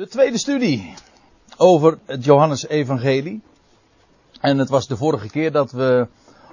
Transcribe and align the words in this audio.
De 0.00 0.08
tweede 0.08 0.38
studie 0.38 0.94
over 1.56 1.98
het 2.04 2.24
Johannes-evangelie. 2.24 3.40
En 4.40 4.58
het 4.58 4.68
was 4.68 4.86
de 4.86 4.96
vorige 4.96 5.28
keer 5.28 5.52
dat 5.52 5.72
we 5.72 6.06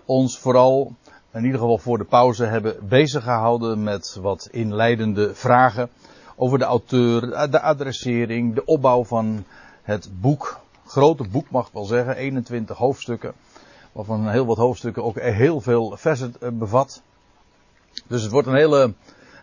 ons 0.06 0.40
vooral, 0.40 0.96
in 1.34 1.44
ieder 1.44 1.60
geval 1.60 1.78
voor 1.78 1.98
de 1.98 2.04
pauze, 2.04 2.46
hebben 2.46 2.88
bezig 2.88 3.24
gehouden 3.24 3.84
met 3.84 4.18
wat 4.22 4.48
inleidende 4.52 5.36
vragen 5.36 5.90
over 6.36 6.58
de 6.58 6.64
auteur, 6.64 7.50
de 7.52 7.62
adressering, 7.62 8.56
de 8.56 8.66
opbouw 8.66 9.04
van 9.04 9.46
het 9.82 10.10
boek. 10.22 10.60
Grote 10.86 11.28
boek 11.28 11.50
mag 11.50 11.68
ik 11.68 11.74
wel 11.74 11.86
zeggen, 11.86 12.16
21 12.16 12.78
hoofdstukken. 12.78 13.34
Waarvan 13.92 14.30
heel 14.30 14.46
wat 14.46 14.58
hoofdstukken 14.58 15.04
ook 15.04 15.20
heel 15.20 15.62
veel 15.62 15.98
versen 15.98 16.34
bevat. 16.52 17.02
Dus 18.08 18.22
het 18.22 18.32
wordt 18.32 18.48
een 18.48 18.58
hele, 18.58 18.94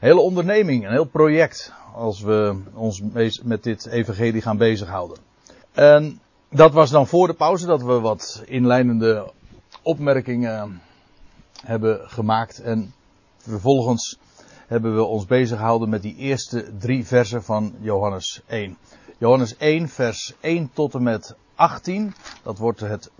hele 0.00 0.21
onderneming, 0.21 0.84
een 0.84 0.93
heel 0.93 1.05
project 1.05 1.73
als 1.95 2.20
we 2.20 2.62
ons 2.74 3.02
met 3.42 3.62
dit 3.62 3.86
evangelie 3.86 4.43
gaan 4.43 4.56
bezighouden. 4.56 5.18
En 5.72 6.20
dat 6.50 6.72
was 6.72 6.90
dan 6.90 7.07
voor 7.07 7.26
de 7.26 7.34
pauze 7.34 7.67
dat 7.67 7.82
we 7.82 8.00
wat 8.00 8.43
inleidende 8.46 9.32
opmerkingen 9.82 10.80
hebben 11.64 12.00
gemaakt. 12.04 12.61
En 12.61 12.94
vervolgens 13.39 14.18
hebben 14.67 14.94
we 14.94 15.03
ons 15.03 15.26
bezig 15.26 15.58
gehouden 15.58 15.89
met 15.89 16.03
die 16.03 16.17
eerste 16.17 16.76
drie 16.79 17.07
versen 17.07 17.43
van 17.43 17.75
Johannes 17.80 18.42
1. 18.46 18.76
Johannes 19.18 19.56
1, 19.56 19.89
vers 19.89 20.34
1 20.40 20.70
tot 20.72 20.95
en 20.95 21.03
met 21.03 21.34
18. 21.54 22.14
Dat 22.42 22.58
wordt 22.58 22.81
het, 22.81 23.11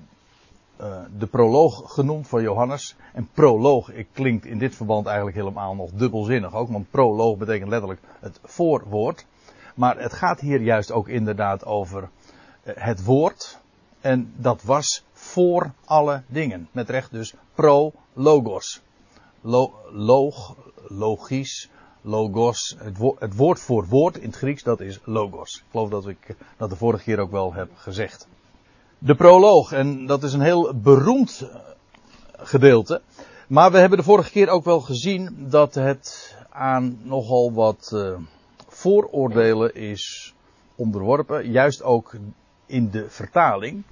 uh, 0.81 0.97
de 1.19 1.27
proloog 1.27 1.93
genoemd 1.93 2.29
van 2.29 2.43
Johannes. 2.43 2.97
En 3.13 3.29
proloog 3.33 3.91
klinkt 4.13 4.45
in 4.45 4.59
dit 4.59 4.75
verband 4.75 5.07
eigenlijk 5.07 5.37
helemaal 5.37 5.75
nog 5.75 5.91
dubbelzinnig 5.91 6.55
ook. 6.55 6.69
Want 6.69 6.91
proloog 6.91 7.37
betekent 7.37 7.71
letterlijk 7.71 8.01
het 8.21 8.39
voorwoord. 8.43 9.27
Maar 9.75 9.99
het 9.99 10.13
gaat 10.13 10.41
hier 10.41 10.61
juist 10.61 10.93
ook 10.93 11.09
inderdaad 11.09 11.65
over 11.65 12.03
uh, 12.03 12.75
het 12.77 13.05
woord. 13.05 13.59
En 14.01 14.33
dat 14.37 14.63
was 14.63 15.05
voor 15.13 15.71
alle 15.85 16.23
dingen. 16.27 16.69
Met 16.73 16.91
recht 16.91 17.11
dus 17.11 17.35
pro-logos. 17.55 18.83
Lo, 19.41 19.73
log, 19.91 20.57
logisch, 20.89 21.71
logos. 22.01 22.77
Het, 22.79 22.99
het, 23.19 23.37
woord 23.37 23.61
voor 23.61 23.87
woord 23.87 24.17
in 24.17 24.27
het 24.27 24.37
Grieks, 24.37 24.63
dat 24.63 24.81
is 24.81 25.01
logos. 25.05 25.57
Ik 25.57 25.65
geloof 25.71 25.91
dat 25.91 26.07
ik 26.07 26.37
dat 26.57 26.71
de 26.71 26.77
vorige 26.77 27.05
keer 27.05 27.19
ook 27.19 27.31
wel 27.31 27.55
heb 27.55 27.71
gezegd. 27.75 28.29
De 29.05 29.15
proloog, 29.15 29.73
en 29.73 30.07
dat 30.07 30.23
is 30.23 30.33
een 30.33 30.41
heel 30.41 30.75
beroemd 30.75 31.49
gedeelte. 32.37 33.01
Maar 33.49 33.73
we 33.73 33.79
hebben 33.79 33.99
de 33.99 34.05
vorige 34.05 34.31
keer 34.31 34.49
ook 34.49 34.65
wel 34.65 34.81
gezien 34.81 35.47
dat 35.49 35.75
het 35.75 36.37
aan 36.51 36.99
nogal 37.03 37.53
wat 37.53 37.91
uh, 37.95 38.17
vooroordelen 38.69 39.75
is 39.75 40.35
onderworpen. 40.75 41.51
Juist 41.51 41.83
ook 41.83 42.17
in 42.67 42.91
de 42.91 43.11
vertaling. 43.11 43.83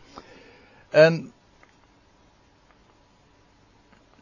En 0.89 1.33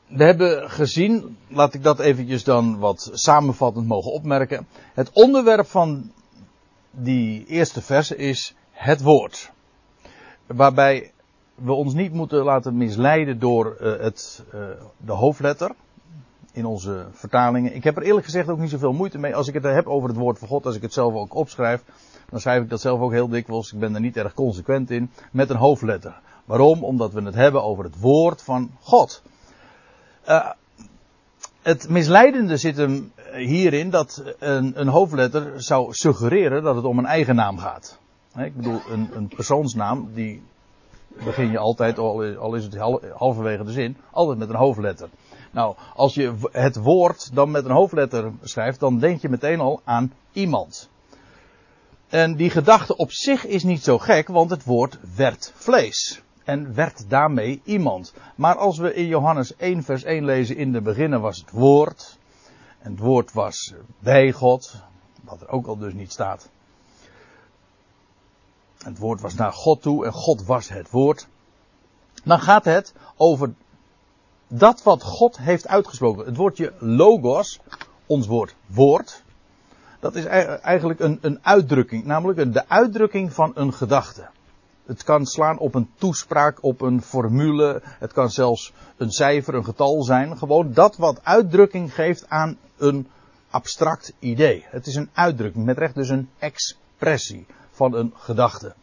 we 0.07 0.25
hebben 0.25 0.71
gezien, 0.71 1.37
laat 1.49 1.75
ik 1.75 1.83
dat 1.83 1.99
eventjes 2.01 2.45
dan 2.45 2.79
wat 2.79 3.11
samenvattend 3.13 3.87
mogen 3.87 4.13
opmerken. 4.13 4.67
Het 4.95 5.11
onderwerp 5.13 5.67
van 5.67 6.13
die 6.91 7.47
eerste 7.47 7.83
verse 7.83 8.17
is 8.17 8.55
het 8.71 9.03
woord. 9.03 9.53
Waarbij 10.55 11.13
we 11.55 11.73
ons 11.73 11.95
niet 11.95 12.13
moeten 12.13 12.45
laten 12.45 12.77
misleiden 12.77 13.39
door 13.39 13.77
uh, 13.81 13.99
het, 13.99 14.45
uh, 14.55 14.61
de 14.97 15.13
hoofdletter 15.13 15.71
in 16.53 16.65
onze 16.65 17.07
vertalingen. 17.11 17.75
Ik 17.75 17.85
heb 17.85 17.97
er 17.97 18.03
eerlijk 18.03 18.25
gezegd 18.25 18.49
ook 18.49 18.59
niet 18.59 18.71
zoveel 18.71 18.93
moeite 18.93 19.19
mee 19.19 19.37
als 19.37 19.49
ik 19.49 19.55
het 19.55 19.63
heb 19.63 19.87
over 19.87 20.09
het 20.09 20.19
woord 20.19 20.39
van 20.39 20.49
God, 20.49 20.67
als 20.67 20.77
ik 20.77 20.83
het 20.83 20.93
zelf 20.93 21.15
ook 21.15 21.35
opschrijf. 21.35 21.83
Dan 22.31 22.41
schrijf 22.41 22.63
ik 22.63 22.69
dat 22.69 22.81
zelf 22.81 23.01
ook 23.01 23.13
heel 23.13 23.29
dikwijls. 23.29 23.73
Ik 23.73 23.79
ben 23.79 23.95
er 23.95 24.01
niet 24.01 24.17
erg 24.17 24.35
consequent 24.35 24.91
in 24.91 25.11
met 25.33 25.51
een 25.51 25.57
hoofdletter. 25.57 26.21
Waarom? 26.45 26.85
Omdat 26.85 27.13
we 27.13 27.23
het 27.23 27.35
hebben 27.35 27.63
over 27.63 27.85
het 27.85 28.01
woord 28.01 28.43
van 28.43 28.71
God. 28.81 29.23
Uh, 30.29 30.51
het 31.63 31.89
misleidende 31.89 32.57
zit 32.57 32.77
hem 32.77 33.13
hierin 33.33 33.91
dat 33.91 34.23
een, 34.39 34.81
een, 34.81 34.89
hoofdletter 34.89 35.63
zou 35.63 35.93
suggereren 35.93 36.63
dat 36.63 36.77
het 36.77 36.85
om 36.85 36.99
een 36.99 37.07
eigen 37.07 37.35
naam 37.35 37.59
gaat. 37.59 37.99
Ik 38.37 38.57
bedoel, 38.57 38.81
een, 38.89 39.09
een 39.13 39.29
persoonsnaam, 39.29 40.11
die 40.15 40.43
begin 41.25 41.51
je 41.51 41.59
altijd, 41.59 41.99
al 41.99 42.55
is 42.55 42.65
het 42.65 42.77
halverwege 43.15 43.65
de 43.65 43.73
zin, 43.73 43.97
altijd 44.11 44.39
met 44.39 44.49
een 44.49 44.55
hoofdletter. 44.55 45.09
Nou, 45.51 45.77
als 45.95 46.15
je 46.15 46.35
het 46.53 46.77
woord 46.77 47.35
dan 47.35 47.51
met 47.51 47.65
een 47.65 47.71
hoofdletter 47.71 48.33
schrijft, 48.43 48.81
dan 48.81 48.99
denk 48.99 49.21
je 49.21 49.29
meteen 49.29 49.61
al 49.61 49.81
aan 49.85 50.13
iemand. 50.33 50.89
En 52.09 52.37
die 52.37 52.51
gedachte 52.51 52.97
op 52.97 53.13
zich 53.13 53.47
is 53.47 53.63
niet 53.63 53.83
zo 53.83 53.99
gek, 53.99 54.29
want 54.29 54.51
het 54.51 54.65
woord 54.65 54.99
werd 55.17 55.53
vlees 55.55 56.23
en 56.45 56.75
werd 56.75 57.05
daarmee 57.09 57.61
iemand. 57.65 58.15
Maar 58.35 58.57
als 58.57 58.79
we 58.79 58.95
in 58.95 59.07
Johannes 59.07 59.57
1 59.57 59.83
vers 59.83 60.03
1 60.03 60.25
lezen, 60.25 60.57
in 60.57 60.73
de 60.73 60.81
beginnen 60.81 61.21
was 61.21 61.39
het 61.39 61.51
woord. 61.51 62.19
En 62.79 62.91
het 62.91 63.01
woord 63.01 63.33
was 63.33 63.75
bij 63.99 64.33
God, 64.33 64.83
wat 65.23 65.41
er 65.41 65.49
ook 65.49 65.67
al 65.67 65.77
dus 65.77 65.93
niet 65.93 66.13
staat. 66.13 66.51
Het 68.85 68.99
woord 68.99 69.21
was 69.21 69.35
naar 69.35 69.53
God 69.53 69.83
toe 69.83 70.07
en 70.07 70.13
God 70.13 70.45
was 70.45 70.69
het 70.69 70.91
woord. 70.91 71.27
Dan 72.25 72.41
gaat 72.41 72.65
het 72.65 72.93
over 73.17 73.53
dat 74.49 74.83
wat 74.83 75.03
God 75.03 75.39
heeft 75.39 75.67
uitgesproken. 75.67 76.27
Het 76.27 76.37
woordje 76.37 76.73
logos, 76.79 77.61
ons 78.07 78.27
woord 78.27 78.55
woord, 78.67 79.23
dat 80.01 80.15
is 80.15 80.25
eigenlijk 80.25 81.01
een, 81.01 81.19
een 81.21 81.39
uitdrukking, 81.43 82.05
namelijk 82.05 82.53
de 82.53 82.69
uitdrukking 82.69 83.33
van 83.33 83.53
een 83.55 83.73
gedachte. 83.73 84.29
Het 84.87 85.05
kan 85.05 85.27
slaan 85.27 85.59
op 85.59 85.75
een 85.75 85.91
toespraak, 85.99 86.59
op 86.65 86.81
een 86.81 87.03
formule. 87.03 87.81
Het 87.85 88.13
kan 88.13 88.31
zelfs 88.31 88.73
een 88.97 89.11
cijfer, 89.11 89.55
een 89.55 89.65
getal 89.65 90.03
zijn. 90.03 90.39
Gewoon 90.39 90.73
dat 90.73 90.97
wat 90.97 91.25
uitdrukking 91.25 91.95
geeft 91.95 92.29
aan 92.29 92.59
een 92.77 93.09
abstract 93.51 94.13
idee. 94.19 94.65
Het 94.67 94.87
is 94.87 94.95
een 94.95 95.11
uitdrukking, 95.13 95.65
met 95.65 95.79
recht 95.79 95.95
dus 95.95 96.09
een 96.09 96.29
expressie 96.39 97.47
van 97.81 97.95
een 97.95 98.13
gedachte. 98.17 98.75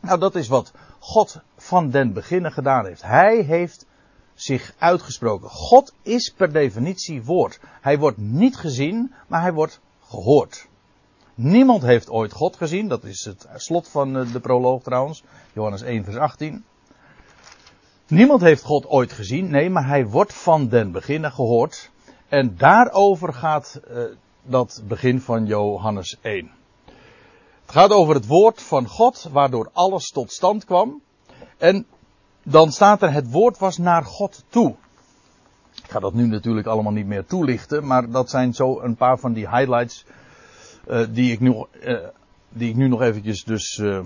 Nou, 0.00 0.18
dat 0.18 0.34
is 0.34 0.48
wat 0.48 0.72
God 0.98 1.40
van 1.56 1.90
den 1.90 2.12
beginnen 2.12 2.52
gedaan 2.52 2.86
heeft. 2.86 3.02
Hij 3.02 3.42
heeft 3.42 3.86
zich 4.34 4.74
uitgesproken. 4.78 5.48
God 5.48 5.94
is 6.02 6.32
per 6.36 6.52
definitie 6.52 7.24
woord. 7.24 7.60
Hij 7.80 7.98
wordt 7.98 8.18
niet 8.18 8.56
gezien, 8.56 9.12
maar 9.26 9.40
hij 9.40 9.52
wordt 9.52 9.80
gehoord. 10.02 10.68
Niemand 11.34 11.82
heeft 11.82 12.10
ooit 12.10 12.32
God 12.32 12.56
gezien. 12.56 12.88
Dat 12.88 13.04
is 13.04 13.24
het 13.24 13.48
slot 13.54 13.88
van 13.88 14.16
eh, 14.16 14.32
de 14.32 14.40
proloog 14.40 14.82
trouwens. 14.82 15.22
Johannes 15.52 15.82
1 15.82 16.04
vers 16.04 16.16
18. 16.16 16.64
Niemand 18.06 18.40
heeft 18.40 18.62
God 18.62 18.86
ooit 18.86 19.12
gezien. 19.12 19.50
Nee, 19.50 19.70
maar 19.70 19.86
hij 19.86 20.06
wordt 20.06 20.34
van 20.34 20.68
den 20.68 20.92
beginnen 20.92 21.32
gehoord. 21.32 21.90
En 22.28 22.56
daarover 22.56 23.32
gaat 23.32 23.80
uh, 23.90 24.04
dat 24.42 24.82
begin 24.88 25.20
van 25.20 25.46
Johannes 25.46 26.18
1. 26.20 26.50
Het 27.70 27.78
gaat 27.78 27.90
over 27.90 28.14
het 28.14 28.26
woord 28.26 28.62
van 28.62 28.86
God, 28.88 29.28
waardoor 29.32 29.70
alles 29.72 30.10
tot 30.10 30.32
stand 30.32 30.64
kwam. 30.64 31.00
En 31.58 31.86
dan 32.42 32.72
staat 32.72 33.02
er, 33.02 33.12
het 33.12 33.30
woord 33.30 33.58
was 33.58 33.78
naar 33.78 34.04
God 34.04 34.44
toe. 34.48 34.74
Ik 35.74 35.90
ga 35.90 35.98
dat 35.98 36.14
nu 36.14 36.26
natuurlijk 36.26 36.66
allemaal 36.66 36.92
niet 36.92 37.06
meer 37.06 37.26
toelichten, 37.26 37.86
maar 37.86 38.10
dat 38.10 38.30
zijn 38.30 38.54
zo 38.54 38.80
een 38.80 38.96
paar 38.96 39.18
van 39.18 39.32
die 39.32 39.48
highlights 39.48 40.04
uh, 40.88 41.06
die, 41.10 41.32
ik 41.32 41.40
nu, 41.40 41.64
uh, 41.80 41.98
die 42.48 42.68
ik 42.68 42.76
nu 42.76 42.88
nog 42.88 43.02
eventjes 43.02 43.44
dus 43.44 43.78
uh, 43.78 44.00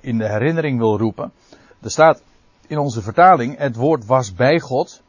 in 0.00 0.18
de 0.18 0.28
herinnering 0.28 0.78
wil 0.78 0.98
roepen. 0.98 1.32
Er 1.80 1.90
staat 1.90 2.22
in 2.66 2.78
onze 2.78 3.02
vertaling, 3.02 3.58
het 3.58 3.76
woord 3.76 4.06
was 4.06 4.34
bij 4.34 4.60
God. 4.60 5.02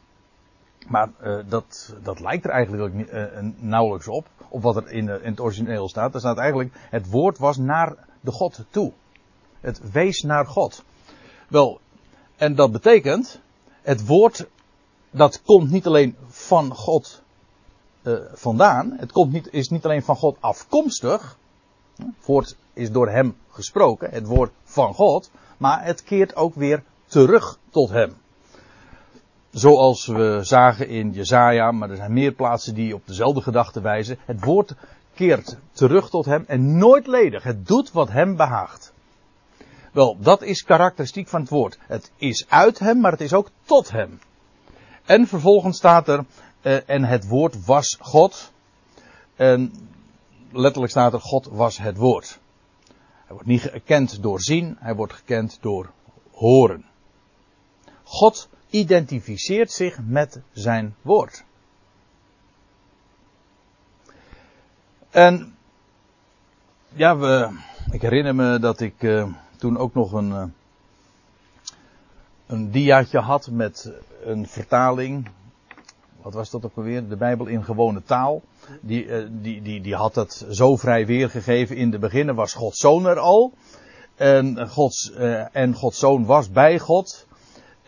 Maar 0.88 1.10
dat, 1.48 1.94
dat 2.02 2.20
lijkt 2.20 2.44
er 2.44 2.50
eigenlijk 2.50 2.82
ook 2.82 2.92
niet, 2.92 3.12
nauwelijks 3.62 4.08
op, 4.08 4.26
op 4.48 4.62
wat 4.62 4.76
er 4.76 4.90
in, 4.90 5.08
in, 5.08 5.30
het 5.30 5.40
origineel 5.40 5.88
staat. 5.88 6.14
Er 6.14 6.20
staat 6.20 6.38
eigenlijk, 6.38 6.70
het 6.74 7.10
woord 7.10 7.38
was 7.38 7.56
naar 7.56 7.94
de 8.20 8.30
God 8.30 8.64
toe. 8.70 8.92
Het 9.60 9.90
wees 9.92 10.22
naar 10.22 10.46
God. 10.46 10.84
Wel, 11.48 11.80
en 12.36 12.54
dat 12.54 12.72
betekent, 12.72 13.40
het 13.82 14.06
woord, 14.06 14.46
dat 15.10 15.42
komt 15.42 15.70
niet 15.70 15.86
alleen 15.86 16.16
van 16.28 16.74
God 16.74 17.22
vandaan. 18.32 18.96
Het 18.98 19.12
komt 19.12 19.32
niet, 19.32 19.48
is 19.52 19.68
niet 19.68 19.84
alleen 19.84 20.02
van 20.02 20.16
God 20.16 20.36
afkomstig. 20.40 21.38
Het 21.96 22.26
woord 22.26 22.56
is 22.72 22.90
door 22.90 23.08
hem 23.08 23.36
gesproken, 23.48 24.10
het 24.10 24.26
woord 24.26 24.52
van 24.64 24.94
God. 24.94 25.30
Maar 25.56 25.84
het 25.84 26.02
keert 26.02 26.36
ook 26.36 26.54
weer 26.54 26.82
terug 27.06 27.58
tot 27.70 27.90
hem. 27.90 28.16
Zoals 29.52 30.06
we 30.06 30.38
zagen 30.42 30.88
in 30.88 31.10
Jezaja, 31.10 31.70
maar 31.70 31.90
er 31.90 31.96
zijn 31.96 32.12
meer 32.12 32.32
plaatsen 32.32 32.74
die 32.74 32.94
op 32.94 33.06
dezelfde 33.06 33.40
gedachte 33.40 33.80
wijzen. 33.80 34.18
Het 34.24 34.44
woord 34.44 34.74
keert 35.14 35.56
terug 35.72 36.10
tot 36.10 36.24
hem 36.24 36.44
en 36.46 36.78
nooit 36.78 37.06
ledig. 37.06 37.42
Het 37.42 37.66
doet 37.66 37.92
wat 37.92 38.10
hem 38.10 38.36
behaagt. 38.36 38.92
Wel, 39.92 40.16
dat 40.20 40.42
is 40.42 40.64
karakteristiek 40.64 41.28
van 41.28 41.40
het 41.40 41.50
woord. 41.50 41.78
Het 41.86 42.10
is 42.16 42.46
uit 42.48 42.78
hem, 42.78 43.00
maar 43.00 43.12
het 43.12 43.20
is 43.20 43.32
ook 43.32 43.50
tot 43.62 43.90
hem. 43.90 44.20
En 45.04 45.26
vervolgens 45.26 45.76
staat 45.76 46.08
er, 46.08 46.24
uh, 46.62 46.88
en 46.90 47.04
het 47.04 47.28
woord 47.28 47.64
was 47.64 47.98
God. 48.00 48.52
En 49.36 49.72
letterlijk 50.52 50.92
staat 50.92 51.12
er, 51.12 51.20
God 51.20 51.48
was 51.50 51.78
het 51.78 51.96
woord. 51.96 52.38
Hij 53.24 53.34
wordt 53.34 53.46
niet 53.46 53.62
gekend 53.62 54.22
door 54.22 54.40
zien, 54.40 54.76
hij 54.80 54.94
wordt 54.94 55.12
gekend 55.12 55.58
door 55.60 55.90
horen. 56.30 56.84
God 58.02 58.48
identificeert 58.72 59.70
zich 59.70 59.98
met 60.06 60.40
zijn 60.52 60.94
woord. 61.02 61.44
En 65.10 65.56
ja, 66.88 67.16
we, 67.16 67.48
ik 67.90 68.02
herinner 68.02 68.34
me 68.34 68.58
dat 68.58 68.80
ik 68.80 69.02
uh, 69.02 69.26
toen 69.56 69.78
ook 69.78 69.94
nog 69.94 70.12
een, 70.12 70.28
uh, 70.28 70.44
een 72.46 72.70
diaatje 72.70 73.18
had 73.18 73.50
met 73.50 73.92
een 74.24 74.46
vertaling. 74.46 75.28
Wat 76.22 76.34
was 76.34 76.50
dat 76.50 76.64
ook 76.64 76.76
alweer? 76.76 77.08
De 77.08 77.16
Bijbel 77.16 77.46
in 77.46 77.64
gewone 77.64 78.02
taal. 78.02 78.42
Die, 78.80 79.06
uh, 79.06 79.26
die, 79.30 79.62
die, 79.62 79.80
die 79.80 79.94
had 79.94 80.14
het 80.14 80.46
zo 80.50 80.76
vrij 80.76 81.06
weergegeven. 81.06 81.76
In 81.76 81.90
de 81.90 81.98
beginnen 81.98 82.34
was 82.34 82.52
Gods 82.52 82.80
zoon 82.80 83.06
er 83.06 83.18
al. 83.18 83.52
En 84.14 84.68
Gods, 84.68 85.12
en 85.52 85.74
Gods 85.74 85.98
zoon 85.98 86.24
was 86.24 86.50
bij 86.50 86.78
God. 86.78 87.26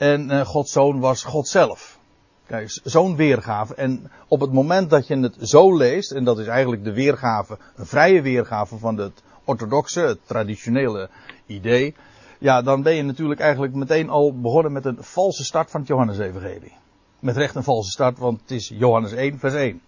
En 0.05 0.47
Gods 0.47 0.73
zoon 0.73 1.01
was 1.01 1.23
God 1.23 1.49
zelf. 1.49 1.99
Kijk, 2.47 2.81
zo'n 2.85 3.17
weergave. 3.17 3.75
En 3.75 4.11
op 4.29 4.41
het 4.41 4.53
moment 4.53 4.91
dat 4.91 5.07
je 5.07 5.17
het 5.17 5.37
zo 5.41 5.77
leest, 5.77 6.11
en 6.11 6.25
dat 6.25 6.39
is 6.39 6.47
eigenlijk 6.47 6.85
de 6.85 6.93
weergave, 6.93 7.59
een 7.77 7.87
vrije 7.87 8.23
weergave 8.23 8.79
van 8.79 8.97
het 8.97 9.23
orthodoxe, 9.45 10.01
het 10.01 10.19
traditionele 10.27 11.09
idee. 11.47 11.95
Ja, 12.39 12.63
dan 12.63 12.83
ben 12.83 12.95
je 12.95 13.03
natuurlijk 13.03 13.41
eigenlijk 13.41 13.75
meteen 13.75 14.09
al 14.09 14.41
begonnen 14.41 14.73
met 14.73 14.85
een 14.85 14.97
valse 15.01 15.45
start 15.45 15.71
van 15.71 15.81
het 15.81 15.89
Johannes-evangelie. 15.89 16.73
Met 17.19 17.37
recht 17.37 17.55
een 17.55 17.63
valse 17.63 17.91
start, 17.91 18.19
want 18.19 18.41
het 18.41 18.51
is 18.51 18.69
Johannes 18.69 19.13
1, 19.13 19.39
vers 19.39 19.55
1. 19.55 19.81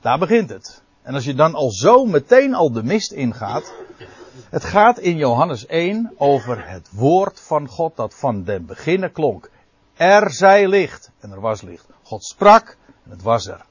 Daar 0.00 0.18
begint 0.18 0.50
het. 0.50 0.82
En 1.02 1.14
als 1.14 1.24
je 1.24 1.34
dan 1.34 1.54
al 1.54 1.70
zo 1.70 2.04
meteen 2.04 2.54
al 2.54 2.72
de 2.72 2.82
mist 2.82 3.12
ingaat. 3.12 3.72
Het 4.44 4.64
gaat 4.64 4.98
in 4.98 5.16
Johannes 5.16 5.66
1 5.66 6.12
over 6.16 6.68
het 6.68 6.88
woord 6.92 7.40
van 7.40 7.68
God 7.68 7.96
dat 7.96 8.14
van 8.14 8.44
den 8.44 8.66
beginnen 8.66 9.12
klonk. 9.12 9.50
Er 9.94 10.30
zij 10.30 10.68
licht. 10.68 11.10
En 11.18 11.30
er 11.30 11.40
was 11.40 11.62
licht. 11.62 11.86
God 12.02 12.24
sprak 12.24 12.76
en 13.04 13.10
het 13.10 13.22
was 13.22 13.46
er. 13.46 13.64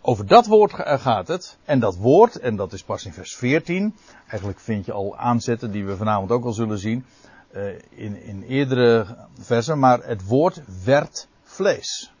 Over 0.00 0.26
dat 0.26 0.46
woord 0.46 0.72
gaat 0.74 1.28
het. 1.28 1.58
En 1.64 1.80
dat 1.80 1.96
woord, 1.96 2.38
en 2.38 2.56
dat 2.56 2.72
is 2.72 2.82
pas 2.82 3.04
in 3.04 3.12
vers 3.12 3.36
14. 3.36 3.96
Eigenlijk 4.26 4.60
vind 4.60 4.84
je 4.84 4.92
al 4.92 5.16
aanzetten 5.16 5.70
die 5.70 5.84
we 5.84 5.96
vanavond 5.96 6.30
ook 6.30 6.44
al 6.44 6.52
zullen 6.52 6.78
zien. 6.78 7.04
Uh, 7.52 7.72
in, 7.90 8.22
in 8.22 8.42
eerdere 8.42 9.16
versen. 9.38 9.78
Maar 9.78 10.02
het 10.02 10.26
woord 10.26 10.62
werd 10.84 11.28
vlees. 11.42 12.12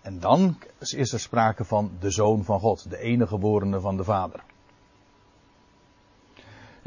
En 0.00 0.20
dan 0.20 0.58
is 0.78 1.12
er 1.12 1.20
sprake 1.20 1.64
van 1.64 1.90
de 2.00 2.10
zoon 2.10 2.44
van 2.44 2.60
God. 2.60 2.90
De 2.90 2.98
enige 2.98 3.28
geborene 3.28 3.80
van 3.80 3.96
de 3.96 4.04
vader. 4.04 4.40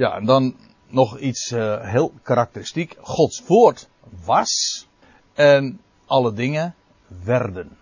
Ja, 0.02 0.16
en 0.16 0.26
dan 0.26 0.56
nog 0.88 1.18
iets 1.18 1.52
uh, 1.52 1.82
heel 1.82 2.14
karakteristiek. 2.22 2.96
Gods 3.00 3.44
woord 3.48 3.90
was 4.26 4.88
en 5.34 5.82
alle 6.06 6.34
dingen 6.34 6.76
werden. 7.24 7.78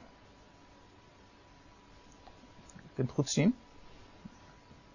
Je 2.75 2.89
kunt 2.95 3.07
het 3.07 3.15
goed 3.15 3.29
zien. 3.29 3.55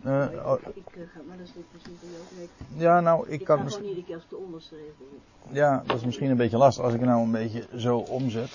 Uh, 0.07 0.23
ik, 0.23 0.31
ik 0.31 1.09
ga, 1.15 1.21
maar 1.29 1.37
dat 1.37 1.47
is 1.47 1.53
misschien 1.73 1.97
voor 2.01 2.09
jou 2.09 2.23
direct. 2.31 2.53
Ja, 2.77 3.01
nou, 3.01 3.27
ik, 3.27 3.41
ik 3.41 3.47
kan. 3.47 3.63
Ik 3.63 3.69
gewoon 3.69 3.89
iedere 3.89 4.07
keer 4.07 4.15
als 4.15 4.29
de 4.29 4.37
onderschreven. 4.37 5.07
Ja, 5.51 5.83
dat 5.87 5.97
is 5.97 6.05
misschien 6.05 6.31
een 6.31 6.37
beetje 6.37 6.57
lastig 6.57 6.85
als 6.85 6.95
ik 6.95 7.01
nou 7.01 7.23
een 7.23 7.31
beetje 7.31 7.69
zo 7.77 7.99
omzet. 7.99 8.51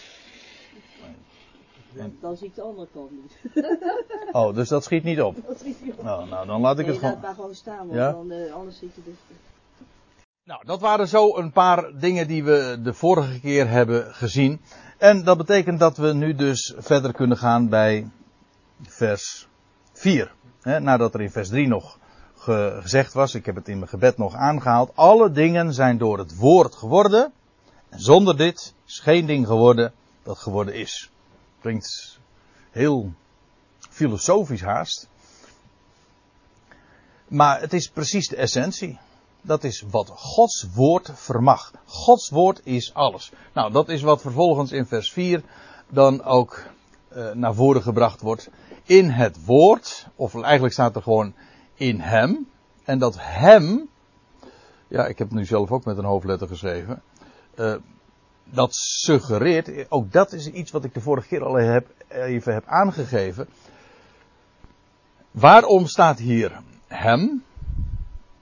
En... 1.97 2.17
Dan 2.21 2.37
zie 2.37 2.47
ik 2.47 2.55
de 2.55 2.61
andere 2.61 2.87
kant 2.93 3.11
niet. 3.11 3.53
oh, 4.31 4.55
dus 4.55 4.69
dat 4.69 4.83
schiet 4.83 5.03
niet 5.03 5.21
op. 5.21 5.35
Dat 5.47 5.59
schiet 5.59 5.83
niet 5.83 5.93
op. 5.93 6.03
Nou, 6.03 6.29
nou 6.29 6.47
dan 6.47 6.61
laat 6.61 6.79
ik 6.79 6.85
nee, 6.85 6.95
het 6.95 6.99
gewoon. 6.99 7.13
laat 7.13 7.23
maar 7.23 7.33
gewoon 7.35 7.55
staan, 7.55 7.87
want 7.87 7.91
ja? 7.91 8.11
dan, 8.11 8.31
uh, 8.31 8.53
anders 8.53 8.77
zit 8.77 8.95
je 8.95 9.01
dus. 9.05 9.37
Nou, 10.43 10.65
dat 10.65 10.79
waren 10.79 11.07
zo 11.07 11.37
een 11.37 11.51
paar 11.51 11.91
dingen 11.99 12.27
die 12.27 12.43
we 12.43 12.79
de 12.83 12.93
vorige 12.93 13.39
keer 13.39 13.69
hebben 13.69 14.13
gezien. 14.13 14.61
En 14.97 15.23
dat 15.23 15.37
betekent 15.37 15.79
dat 15.79 15.97
we 15.97 16.13
nu 16.13 16.35
dus 16.35 16.73
verder 16.77 17.13
kunnen 17.13 17.37
gaan 17.37 17.69
bij 17.69 18.09
vers 18.81 19.47
4. 19.93 20.31
He, 20.61 20.79
nadat 20.79 21.13
er 21.13 21.21
in 21.21 21.31
vers 21.31 21.49
3 21.49 21.67
nog 21.67 21.97
ge 22.35 22.77
gezegd 22.81 23.13
was, 23.13 23.35
ik 23.35 23.45
heb 23.45 23.55
het 23.55 23.67
in 23.67 23.77
mijn 23.77 23.89
gebed 23.89 24.17
nog 24.17 24.35
aangehaald. 24.35 24.91
Alle 24.95 25.31
dingen 25.31 25.73
zijn 25.73 25.97
door 25.97 26.17
het 26.17 26.35
woord 26.35 26.75
geworden. 26.75 27.31
En 27.89 27.99
zonder 27.99 28.37
dit 28.37 28.73
is 28.85 28.99
geen 28.99 29.25
ding 29.25 29.47
geworden 29.47 29.93
dat 30.23 30.37
geworden 30.37 30.73
is. 30.73 31.11
Klinkt 31.61 32.19
heel 32.71 33.13
filosofisch 33.89 34.61
haast. 34.61 35.07
Maar 37.27 37.61
het 37.61 37.73
is 37.73 37.89
precies 37.89 38.27
de 38.27 38.35
essentie. 38.35 38.99
Dat 39.41 39.63
is 39.63 39.83
wat 39.89 40.09
Gods 40.09 40.67
woord 40.73 41.11
vermag. 41.13 41.71
Gods 41.85 42.29
woord 42.29 42.61
is 42.63 42.93
alles. 42.93 43.31
Nou, 43.53 43.71
dat 43.71 43.89
is 43.89 44.01
wat 44.01 44.21
vervolgens 44.21 44.71
in 44.71 44.85
vers 44.85 45.11
4 45.11 45.43
dan 45.89 46.23
ook 46.23 46.63
uh, 47.15 47.31
naar 47.31 47.53
voren 47.53 47.81
gebracht 47.81 48.21
wordt. 48.21 48.49
In 48.83 49.09
het 49.09 49.45
woord, 49.45 50.07
of 50.15 50.41
eigenlijk 50.41 50.73
staat 50.73 50.95
er 50.95 51.01
gewoon 51.01 51.33
in 51.73 51.99
hem. 51.99 52.47
En 52.83 52.99
dat 52.99 53.15
hem, 53.19 53.89
ja, 54.87 55.05
ik 55.05 55.17
heb 55.17 55.27
het 55.27 55.37
nu 55.37 55.45
zelf 55.45 55.71
ook 55.71 55.85
met 55.85 55.97
een 55.97 56.03
hoofdletter 56.03 56.47
geschreven. 56.47 57.01
Uh, 57.55 57.75
dat 58.51 58.75
suggereert, 58.75 59.91
ook 59.91 60.11
dat 60.11 60.33
is 60.33 60.47
iets 60.47 60.71
wat 60.71 60.83
ik 60.83 60.93
de 60.93 61.01
vorige 61.01 61.27
keer 61.27 61.43
al 61.43 61.53
heb, 61.53 61.87
even 62.07 62.53
heb 62.53 62.65
aangegeven. 62.65 63.47
Waarom 65.31 65.87
staat 65.87 66.19
hier 66.19 66.61
hem? 66.87 67.43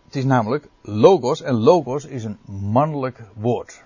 Het 0.06 0.16
is 0.16 0.24
namelijk 0.24 0.68
logos 0.82 1.42
en 1.42 1.54
logos 1.54 2.06
is 2.06 2.24
een 2.24 2.38
mannelijk 2.46 3.24
woord. 3.34 3.84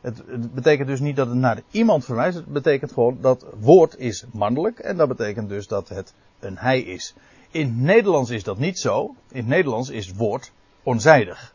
Het, 0.00 0.22
het, 0.26 0.54
betekent 0.54 0.88
dus 0.88 1.00
niet 1.00 1.16
dat 1.16 1.26
het 1.26 1.36
naar 1.36 1.62
iemand 1.70 2.04
verwijst. 2.04 2.36
Het 2.36 2.46
betekent 2.46 2.92
gewoon 2.92 3.18
dat 3.20 3.46
woord 3.60 3.98
is 3.98 4.24
mannelijk. 4.32 4.78
En 4.78 4.96
dat 4.96 5.08
betekent 5.08 5.48
dus 5.48 5.66
dat 5.66 5.88
het 5.88 6.14
een 6.40 6.58
hij 6.58 6.80
is. 6.80 7.14
In 7.50 7.66
het 7.66 7.76
Nederlands 7.76 8.30
is 8.30 8.42
dat 8.42 8.58
niet 8.58 8.78
zo. 8.78 9.14
In 9.30 9.36
het 9.38 9.46
Nederlands 9.46 9.88
is 9.88 10.12
woord 10.12 10.52
onzijdig. 10.82 11.54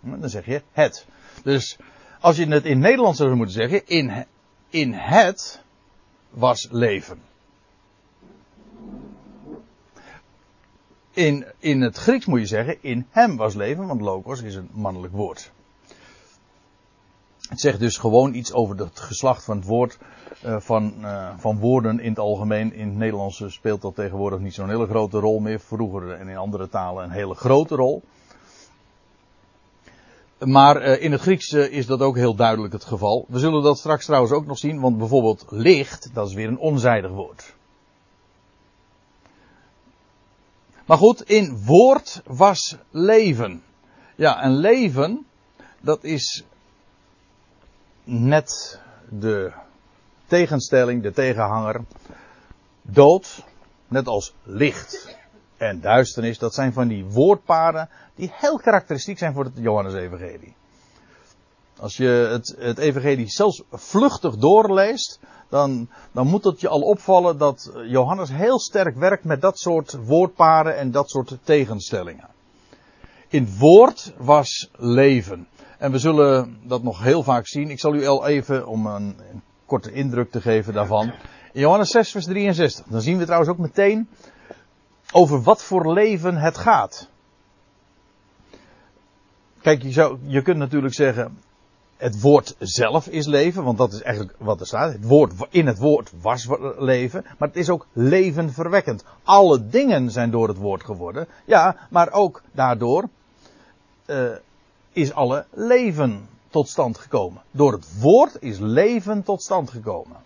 Dan 0.00 0.28
zeg 0.28 0.46
je 0.46 0.62
het. 0.72 1.06
Dus 1.42 1.78
als 2.22 2.36
je 2.36 2.46
het 2.46 2.64
in 2.64 2.78
Nederlands 2.78 3.18
zou 3.18 3.34
moeten 3.34 3.54
zeggen. 3.54 3.86
In, 3.86 4.24
in 4.70 4.92
het 4.92 5.60
was 6.30 6.68
leven. 6.70 7.20
In, 11.10 11.46
in 11.58 11.80
het 11.80 11.96
Grieks 11.96 12.26
moet 12.26 12.40
je 12.40 12.46
zeggen, 12.46 12.76
in 12.80 13.06
hem 13.10 13.36
was 13.36 13.54
leven, 13.54 13.86
want 13.86 14.00
logos 14.00 14.42
is 14.42 14.54
een 14.54 14.68
mannelijk 14.72 15.12
woord. 15.12 15.52
Het 17.48 17.60
zegt 17.60 17.78
dus 17.78 17.96
gewoon 17.96 18.34
iets 18.34 18.52
over 18.52 18.76
het 18.76 19.00
geslacht 19.00 19.44
van 19.44 19.56
het 19.56 19.66
woord, 19.66 19.98
uh, 20.44 20.60
van, 20.60 20.94
uh, 21.00 21.28
van 21.36 21.58
woorden 21.58 22.00
in 22.00 22.08
het 22.08 22.18
algemeen. 22.18 22.72
In 22.72 22.88
het 22.88 22.96
Nederlands 22.96 23.44
speelt 23.46 23.82
dat 23.82 23.94
tegenwoordig 23.94 24.38
niet 24.38 24.54
zo'n 24.54 24.68
hele 24.68 24.86
grote 24.86 25.18
rol 25.18 25.40
meer. 25.40 25.60
Vroeger 25.60 26.12
en 26.12 26.28
in 26.28 26.36
andere 26.36 26.68
talen 26.68 27.04
een 27.04 27.10
hele 27.10 27.34
grote 27.34 27.74
rol. 27.74 28.02
Maar 30.44 30.82
uh, 30.82 31.02
in 31.02 31.12
het 31.12 31.20
Grieks 31.20 31.52
is 31.52 31.86
dat 31.86 32.00
ook 32.00 32.16
heel 32.16 32.34
duidelijk 32.34 32.72
het 32.72 32.84
geval. 32.84 33.26
We 33.28 33.38
zullen 33.38 33.62
dat 33.62 33.78
straks 33.78 34.04
trouwens 34.04 34.32
ook 34.32 34.46
nog 34.46 34.58
zien, 34.58 34.80
want 34.80 34.98
bijvoorbeeld 34.98 35.44
licht, 35.48 36.14
dat 36.14 36.28
is 36.28 36.34
weer 36.34 36.48
een 36.48 36.58
onzijdig 36.58 37.10
woord. 37.10 37.54
Maar 40.86 40.98
goed, 40.98 41.22
in 41.22 41.64
woord 41.64 42.22
was 42.26 42.76
leven. 42.90 43.62
Ja, 44.14 44.42
en 44.42 44.56
leven, 44.56 45.26
dat 45.80 46.04
is 46.04 46.44
net 48.04 48.80
de 49.08 49.52
tegenstelling, 50.26 51.02
de 51.02 51.12
tegenhanger. 51.12 51.80
Dood, 52.82 53.44
net 53.88 54.06
als 54.06 54.34
licht 54.42 55.20
en 55.68 55.80
duisternis, 55.80 56.38
dat 56.38 56.54
zijn 56.54 56.72
van 56.72 56.88
die 56.88 57.04
woordparen 57.04 57.88
die 58.14 58.32
heel 58.34 58.58
karakteristiek 58.58 59.18
zijn 59.18 59.32
voor 59.32 59.44
het 59.44 59.52
Johannes-evangelie. 59.56 60.54
Als 61.78 61.96
je 61.96 62.28
het, 62.30 62.56
het 62.58 62.78
evangelie 62.78 63.28
zelfs 63.30 63.62
vluchtig 63.70 64.36
doorleest, 64.36 65.20
dan, 65.48 65.88
dan 66.12 66.26
moet 66.26 66.44
het 66.44 66.60
je 66.60 66.68
al 66.68 66.80
opvallen 66.80 67.38
dat 67.38 67.72
Johannes 67.86 68.28
heel 68.28 68.60
sterk 68.60 68.96
werkt 68.96 69.24
met 69.24 69.40
dat 69.40 69.58
soort 69.58 69.96
woordparen 70.04 70.76
en 70.76 70.90
dat 70.90 71.10
soort 71.10 71.38
tegenstellingen. 71.42 72.28
In 73.28 73.44
het 73.44 73.58
woord 73.58 74.12
was 74.16 74.70
leven. 74.76 75.48
En 75.78 75.92
we 75.92 75.98
zullen 75.98 76.58
dat 76.64 76.82
nog 76.82 77.02
heel 77.02 77.22
vaak 77.22 77.46
zien. 77.46 77.70
Ik 77.70 77.80
zal 77.80 77.94
u 77.94 78.06
al 78.06 78.26
even, 78.26 78.66
om 78.66 78.86
een, 78.86 79.16
een 79.30 79.42
korte 79.66 79.92
indruk 79.92 80.30
te 80.30 80.40
geven 80.40 80.72
daarvan. 80.72 81.12
In 81.52 81.60
Johannes 81.60 81.90
6, 81.90 82.10
vers 82.10 82.24
63. 82.24 82.86
Dan 82.86 83.00
zien 83.00 83.18
we 83.18 83.24
trouwens 83.24 83.50
ook 83.50 83.58
meteen 83.58 84.08
over 85.12 85.42
wat 85.42 85.62
voor 85.62 85.92
leven 85.92 86.36
het 86.36 86.58
gaat. 86.58 87.08
Kijk, 89.60 89.82
je, 89.82 89.92
zou, 89.92 90.18
je 90.22 90.42
kunt 90.42 90.58
natuurlijk 90.58 90.94
zeggen, 90.94 91.38
het 91.96 92.20
woord 92.20 92.56
zelf 92.58 93.06
is 93.06 93.26
leven, 93.26 93.64
want 93.64 93.78
dat 93.78 93.92
is 93.92 94.02
eigenlijk 94.02 94.36
wat 94.38 94.60
er 94.60 94.66
staat. 94.66 94.92
Het 94.92 95.04
woord, 95.04 95.32
in 95.50 95.66
het 95.66 95.78
woord 95.78 96.12
was 96.20 96.48
leven, 96.78 97.24
maar 97.38 97.48
het 97.48 97.56
is 97.56 97.70
ook 97.70 97.86
levenverwekkend. 97.92 99.04
Alle 99.22 99.68
dingen 99.68 100.10
zijn 100.10 100.30
door 100.30 100.48
het 100.48 100.56
woord 100.56 100.84
geworden. 100.84 101.28
Ja, 101.44 101.76
maar 101.90 102.12
ook 102.12 102.42
daardoor 102.52 103.08
uh, 104.06 104.30
is 104.92 105.12
alle 105.12 105.46
leven 105.50 106.28
tot 106.50 106.68
stand 106.68 106.98
gekomen. 106.98 107.42
Door 107.50 107.72
het 107.72 108.00
woord 108.00 108.36
is 108.40 108.58
leven 108.58 109.22
tot 109.22 109.42
stand 109.42 109.70
gekomen. 109.70 110.16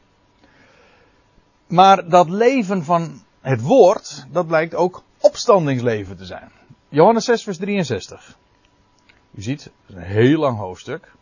Maar 1.67 2.09
dat 2.09 2.29
leven 2.29 2.85
van 2.85 3.23
het 3.47 3.61
woord, 3.61 4.27
dat 4.31 4.47
blijkt 4.47 4.75
ook 4.75 5.03
opstandingsleven 5.21 6.17
te 6.17 6.25
zijn. 6.25 6.51
Johannes 6.89 7.25
6, 7.25 7.43
vers 7.43 7.57
63. 7.57 8.37
U 9.31 9.43
ziet, 9.43 9.71
een 9.87 10.03
heel 10.03 10.39
lang 10.39 10.59
hoofdstuk. 10.59 11.13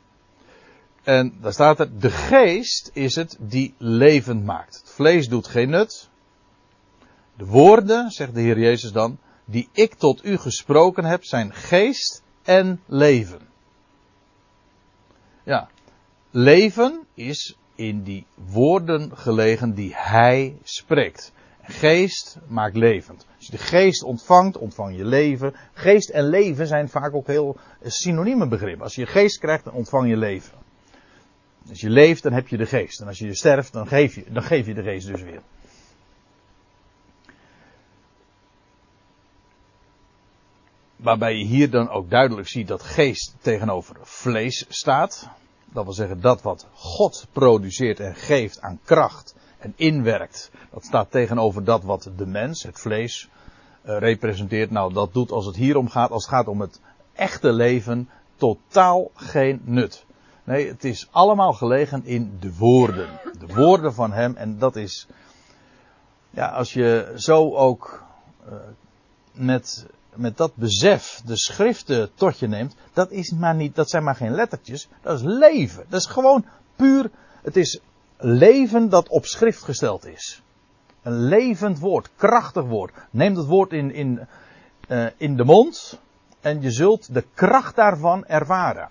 En 1.03 1.35
daar 1.41 1.53
staat 1.53 1.81
er, 1.81 1.99
de 1.99 2.11
geest 2.11 2.91
is 2.93 3.15
het 3.15 3.37
die 3.41 3.75
levend 3.79 4.45
maakt. 4.45 4.77
Het 4.77 4.91
vlees 4.91 5.29
doet 5.29 5.47
geen 5.47 5.71
nut. 5.71 6.09
De 7.37 7.45
woorden, 7.47 8.11
zegt 8.11 8.35
de 8.35 8.41
Heer 8.41 8.59
Jezus 8.59 8.93
dan, 8.93 9.19
die 9.45 9.69
ik 9.73 9.95
tot 9.95 10.25
u 10.25 10.37
gesproken 10.37 11.05
heb, 11.05 11.25
zijn 11.25 11.55
geest 11.55 12.23
en 12.43 12.81
leven. 12.87 13.41
Ja, 15.43 15.69
leven 16.31 17.07
is 17.15 17.57
in 17.75 18.03
die 18.03 18.27
woorden 18.35 19.17
gelegen 19.17 19.75
die 19.75 19.93
hij 19.95 20.57
spreekt. 20.63 21.33
Geest 21.67 22.39
maakt 22.47 22.77
levend. 22.77 23.27
Als 23.37 23.47
je 23.47 23.53
de 23.53 23.59
geest 23.59 24.03
ontvangt, 24.03 24.59
ontvang 24.59 24.97
je 24.97 25.05
leven. 25.05 25.55
Geest 25.73 26.09
en 26.09 26.29
leven 26.29 26.67
zijn 26.67 26.89
vaak 26.89 27.15
ook 27.15 27.27
heel 27.27 27.57
synonieme 27.83 28.49
begrippen. 28.49 28.83
Als 28.83 28.95
je 28.95 29.07
geest 29.07 29.39
krijgt, 29.39 29.65
dan 29.65 29.73
ontvang 29.73 30.09
je 30.09 30.17
leven. 30.17 30.59
Als 31.69 31.81
je 31.81 31.91
leeft, 31.91 32.23
dan 32.23 32.33
heb 32.33 32.49
je 32.49 32.57
de 32.57 32.67
geest. 32.67 33.01
En 33.01 33.07
als 33.07 33.19
je 33.19 33.35
sterft, 33.35 33.73
dan 33.73 33.87
geef 33.87 34.15
je, 34.15 34.25
dan 34.29 34.43
geef 34.43 34.67
je 34.67 34.75
de 34.75 34.83
geest 34.83 35.07
dus 35.07 35.23
weer. 35.23 35.41
Waarbij 40.97 41.37
je 41.37 41.45
hier 41.45 41.71
dan 41.71 41.89
ook 41.89 42.11
duidelijk 42.11 42.49
ziet 42.49 42.69
dat 42.69 42.83
geest 42.83 43.37
tegenover 43.41 43.97
vlees 44.03 44.67
staat. 44.69 45.29
Dat 45.73 45.85
wil 45.85 45.93
zeggen 45.93 46.21
dat 46.21 46.43
wat 46.43 46.67
God 46.73 47.27
produceert 47.33 48.01
en 48.01 48.15
geeft 48.15 48.61
aan 48.61 48.81
kracht 48.85 49.35
en 49.65 49.73
inwerkt. 49.77 50.51
Dat 50.71 50.85
staat 50.85 51.11
tegenover 51.11 51.65
dat 51.65 51.83
wat 51.83 52.11
de 52.17 52.27
mens, 52.27 52.63
het 52.63 52.81
vlees, 52.81 53.29
uh, 53.85 53.99
representeert. 53.99 54.71
Nou, 54.71 54.93
dat 54.93 55.13
doet 55.13 55.31
als 55.31 55.47
het 55.47 55.57
hier 55.57 55.77
om 55.77 55.89
gaat, 55.89 56.11
als 56.11 56.25
het 56.25 56.35
gaat 56.35 56.49
om 56.49 56.61
het 56.61 56.81
echte 57.13 57.53
leven, 57.53 58.09
totaal 58.37 59.11
geen 59.15 59.61
nut. 59.65 60.05
Nee, 60.45 60.69
het 60.69 60.85
is 60.85 61.09
allemaal 61.11 61.53
gelegen 61.53 62.05
in 62.05 62.37
de 62.41 62.57
woorden. 62.57 63.09
De 63.39 63.55
woorden 63.55 63.95
van 63.95 64.13
Hem. 64.13 64.37
En 64.37 64.59
dat 64.59 64.77
is, 64.77 65.07
ja, 66.31 66.49
als 66.49 66.73
je 66.73 67.13
zo 67.17 67.55
ook 67.55 68.05
uh, 68.49 68.55
met, 69.33 69.87
met 70.15 70.37
dat 70.37 70.55
besef 70.57 71.23
de 71.25 71.37
schriften 71.37 72.15
tot 72.15 72.39
je 72.39 72.47
neemt, 72.47 72.75
dat, 72.93 73.11
is 73.11 73.31
maar 73.33 73.55
niet, 73.55 73.75
dat 73.75 73.91
zijn 73.91 74.05
maar 74.05 74.17
geen 74.17 74.35
lettertjes. 74.35 74.89
Dat 75.03 75.19
is 75.19 75.25
leven. 75.25 75.85
Dat 75.89 76.01
is 76.01 76.07
gewoon 76.07 76.45
puur, 76.77 77.11
het 77.43 77.57
is 77.57 77.81
leven 78.17 78.89
dat 78.89 79.09
op 79.09 79.25
schrift 79.25 79.63
gesteld 79.63 80.07
is. 80.07 80.43
Een 81.03 81.19
levend 81.19 81.79
woord, 81.79 82.11
krachtig 82.17 82.65
woord. 82.65 82.93
Neem 83.11 83.35
dat 83.35 83.47
woord 83.47 83.73
in, 83.73 83.93
in, 83.93 84.27
uh, 84.89 85.07
in 85.17 85.37
de 85.37 85.45
mond 85.45 86.01
en 86.41 86.63
je 86.63 86.71
zult 86.71 87.15
de 87.15 87.25
kracht 87.35 87.77
daarvan 87.77 88.27
ervaren. 88.27 88.91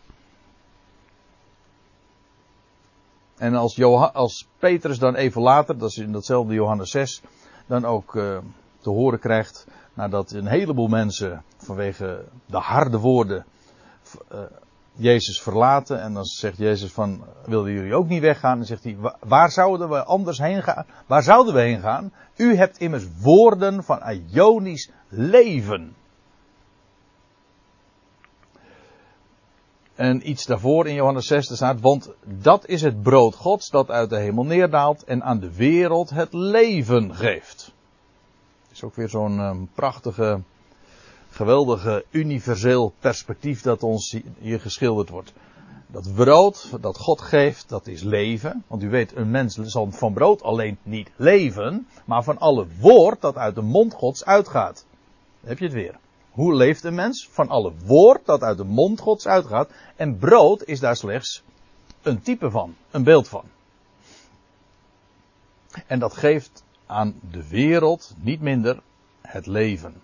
En 3.38 3.56
als, 3.56 3.76
Johan, 3.76 4.14
als 4.14 4.48
Petrus 4.58 5.00
dan 5.00 5.16
even 5.16 5.42
later, 5.42 5.78
dat 5.78 5.90
is 5.90 5.98
in 5.98 6.12
datzelfde 6.12 6.54
Johannes 6.54 6.92
6, 6.92 7.22
dan 7.66 7.86
ook 7.86 8.16
uh, 8.16 8.38
te 8.80 8.90
horen 8.90 9.20
krijgt, 9.20 9.68
nadat 9.94 10.32
een 10.32 10.48
heleboel 10.48 10.88
mensen 10.88 11.44
vanwege 11.58 12.26
de 12.46 12.58
harde 12.58 13.00
woorden 13.00 13.46
uh, 14.32 14.40
Jezus 14.96 15.42
verlaten. 15.42 16.02
En 16.02 16.14
dan 16.14 16.26
zegt 16.26 16.58
Jezus 16.58 16.92
van, 16.92 17.24
wilden 17.46 17.74
jullie 17.74 17.96
ook 17.96 18.08
niet 18.08 18.22
weggaan? 18.22 18.60
En 18.60 18.66
zegt 18.66 18.84
hij, 18.84 18.98
waar 19.20 19.52
zouden 19.52 19.90
we 19.90 20.04
anders 20.04 20.38
heen 20.38 20.64
gaan? 20.64 20.86
Waar 21.08 21.24
zouden 21.24 21.54
we 21.54 21.60
heen 21.60 21.80
gaan? 21.80 22.14
U 22.36 22.56
hebt 22.56 22.78
immers 22.78 23.06
woorden 23.22 23.84
van 23.84 24.02
Ionisch 24.32 24.90
leven. 25.10 25.96
En 29.96 30.30
iets 30.30 30.46
daarvoor 30.46 30.88
in 30.88 30.94
Johannes 30.94 31.28
6 31.28 31.46
staat, 31.56 31.82
want 31.82 32.12
dat 32.26 32.68
is 32.68 32.82
het 32.82 33.02
brood 33.02 33.36
Gods 33.36 33.70
dat 33.70 33.92
uit 33.92 34.10
de 34.10 34.18
hemel 34.18 34.44
neerdaalt 34.44 35.04
en 35.04 35.24
aan 35.24 35.40
de 35.40 35.56
wereld 35.56 36.10
het 36.10 36.34
leven 36.34 37.16
geeft. 37.16 37.74
Is 38.72 38.84
ook 38.84 38.96
weer 38.96 39.10
zo'n 39.10 39.40
um, 39.40 39.70
prachtige, 39.74 40.42
geweldige, 41.34 42.06
universeel 42.12 42.94
perspectief 43.00 43.62
dat 43.62 43.84
ons 43.84 44.18
hier 44.40 44.60
geschilderd 44.60 45.10
wordt. 45.10 45.34
Dat 45.88 46.14
brood 46.16 46.70
dat 46.82 46.98
God 46.98 47.22
geeft, 47.22 47.70
dat 47.70 47.88
is 47.88 48.04
leven. 48.04 48.64
Want 48.68 48.84
u 48.84 48.90
weet, 48.90 49.16
een 49.16 49.32
mens 49.32 49.56
zal 49.56 49.92
van 49.92 50.14
brood 50.14 50.44
alleen 50.44 50.78
niet 50.84 51.10
leven, 51.16 51.88
maar 52.06 52.24
van 52.24 52.38
alle 52.38 52.68
woord 52.80 53.22
dat 53.22 53.36
uit 53.36 53.56
de 53.56 53.62
mond 53.62 53.94
Gods 53.94 54.26
uitgaat. 54.26 54.86
Heb 55.44 55.60
je 55.60 55.66
het 55.66 55.74
weer. 55.74 55.96
Hoe 56.32 56.54
leeft 56.54 56.84
een 56.84 56.96
mens? 56.96 57.30
Van 57.32 57.50
alle 57.50 57.72
woord 57.86 58.26
dat 58.26 58.42
uit 58.42 58.58
de 58.58 58.64
mond 58.64 59.00
Gods 59.00 59.28
uitgaat. 59.28 59.70
En 59.96 60.18
brood 60.18 60.64
is 60.64 60.80
daar 60.80 60.96
slechts 60.96 61.44
een 62.02 62.22
type 62.22 62.52
van, 62.52 62.76
een 62.92 63.04
beeld 63.04 63.28
van. 63.28 63.44
En 65.88 66.00
dat 66.00 66.18
geeft 66.18 66.64
aan 66.86 67.20
de 67.32 67.48
wereld 67.48 68.16
niet 68.18 68.42
minder 68.42 68.82
het 69.22 69.46
leven. 69.46 70.02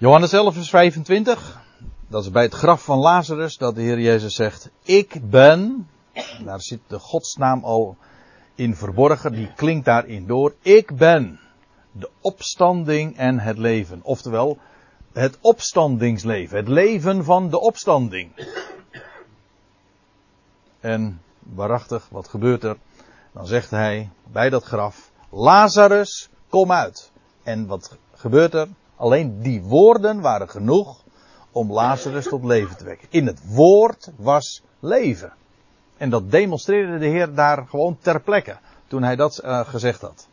Johannes 0.00 0.32
11, 0.32 0.54
vers 0.54 0.70
25. 0.70 1.60
Dat 2.08 2.22
is 2.22 2.30
bij 2.30 2.42
het 2.42 2.54
graf 2.54 2.84
van 2.84 2.98
Lazarus 2.98 3.56
dat 3.56 3.74
de 3.74 3.80
Heer 3.80 4.00
Jezus 4.00 4.34
zegt: 4.34 4.70
Ik 4.82 5.30
ben. 5.30 5.88
Daar 6.44 6.60
zit 6.60 6.80
de 6.86 6.98
godsnaam 6.98 7.64
al 7.64 7.96
in 8.54 8.76
verborgen, 8.76 9.32
die 9.32 9.52
klinkt 9.54 9.84
daarin 9.84 10.26
door. 10.26 10.54
Ik 10.62 10.96
ben 10.96 11.40
de 11.92 12.10
opstanding 12.20 13.16
en 13.16 13.38
het 13.38 13.58
leven. 13.58 14.00
Oftewel, 14.02 14.58
het 15.12 15.38
opstandingsleven. 15.40 16.56
Het 16.56 16.68
leven 16.68 17.24
van 17.24 17.50
de 17.50 17.60
opstanding. 17.60 18.30
En 20.80 21.22
waarachtig, 21.38 22.08
wat 22.10 22.28
gebeurt 22.28 22.64
er? 22.64 22.76
Dan 23.32 23.46
zegt 23.46 23.70
hij 23.70 24.10
bij 24.32 24.50
dat 24.50 24.64
graf: 24.64 25.10
Lazarus, 25.30 26.28
kom 26.48 26.72
uit. 26.72 27.10
En 27.42 27.66
wat 27.66 27.98
gebeurt 28.14 28.54
er? 28.54 28.68
Alleen 29.00 29.40
die 29.42 29.62
woorden 29.62 30.20
waren 30.20 30.48
genoeg 30.48 31.04
om 31.50 31.72
Lazarus 31.72 32.28
tot 32.28 32.44
leven 32.44 32.76
te 32.76 32.84
wekken. 32.84 33.08
In 33.10 33.26
het 33.26 33.40
woord 33.54 34.10
was 34.16 34.62
leven. 34.80 35.32
En 35.96 36.10
dat 36.10 36.30
demonstreerde 36.30 36.98
de 36.98 37.06
Heer 37.06 37.34
daar 37.34 37.66
gewoon 37.66 37.98
ter 38.00 38.20
plekke. 38.20 38.56
Toen 38.86 39.02
hij 39.02 39.16
dat 39.16 39.40
uh, 39.44 39.60
gezegd 39.60 40.00
had 40.00 40.28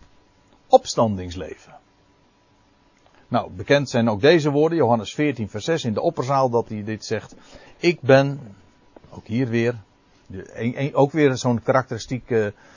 opstandingsleven. 0.68 1.76
Nou, 3.28 3.52
bekend 3.52 3.90
zijn 3.90 4.10
ook 4.10 4.22
deze 4.22 4.52
woorden, 4.52 4.78
Johannes 4.78 5.14
14, 5.14 5.50
vers 5.50 5.66
6 5.66 5.84
in 5.84 5.94
de 5.94 6.02
opperzaal, 6.02 6.50
dat 6.50 6.70
hij 6.70 6.84
dit 6.84 7.06
zegt. 7.06 7.36
Ik 7.78 8.02
ben, 8.02 8.56
ook 9.10 9.28
hier 9.28 9.48
weer, 9.48 9.76
ook 10.94 11.12
weer 11.12 11.38
zo'n 11.38 11.64
karakteristieke 11.64 12.54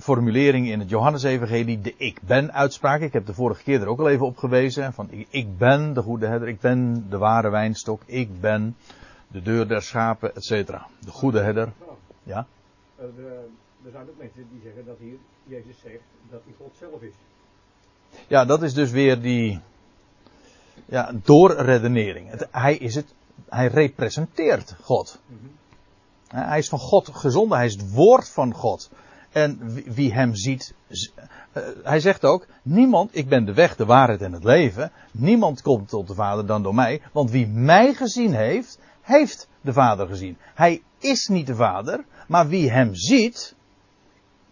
formulering 0.00 0.68
in 0.68 0.78
het 0.78 0.88
Johannesevangelie, 0.88 1.80
de 1.80 1.94
ik 1.96 2.20
ben 2.22 2.52
uitspraak. 2.52 3.00
Ik 3.00 3.12
heb 3.12 3.26
de 3.26 3.34
vorige 3.34 3.62
keer 3.62 3.80
er 3.80 3.86
ook 3.86 4.00
al 4.00 4.08
even 4.08 4.26
op 4.26 4.36
gewezen, 4.36 4.92
van 4.92 5.08
ik 5.28 5.58
ben 5.58 5.92
de 5.92 6.02
goede 6.02 6.26
herder, 6.26 6.48
ik 6.48 6.60
ben 6.60 7.06
de 7.10 7.18
ware 7.18 7.50
wijnstok, 7.50 8.02
ik 8.06 8.40
ben 8.40 8.76
de 9.28 9.42
deur 9.42 9.68
der 9.68 9.82
schapen, 9.82 10.34
etc. 10.34 10.48
De 11.00 11.10
goede 11.10 11.40
herder. 11.40 11.72
Ja? 12.22 12.46
Uh, 12.98 13.06
de 13.16 13.48
er 13.84 13.90
zijn 13.90 14.08
ook 14.08 14.18
mensen 14.18 14.46
die 14.50 14.60
zeggen 14.64 14.84
dat 14.84 14.96
hier 14.98 15.16
Jezus 15.44 15.80
zegt 15.82 16.02
dat 16.30 16.40
hij 16.44 16.54
God 16.58 16.72
zelf 16.78 17.02
is. 17.02 17.14
Ja, 18.26 18.44
dat 18.44 18.62
is 18.62 18.74
dus 18.74 18.90
weer 18.90 19.20
die 19.20 19.60
ja, 20.86 21.12
doorredenering. 21.22 22.30
Het, 22.30 22.48
hij, 22.50 22.76
is 22.76 22.94
het, 22.94 23.14
hij 23.48 23.66
representeert 23.66 24.74
God. 24.82 25.20
Mm 25.26 25.38
-hmm. 25.40 25.50
Hij 26.34 26.58
is 26.58 26.68
van 26.68 26.78
God 26.78 27.08
gezonden, 27.12 27.56
hij 27.56 27.66
is 27.66 27.72
het 27.72 27.92
woord 27.92 28.28
van 28.28 28.54
God. 28.54 28.90
En 29.32 29.74
wie, 29.92 30.12
hem 30.12 30.34
ziet, 30.34 30.74
uh, 30.88 31.62
hij 31.82 32.00
zegt 32.00 32.24
ook, 32.24 32.46
niemand, 32.62 33.16
ik 33.16 33.28
ben 33.28 33.44
de 33.44 33.54
weg, 33.54 33.76
de 33.76 33.84
waarheid 33.84 34.22
en 34.22 34.32
het 34.32 34.44
leven. 34.44 34.92
Niemand 35.12 35.62
komt 35.62 35.88
tot 35.88 36.06
de 36.08 36.14
Vader 36.14 36.46
dan 36.46 36.62
door 36.62 36.74
mij. 36.74 37.02
Want 37.12 37.30
wie 37.30 37.46
mij 37.46 37.94
gezien 37.94 38.34
heeft, 38.34 38.78
heeft 39.00 39.48
de 39.60 39.72
Vader 39.72 40.06
gezien. 40.06 40.36
Hij 40.54 40.82
is 40.98 41.26
niet 41.26 41.46
de 41.46 41.54
Vader, 41.54 42.04
maar 42.26 42.48
wie 42.48 42.70
hem 42.70 42.94
ziet, 42.94 43.54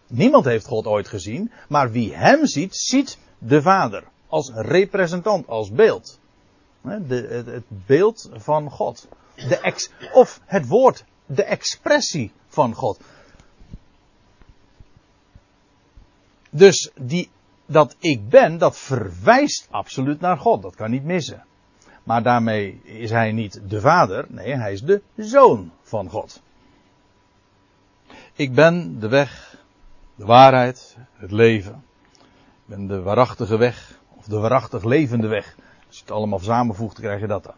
Niemand 0.09 0.45
heeft 0.45 0.67
God 0.67 0.87
ooit 0.87 1.09
gezien, 1.09 1.53
maar 1.69 1.91
wie 1.91 2.15
hem 2.15 2.47
ziet, 2.47 2.77
ziet 2.77 3.19
de 3.39 3.63
Vader. 3.63 4.05
Als 4.29 4.51
representant, 4.55 5.49
als 5.49 5.73
beeld. 5.73 6.19
De, 6.83 7.27
het, 7.31 7.47
het 7.47 7.87
beeld 7.87 8.31
van 8.33 8.71
God. 8.71 9.09
De 9.35 9.59
ex, 9.61 9.91
of 10.13 10.41
het 10.45 10.67
woord, 10.67 11.05
de 11.29 11.43
expressie 11.45 12.33
van 12.47 12.75
God. 12.75 13.01
Dus 16.51 16.91
die, 17.01 17.31
dat 17.67 17.97
ik 17.99 18.29
ben, 18.29 18.59
dat 18.59 18.79
verwijst 18.79 19.69
absoluut 19.71 20.21
naar 20.21 20.39
God. 20.39 20.63
Dat 20.63 20.75
kan 20.75 20.91
niet 20.91 21.05
missen. 21.05 21.45
Maar 22.03 22.23
daarmee 22.23 22.81
is 22.83 23.11
hij 23.11 23.33
niet 23.33 23.61
de 23.69 23.81
vader. 23.81 24.27
Nee, 24.29 24.57
hij 24.57 24.73
is 24.73 24.83
de 24.83 25.03
zoon 25.17 25.73
van 25.83 26.11
God. 26.11 26.43
Ik 28.33 28.55
ben 28.55 29.01
de 29.01 29.09
weg, 29.09 29.63
de 30.15 30.25
waarheid, 30.25 30.97
het 31.13 31.31
leven. 31.31 31.85
Ik 32.13 32.65
ben 32.65 32.87
de 32.87 33.03
waarachtige 33.03 33.57
weg, 33.57 34.01
of 34.17 34.25
de 34.25 34.39
waarachtig 34.39 34.85
levende 34.85 35.29
weg. 35.29 35.57
Als 35.87 35.97
je 35.97 36.03
het 36.03 36.11
allemaal 36.11 36.39
samenvoegt, 36.39 37.01
krijg 37.01 37.21
je 37.21 37.27
dat 37.27 37.45
dan. 37.45 37.55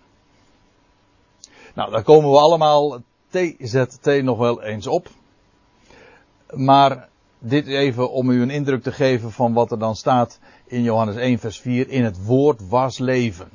Nou, 1.75 1.91
daar 1.91 2.03
komen 2.03 2.31
we 2.31 2.39
allemaal 2.39 3.03
TZT 3.31 4.23
nog 4.23 4.39
wel 4.39 4.63
eens 4.63 4.87
op. 4.87 5.09
Maar 6.55 7.09
dit 7.39 7.67
even 7.67 8.11
om 8.11 8.31
u 8.31 8.43
een 8.43 8.51
indruk 8.51 8.83
te 8.83 8.93
geven 8.93 9.33
van 9.33 9.53
wat 9.53 9.71
er 9.71 9.79
dan 9.79 9.97
staat 9.97 10.39
in 10.67 10.83
Johannes 10.83 11.17
1 11.17 11.39
vers 11.39 11.61
4. 11.61 11.89
In 11.89 12.05
het 12.05 12.25
woord 12.25 12.69
was 12.69 12.99
leven. 12.99 13.49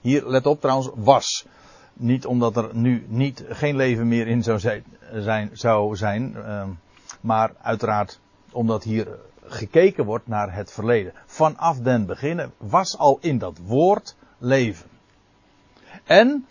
Hier, 0.00 0.26
let 0.26 0.46
op 0.46 0.60
trouwens, 0.60 0.90
was. 0.94 1.46
Niet 1.92 2.26
omdat 2.26 2.56
er 2.56 2.68
nu 2.72 3.06
niet, 3.08 3.44
geen 3.48 3.76
leven 3.76 4.08
meer 4.08 4.26
in 4.26 4.42
zou 4.42 4.58
zijn, 5.12 5.50
zou 5.52 5.96
zijn 5.96 6.36
ehm, 6.36 6.68
maar 7.20 7.52
uiteraard 7.62 8.20
omdat 8.52 8.84
hier 8.84 9.18
gekeken 9.44 10.04
wordt 10.04 10.26
naar 10.26 10.54
het 10.54 10.72
verleden. 10.72 11.12
Vanaf 11.26 11.78
den 11.78 12.06
beginnen 12.06 12.52
was 12.56 12.98
al 12.98 13.18
in 13.20 13.38
dat 13.38 13.58
woord 13.66 14.16
leven. 14.38 14.86
En 16.04 16.46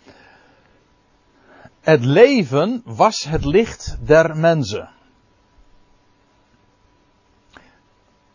het 1.88 2.04
leven 2.04 2.82
was 2.84 3.24
het 3.24 3.44
licht 3.44 3.96
der 4.00 4.36
mensen. 4.36 4.88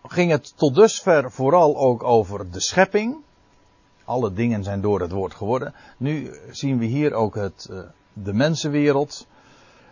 Ging 0.04 0.32
het 0.32 0.54
tot 0.58 0.76
dusver 0.76 1.32
vooral 1.32 1.78
ook 1.78 2.04
over 2.04 2.52
de 2.52 2.62
schepping. 2.62 3.18
Alle 4.06 4.34
dingen 4.34 4.64
zijn 4.64 4.82
door 4.82 5.02
het 5.02 5.12
woord 5.12 5.34
geworden. 5.34 5.74
Nu 5.98 6.40
zien 6.52 6.78
we 6.78 6.86
hier 6.86 7.14
ook 7.14 7.36
het, 7.36 7.68
eh, 7.70 7.80
de 8.14 8.34
mensenwereld. 8.34 9.28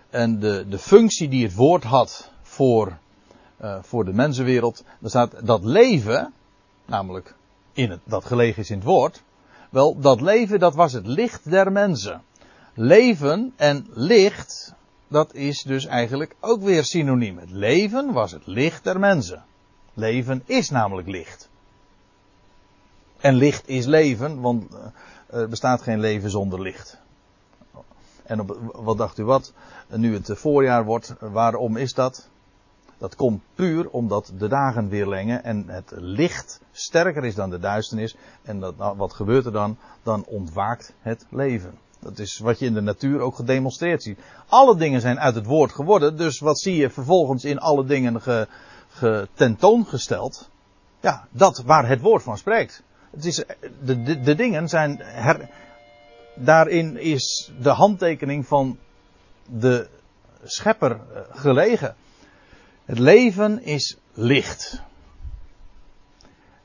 En 0.10 0.39
de, 0.39 0.65
de 0.70 0.80
functie 0.80 1.30
die 1.30 1.44
het 1.44 1.56
woord 1.56 1.84
had 1.84 2.32
voor, 2.41 2.98
uh, 3.62 3.77
voor 3.82 4.06
de 4.06 4.13
mensenwereld. 4.13 4.84
Er 5.01 5.10
staat 5.10 5.46
dat 5.46 5.63
leven, 5.63 6.34
namelijk 6.86 7.36
in 7.74 8.00
dat 8.03 8.25
gelegen 8.25 8.62
is 8.62 8.70
in 8.70 8.77
het 8.77 8.86
woord. 8.86 9.24
Wel, 9.70 10.00
dat 10.00 10.22
leven 10.22 10.60
dat 10.60 10.75
was 10.75 10.94
het 10.94 11.08
licht 11.08 11.50
der 11.50 11.72
mensen. 11.72 12.22
Leven 12.74 13.54
en 13.56 13.88
licht, 13.94 14.74
dat 15.08 15.34
is 15.34 15.62
dus 15.62 15.86
eigenlijk 15.86 16.36
ook 16.40 16.62
weer 16.62 16.84
synoniem. 16.84 17.38
Het 17.38 17.51
leven 17.51 18.12
was 18.13 18.32
het 18.32 18.48
licht 18.48 18.84
der 18.84 19.00
mensen. 19.00 19.44
Leven 19.94 20.44
is 20.46 20.70
namelijk 20.70 21.08
licht. 21.08 21.50
En 23.20 23.34
licht 23.34 23.68
is 23.68 23.86
leven, 23.86 24.42
want 24.42 24.74
eh, 24.74 25.40
er 25.40 25.50
bestaat 25.50 25.82
geen 25.82 26.00
leven 26.00 26.30
zonder 26.30 26.62
licht. 26.62 26.98
En 28.24 28.40
op, 28.40 28.58
wat 28.74 28.98
dacht 28.98 29.18
u 29.18 29.24
wat? 29.24 29.54
Nu 29.88 30.13
het 30.13 30.30
voorjaar 30.34 30.86
wordt, 30.86 31.16
waarom 31.20 31.78
is 31.78 31.94
dat? 31.94 32.30
Dat 32.98 33.16
komt 33.16 33.42
puur 33.56 33.90
omdat 33.90 34.32
de 34.38 34.48
dagen 34.48 34.90
weer 34.90 35.08
lengen 35.08 35.44
en 35.44 35.68
het 35.68 35.92
licht 35.96 36.62
sterker 36.72 37.25
is 37.25 37.36
dan 37.36 37.50
de 37.50 37.60
duisternis. 37.60 38.16
En 38.42 38.60
dat, 38.60 38.78
nou, 38.78 38.98
wat 38.98 39.13
gebeurt 39.13 39.46
er 39.46 39.51
dan? 39.51 39.78
Dan 40.04 40.25
ontwaakt 40.25 40.94
het 41.00 41.25
leven. 41.30 41.78
Dat 42.01 42.20
is 42.20 42.38
wat 42.38 42.60
je 42.60 42.65
in 42.65 42.74
de 42.74 42.81
natuur 42.81 43.20
ook 43.20 43.36
gedemonstreerd 43.36 44.03
ziet. 44.03 44.20
Alle 44.48 44.75
dingen 44.75 45.01
zijn 45.01 45.20
uit 45.20 45.36
het 45.36 45.46
woord 45.46 45.72
geworden, 45.72 46.17
dus 46.17 46.39
wat 46.39 46.60
zie 46.60 46.75
je 46.75 46.89
vervolgens 46.89 47.43
in 47.43 47.60
alle 47.60 47.86
dingen 47.86 48.22
ge, 48.22 48.48
getentoongesteld? 48.89 50.50
Ja, 51.00 51.27
dat 51.31 51.63
waar 51.65 51.88
het 51.88 52.01
woord 52.01 52.24
van 52.24 52.38
spreekt. 52.38 52.84
Het 53.12 53.25
is, 53.25 53.43
de, 53.84 54.03
de, 54.03 54.20
de 54.20 54.36
dingen 54.36 54.70
zijn 54.70 54.98
her, 55.01 55.50
daarin 56.36 56.98
is 56.98 57.51
de 57.61 57.70
handtekening 57.70 58.48
van 58.48 58.77
de 59.46 59.87
schepper 60.44 60.92
eh, 60.92 61.22
gelegen. 61.31 61.96
Het 62.85 63.00
leven 63.00 63.64
is 63.64 63.98
licht. 64.14 64.81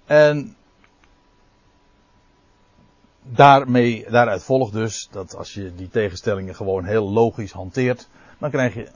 En 0.05 0.56
daarmee, 3.29 4.11
daaruit 4.11 4.43
volgt 4.43 4.73
dus 4.73 5.09
dat 5.11 5.37
als 5.37 5.55
je 5.55 5.75
die 5.75 5.89
tegenstellingen 5.89 6.55
gewoon 6.55 6.85
heel 6.85 7.11
logisch 7.11 7.53
hanteert, 7.53 8.09
dan 8.39 8.51
krijg 8.51 8.75
je. 8.75 8.89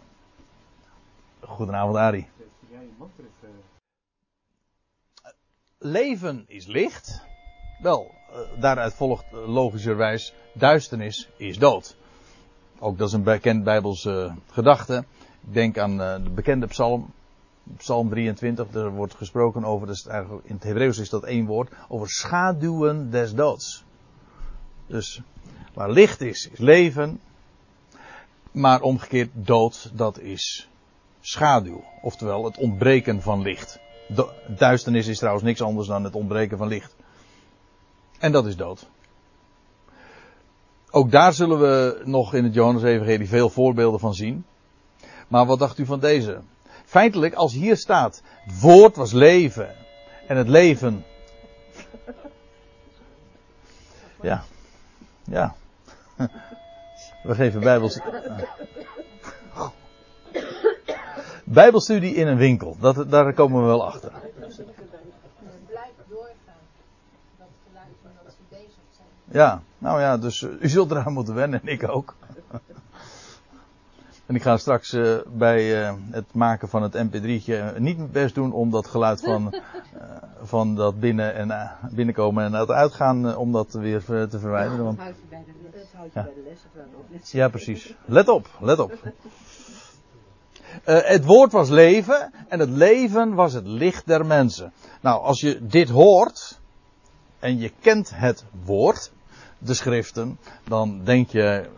Goedenavond, 1.40 1.96
Ari. 1.96 2.28
Leven 5.78 6.44
is 6.46 6.66
licht. 6.66 7.22
Wel, 7.82 8.14
eh, 8.30 8.60
daaruit 8.60 8.94
volgt 8.94 9.24
logischerwijs 9.32 10.34
duisternis 10.52 11.28
is 11.36 11.58
dood. 11.58 11.96
Ook 12.78 12.98
dat 12.98 13.08
is 13.08 13.14
een 13.14 13.22
bekend 13.22 13.64
Bijbelse 13.64 14.34
gedachte. 14.50 15.04
Ik 15.40 15.54
denk 15.54 15.78
aan 15.78 15.96
de 15.96 16.30
bekende 16.34 16.66
psalm, 16.66 17.12
psalm 17.76 18.08
23. 18.08 18.74
Er 18.74 18.90
wordt 18.90 19.14
gesproken 19.14 19.64
over, 19.64 19.88
in 20.42 20.54
het 20.54 20.62
Hebreeuws 20.62 20.98
is 20.98 21.08
dat 21.08 21.24
één 21.24 21.46
woord, 21.46 21.70
over 21.88 22.08
schaduwen 22.08 23.10
des 23.10 23.34
doods. 23.34 23.84
Dus 24.90 25.20
waar 25.74 25.90
licht 25.90 26.20
is, 26.20 26.48
is 26.52 26.58
leven. 26.58 27.20
Maar 28.50 28.80
omgekeerd 28.80 29.30
dood, 29.32 29.90
dat 29.92 30.18
is 30.18 30.68
schaduw. 31.20 31.84
Oftewel 32.02 32.44
het 32.44 32.56
ontbreken 32.56 33.22
van 33.22 33.42
licht. 33.42 33.78
duisternis 34.46 35.06
is 35.06 35.18
trouwens 35.18 35.44
niks 35.44 35.62
anders 35.62 35.88
dan 35.88 36.04
het 36.04 36.14
ontbreken 36.14 36.58
van 36.58 36.68
licht. 36.68 36.96
En 38.18 38.32
dat 38.32 38.46
is 38.46 38.56
dood. 38.56 38.88
Ook 40.90 41.10
daar 41.10 41.32
zullen 41.32 41.60
we 41.60 42.02
nog 42.04 42.34
in 42.34 42.44
het 42.44 42.54
Johannes-evangelie 42.54 43.28
veel 43.28 43.50
voorbeelden 43.50 44.00
van 44.00 44.14
zien. 44.14 44.44
Maar 45.28 45.46
wat 45.46 45.58
dacht 45.58 45.78
u 45.78 45.86
van 45.86 46.00
deze? 46.00 46.40
Feitelijk, 46.84 47.34
als 47.34 47.52
hier 47.52 47.76
staat, 47.76 48.22
het 48.44 48.60
woord 48.60 48.96
was 48.96 49.12
leven 49.12 49.74
en 50.26 50.36
het 50.36 50.48
leven. 50.48 51.04
Ja, 54.22 54.44
ja. 55.30 55.54
We 57.22 57.34
geven 57.34 57.60
Bijbels. 57.60 58.00
Bijbelstudie 61.44 62.14
in 62.14 62.26
een 62.26 62.36
winkel, 62.36 62.76
dat, 62.80 63.10
daar 63.10 63.32
komen 63.32 63.60
we 63.60 63.66
wel 63.66 63.86
achter. 63.86 64.12
Ja, 69.24 69.62
nou 69.78 70.00
ja, 70.00 70.16
dus 70.16 70.40
uh, 70.40 70.50
u 70.60 70.68
zult 70.68 70.90
eraan 70.90 71.12
moeten 71.12 71.34
wennen 71.34 71.60
en 71.60 71.68
ik 71.68 71.88
ook. 71.88 72.14
en 74.30 74.36
ik 74.36 74.42
ga 74.42 74.56
straks 74.56 74.92
uh, 74.92 75.18
bij 75.26 75.82
uh, 75.82 75.92
het 76.10 76.34
maken 76.34 76.68
van 76.68 76.82
het 76.82 76.96
mp3'tje 76.96 77.78
niet 77.78 77.96
mijn 77.96 78.10
best 78.10 78.34
doen 78.34 78.52
om 78.52 78.70
dat 78.70 78.86
geluid 78.86 79.20
van, 79.20 79.54
van 80.42 80.74
dat 80.74 81.00
binnen 81.00 81.34
en, 81.34 81.70
binnenkomen 81.90 82.44
en 82.44 82.52
het 82.52 82.70
uitgaan, 82.70 83.36
om 83.36 83.52
dat 83.52 83.72
weer 83.72 84.04
te 84.04 84.38
verwijderen. 84.38 84.84
Want, 84.84 85.00
ja. 86.12 86.28
ja, 87.22 87.48
precies. 87.48 87.94
Let 88.04 88.28
op, 88.28 88.48
let 88.60 88.78
op. 88.78 89.12
het 90.84 91.24
woord 91.24 91.52
was 91.52 91.68
leven 91.68 92.32
en 92.48 92.58
het 92.58 92.70
leven 92.70 93.34
was 93.34 93.52
het 93.52 93.66
licht 93.66 94.06
der 94.06 94.26
mensen. 94.26 94.72
Nou, 95.00 95.22
als 95.22 95.40
je 95.40 95.66
dit 95.66 95.88
hoort 95.88 96.60
en 97.38 97.58
je 97.58 97.72
kent 97.80 98.10
het 98.14 98.44
woord, 98.64 99.12
de 99.58 99.74
schriften, 99.74 100.38
dan 100.64 101.00
denk 101.04 101.30
je 101.30 101.68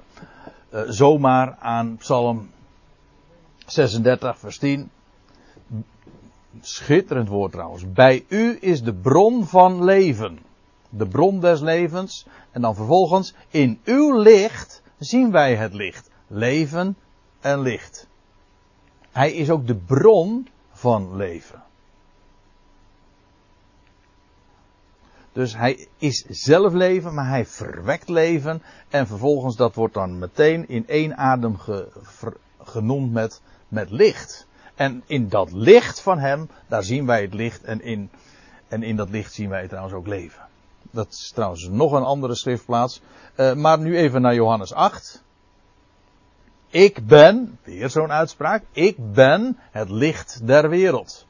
uh, 0.72 0.80
zomaar 0.86 1.56
aan 1.58 1.96
Psalm 1.96 2.50
36, 3.66 4.38
vers 4.38 4.58
10. 4.58 4.90
Schitterend 6.60 7.28
woord 7.28 7.52
trouwens. 7.52 7.92
Bij 7.92 8.24
u 8.28 8.58
is 8.60 8.82
de 8.82 8.94
bron 8.94 9.46
van 9.46 9.84
leven. 9.84 10.38
De 10.88 11.06
bron 11.06 11.40
des 11.40 11.60
levens. 11.60 12.26
En 12.50 12.60
dan 12.60 12.74
vervolgens, 12.74 13.34
in 13.50 13.80
uw 13.84 14.20
licht 14.20 14.82
zien 14.98 15.30
wij 15.30 15.56
het 15.56 15.74
licht. 15.74 16.10
Leven 16.26 16.96
en 17.40 17.60
licht. 17.60 18.06
Hij 19.10 19.32
is 19.32 19.50
ook 19.50 19.66
de 19.66 19.76
bron 19.76 20.48
van 20.72 21.16
leven. 21.16 21.62
Dus 25.32 25.56
hij 25.56 25.88
is 25.98 26.24
zelf 26.28 26.72
leven, 26.72 27.14
maar 27.14 27.28
hij 27.28 27.46
verwekt 27.46 28.08
leven. 28.08 28.62
En 28.88 29.06
vervolgens, 29.06 29.56
dat 29.56 29.74
wordt 29.74 29.94
dan 29.94 30.18
meteen 30.18 30.68
in 30.68 30.88
één 30.88 31.16
adem 31.16 31.56
genoemd 32.62 33.12
met, 33.12 33.40
met 33.68 33.90
licht. 33.90 34.46
En 34.74 35.02
in 35.06 35.28
dat 35.28 35.52
licht 35.52 36.00
van 36.00 36.18
hem, 36.18 36.48
daar 36.68 36.82
zien 36.82 37.06
wij 37.06 37.22
het 37.22 37.34
licht. 37.34 37.62
En 37.62 37.82
in, 37.82 38.10
en 38.68 38.82
in 38.82 38.96
dat 38.96 39.10
licht 39.10 39.32
zien 39.32 39.48
wij 39.48 39.68
trouwens 39.68 39.94
ook 39.94 40.06
leven. 40.06 40.42
Dat 40.90 41.08
is 41.08 41.30
trouwens 41.34 41.68
nog 41.68 41.92
een 41.92 42.02
andere 42.02 42.34
schriftplaats. 42.34 43.00
Uh, 43.36 43.54
maar 43.54 43.78
nu 43.78 43.96
even 43.96 44.22
naar 44.22 44.34
Johannes 44.34 44.72
8. 44.72 45.22
Ik 46.68 47.06
ben, 47.06 47.58
weer 47.64 47.90
zo'n 47.90 48.12
uitspraak, 48.12 48.62
ik 48.72 49.12
ben 49.12 49.58
het 49.70 49.90
licht 49.90 50.46
der 50.46 50.68
wereld. 50.68 51.26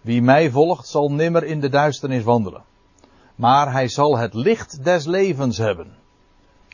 Wie 0.00 0.22
mij 0.22 0.50
volgt 0.50 0.86
zal 0.86 1.12
nimmer 1.12 1.44
in 1.44 1.60
de 1.60 1.68
duisternis 1.68 2.22
wandelen. 2.22 2.62
Maar 3.34 3.72
hij 3.72 3.88
zal 3.88 4.18
het 4.18 4.34
licht 4.34 4.84
des 4.84 5.06
levens 5.06 5.58
hebben. 5.58 5.96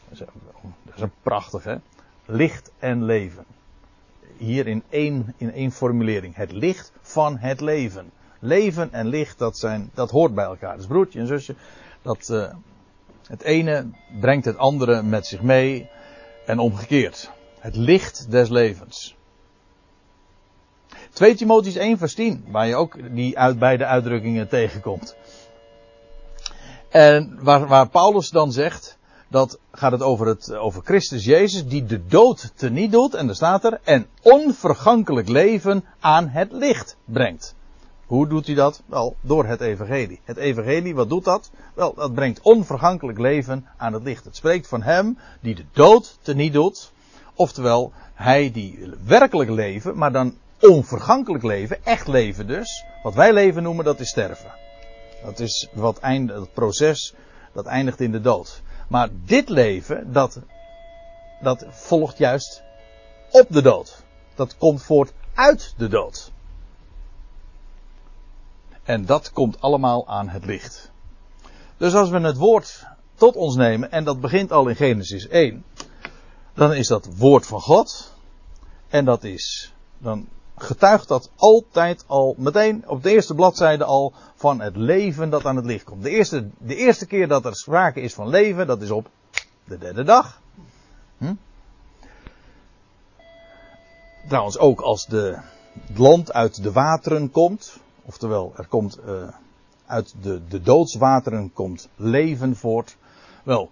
Dat 0.09 0.29
is 0.95 1.01
een 1.01 1.13
prachtig 1.23 1.65
hè. 1.65 1.77
Licht 2.25 2.71
en 2.79 3.05
leven. 3.05 3.45
Hier 4.37 4.67
in 4.67 4.83
één, 4.89 5.35
in 5.37 5.53
één 5.53 5.73
formulering. 5.73 6.37
Het 6.37 6.53
licht 6.53 6.93
van 7.01 7.39
het 7.39 7.61
leven. 7.61 8.11
Leven 8.39 8.93
en 8.93 9.07
licht, 9.07 9.39
dat, 9.39 9.59
zijn, 9.59 9.91
dat 9.95 10.11
hoort 10.11 10.35
bij 10.35 10.45
elkaar. 10.45 10.77
Dus 10.77 10.87
broertje 10.87 11.21
en 11.21 11.27
zusje, 11.27 11.55
dat, 12.03 12.29
uh, 12.29 12.53
het 13.27 13.43
ene 13.43 13.87
brengt 14.21 14.45
het 14.45 14.59
andere 14.59 15.03
met 15.03 15.27
zich 15.27 15.43
mee 15.43 15.89
en 16.47 16.59
omgekeerd. 16.59 17.31
Het 17.59 17.77
licht 17.77 18.31
des 18.31 18.49
levens. 18.49 19.17
2 21.13 21.35
Timotheus 21.35 21.77
1 21.77 21.99
vers 21.99 22.15
10, 22.15 22.45
waar 22.51 22.67
je 22.67 22.75
ook 22.75 23.15
die 23.15 23.39
uit 23.39 23.59
beide 23.59 23.85
uitdrukkingen 23.85 24.49
tegenkomt. 24.49 25.17
En 26.89 27.39
waar, 27.41 27.67
waar 27.67 27.89
Paulus 27.89 28.31
dan 28.31 28.53
zegt, 28.53 28.99
dat 29.29 29.59
gaat 29.73 29.93
het 29.93 30.03
over, 30.03 30.27
het 30.27 30.55
over 30.55 30.83
Christus 30.85 31.25
Jezus, 31.25 31.67
die 31.67 31.85
de 31.85 32.07
dood 32.07 32.53
teniet 32.55 32.93
doet, 32.93 33.15
en 33.15 33.27
daar 33.27 33.35
staat 33.35 33.65
er, 33.65 33.81
en 33.85 34.07
onvergankelijk 34.23 35.29
leven 35.29 35.85
aan 36.01 36.29
het 36.29 36.53
licht 36.53 36.97
brengt. 37.05 37.55
Hoe 38.07 38.29
doet 38.29 38.47
hij 38.47 38.55
dat? 38.55 38.83
Wel, 38.87 39.17
door 39.21 39.47
het 39.47 39.61
evangelie. 39.61 40.21
Het 40.25 40.37
evangelie, 40.37 40.95
wat 40.95 41.09
doet 41.09 41.25
dat? 41.25 41.51
Wel, 41.75 41.95
dat 41.95 42.15
brengt 42.15 42.41
onvergankelijk 42.41 43.19
leven 43.19 43.67
aan 43.77 43.93
het 43.93 44.03
licht. 44.03 44.25
Het 44.25 44.37
spreekt 44.37 44.69
van 44.69 44.83
hem 44.83 45.19
die 45.41 45.55
de 45.55 45.65
dood 45.73 46.19
teniet 46.23 46.53
doet. 46.53 46.93
Oftewel, 47.35 47.93
hij 48.15 48.53
die 48.53 48.91
werkelijk 49.05 49.51
leven, 49.51 49.97
maar 49.97 50.13
dan 50.13 50.35
onvergankelijk 50.61 51.45
leven, 51.45 51.85
echt 51.85 52.07
leven 52.07 52.47
dus. 52.47 52.85
Wat 53.03 53.15
wij 53.15 53.33
leven 53.33 53.63
noemen, 53.63 53.85
dat 53.85 54.01
is 54.01 54.09
sterven. 54.09 54.53
Dat 55.25 55.41
is 55.41 55.69
wat 55.73 55.99
eind, 55.99 56.31
het 56.31 56.53
proces 56.53 57.15
dat 57.53 57.67
eindigt 57.67 58.01
in 58.01 58.13
de 58.13 58.21
dood. 58.21 58.63
Maar 58.89 59.09
dit 59.25 59.49
leven, 59.49 60.13
dat, 60.13 60.41
dat 61.41 61.67
volgt 61.71 62.19
juist 62.19 62.63
op 63.31 63.47
de 63.49 63.63
dood. 63.63 64.05
Dat 64.35 64.57
komt 64.57 64.83
voort 64.83 65.13
uit 65.35 65.75
de 65.77 65.89
dood. 65.89 66.33
En 68.83 69.05
dat 69.07 69.33
komt 69.33 69.61
allemaal 69.61 70.09
aan 70.09 70.29
het 70.29 70.45
licht. 70.45 70.91
Dus 71.77 71.95
als 71.95 72.09
we 72.09 72.21
het 72.21 72.37
woord 72.37 72.87
tot 73.15 73.37
ons 73.37 73.57
nemen, 73.57 73.91
en 73.91 74.05
dat 74.05 74.21
begint 74.21 74.53
al 74.53 74.69
in 74.69 74.77
Genesis 74.77 75.29
1, 75.29 75.65
dan 76.55 76.75
is 76.75 76.87
dat 76.87 77.09
woord 77.17 77.47
van 77.47 77.61
God. 77.61 78.15
En 78.89 79.05
dat 79.05 79.25
is, 79.25 79.73
dan 79.99 80.29
getuigt 80.57 81.09
dat 81.09 81.31
altijd 81.37 82.05
al, 82.07 82.35
meteen 82.39 82.85
op 82.87 83.03
de 83.03 83.11
eerste 83.11 83.35
bladzijde 83.35 83.85
al, 83.85 84.13
van 84.35 84.61
het 84.61 84.77
leven 84.77 85.31
dat 85.31 85.45
aan 85.45 85.57
het 85.57 85.65
licht 85.65 85.85
komt. 85.85 86.03
De 86.03 86.11
eerste, 86.11 86.49
de 86.59 86.77
eerste 86.77 87.07
keer 87.07 87.29
dat 87.29 87.45
er 87.45 87.57
sprake 87.57 88.01
is 88.01 88.15
van 88.15 88.29
leven, 88.29 88.67
dat 88.67 88.83
is 88.83 88.91
op 88.91 89.09
de 89.65 89.79
derde 89.79 90.03
dag. 90.03 90.41
Hm? 91.19 91.35
Trouwens 94.29 94.59
ook 94.59 94.81
als 94.81 95.07
de, 95.07 95.39
land 95.95 96.33
uit 96.33 96.63
de 96.63 96.73
wateren 96.73 97.31
komt, 97.31 97.79
oftewel 98.05 98.53
er 98.57 98.67
komt 98.67 98.99
uh, 99.07 99.29
uit 99.87 100.15
de, 100.21 100.47
de 100.49 100.61
doodswateren 100.61 101.53
komt 101.53 101.89
leven 101.97 102.57
voort. 102.57 102.97
Wel, 103.43 103.71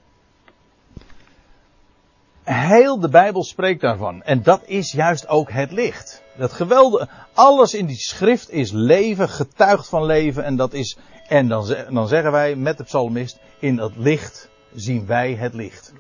heel 2.45 3.01
de 3.01 3.09
Bijbel 3.09 3.45
spreekt 3.45 3.81
daarvan. 3.81 4.23
En 4.23 4.43
dat 4.43 4.61
is 4.65 4.93
juist 4.93 5.29
ook 5.29 5.51
het 5.51 5.73
licht. 5.73 6.23
Dat 6.37 6.53
geweldige, 6.53 7.09
alles 7.33 7.75
in 7.75 7.87
die 7.87 7.97
schrift 7.97 8.51
is 8.51 8.71
leven, 8.73 9.29
getuigd 9.29 9.89
van 9.89 10.05
leven. 10.05 10.45
En 10.45 10.57
dat 10.57 10.73
is, 10.73 10.97
en 11.29 11.49
dan, 11.49 11.75
dan 11.91 12.09
zeggen 12.09 12.33
wij 12.33 12.57
met 12.57 12.79
de 12.79 12.85
psalmist, 12.85 13.39
in 13.59 13.77
dat 13.77 13.97
licht 13.97 14.49
zien 14.75 15.07
wij 15.07 15.35
het 15.35 15.55
licht. 15.55 15.93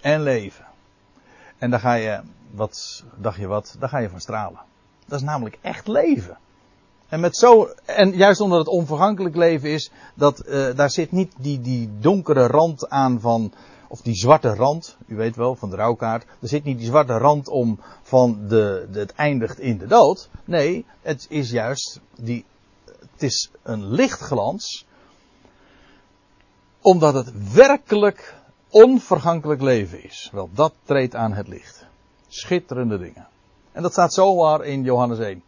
En 0.00 0.22
leven. 0.22 0.64
En 1.58 1.70
daar 1.70 1.80
ga 1.80 1.94
je, 1.94 2.20
wat, 2.50 3.04
dacht 3.16 3.38
je 3.38 3.46
wat, 3.46 3.76
daar 3.78 3.88
ga 3.88 3.98
je 3.98 4.08
van 4.08 4.20
stralen. 4.20 4.60
Dat 5.06 5.18
is 5.18 5.26
namelijk 5.26 5.58
echt 5.60 5.86
leven. 5.86 6.38
En 7.08 7.20
met 7.20 7.36
zo, 7.36 7.68
en 7.84 8.16
juist 8.16 8.40
omdat 8.40 8.58
het 8.58 8.68
onvergankelijk 8.68 9.36
leven 9.36 9.68
is, 9.68 9.90
dat, 10.14 10.46
uh, 10.46 10.74
daar 10.74 10.90
zit 10.90 11.12
niet 11.12 11.32
die, 11.38 11.60
die 11.60 11.90
donkere 11.98 12.46
rand 12.46 12.88
aan 12.88 13.20
van, 13.20 13.52
of 13.92 14.00
die 14.00 14.14
zwarte 14.14 14.54
rand, 14.54 14.96
u 15.06 15.16
weet 15.16 15.36
wel, 15.36 15.54
van 15.54 15.70
de 15.70 15.76
rouwkaart. 15.76 16.24
Er 16.40 16.48
zit 16.48 16.64
niet 16.64 16.78
die 16.78 16.86
zwarte 16.86 17.12
rand 17.12 17.48
om 17.48 17.80
van 18.02 18.48
de, 18.48 18.88
het 18.92 19.12
eindigt 19.12 19.58
in 19.58 19.78
de 19.78 19.86
dood. 19.86 20.28
Nee, 20.44 20.86
het 21.02 21.26
is 21.28 21.50
juist 21.50 22.00
die, 22.16 22.44
het 22.84 23.22
is 23.22 23.50
een 23.62 23.86
lichtglans. 23.86 24.86
Omdat 26.80 27.14
het 27.14 27.52
werkelijk 27.52 28.34
onvergankelijk 28.70 29.60
leven 29.60 30.04
is. 30.04 30.28
Wel, 30.32 30.50
dat 30.54 30.72
treedt 30.84 31.14
aan 31.14 31.32
het 31.32 31.48
licht. 31.48 31.86
Schitterende 32.28 32.98
dingen. 32.98 33.26
En 33.72 33.82
dat 33.82 33.92
staat 33.92 34.14
zomaar 34.14 34.64
in 34.64 34.82
Johannes 34.82 35.18
1. 35.18 35.42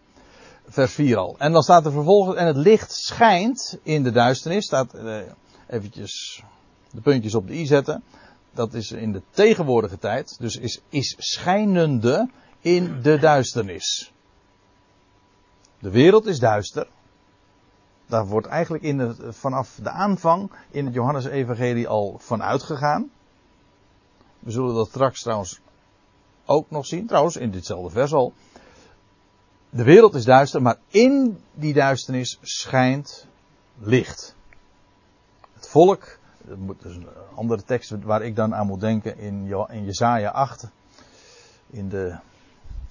Vers 0.67 0.93
4 0.93 1.17
al. 1.17 1.35
En 1.39 1.53
dan 1.53 1.63
staat 1.63 1.87
er 1.87 1.93
vervolgens, 1.93 2.37
en 2.37 2.47
het 2.47 2.57
licht 2.57 2.93
schijnt 2.93 3.79
in 3.83 4.03
de 4.03 4.11
duisternis. 4.11 4.65
Staat, 4.65 4.95
eh, 4.95 5.19
eventjes 5.67 6.43
de 6.91 7.01
puntjes 7.01 7.35
op 7.35 7.47
de 7.47 7.55
i 7.55 7.67
zetten 7.67 8.03
dat 8.55 8.75
is 8.75 8.93
in 8.93 9.13
de 9.13 9.23
tegenwoordige 9.31 9.99
tijd, 9.99 10.37
dus 10.39 10.57
is, 10.57 10.81
is 10.89 11.15
schijnende 11.19 12.31
in 12.61 13.03
de 13.03 13.19
duisternis. 13.19 14.13
De 15.79 15.91
wereld 15.91 16.27
is 16.27 16.39
duister. 16.39 16.87
Daar 18.07 18.27
wordt 18.27 18.47
eigenlijk 18.47 18.85
in 18.85 19.17
vanaf 19.29 19.79
de 19.83 19.91
aanvang 19.91 20.51
in 20.71 20.85
het 20.85 20.95
Johannes-evangelie 20.95 21.89
al 21.89 22.17
van 22.19 22.43
uitgegaan. 22.43 23.11
We 24.39 24.51
zullen 24.51 24.75
dat 24.75 24.89
straks 24.89 25.23
trouwens 25.23 25.61
ook 26.45 26.71
nog 26.71 26.87
zien, 26.87 27.07
trouwens 27.07 27.37
in 27.37 27.51
ditzelfde 27.51 27.91
vers 27.91 28.13
al. 28.13 28.33
De 29.71 29.85
wereld 29.85 30.15
is 30.15 30.25
duister, 30.25 30.63
maar 30.63 30.79
in 30.89 31.39
die 31.55 31.73
duisternis 31.73 32.39
schijnt 32.41 33.27
licht. 33.79 34.35
Het 35.55 35.69
volk 35.69 36.19
dat 36.47 36.85
is 36.85 36.97
een 36.97 37.09
andere 37.35 37.63
tekst 37.63 38.03
waar 38.03 38.23
ik 38.23 38.37
dan 38.37 38.55
aan 38.55 38.67
moet 38.67 38.81
denken 38.81 39.19
in, 39.19 39.47
in 39.69 39.85
Jesaja 39.85 40.31
8. 40.31 40.71
In 41.71 41.89
de 41.89 42.17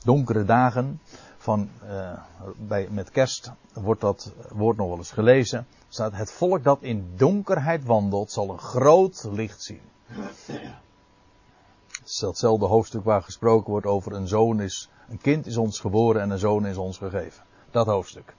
donkere 0.03 0.45
dagen 0.45 0.99
van, 1.37 1.69
uh, 1.83 2.13
bij, 2.57 2.87
met 2.89 3.11
kerst 3.11 3.51
wordt 3.73 4.01
dat 4.01 4.31
woord 4.49 4.77
nog 4.77 4.87
wel 4.87 4.97
eens 4.97 5.11
gelezen. 5.11 5.67
Staat 5.89 6.13
het 6.13 6.31
volk 6.31 6.63
dat 6.63 6.81
in 6.81 7.13
donkerheid 7.15 7.83
wandelt 7.83 8.31
zal 8.31 8.49
een 8.49 8.59
groot 8.59 9.27
licht 9.31 9.63
zien. 9.63 9.81
Het 10.07 12.05
is 12.05 12.21
hetzelfde 12.21 12.65
hoofdstuk 12.65 13.03
waar 13.03 13.23
gesproken 13.23 13.71
wordt 13.71 13.85
over 13.85 14.13
een 14.13 14.27
zoon 14.27 14.61
is, 14.61 14.89
een 15.09 15.21
kind 15.21 15.45
is 15.45 15.57
ons 15.57 15.79
geboren 15.79 16.21
en 16.21 16.29
een 16.29 16.39
zoon 16.39 16.65
is 16.65 16.77
ons 16.77 16.97
gegeven. 16.97 17.43
Dat 17.71 17.85
hoofdstuk. 17.85 18.35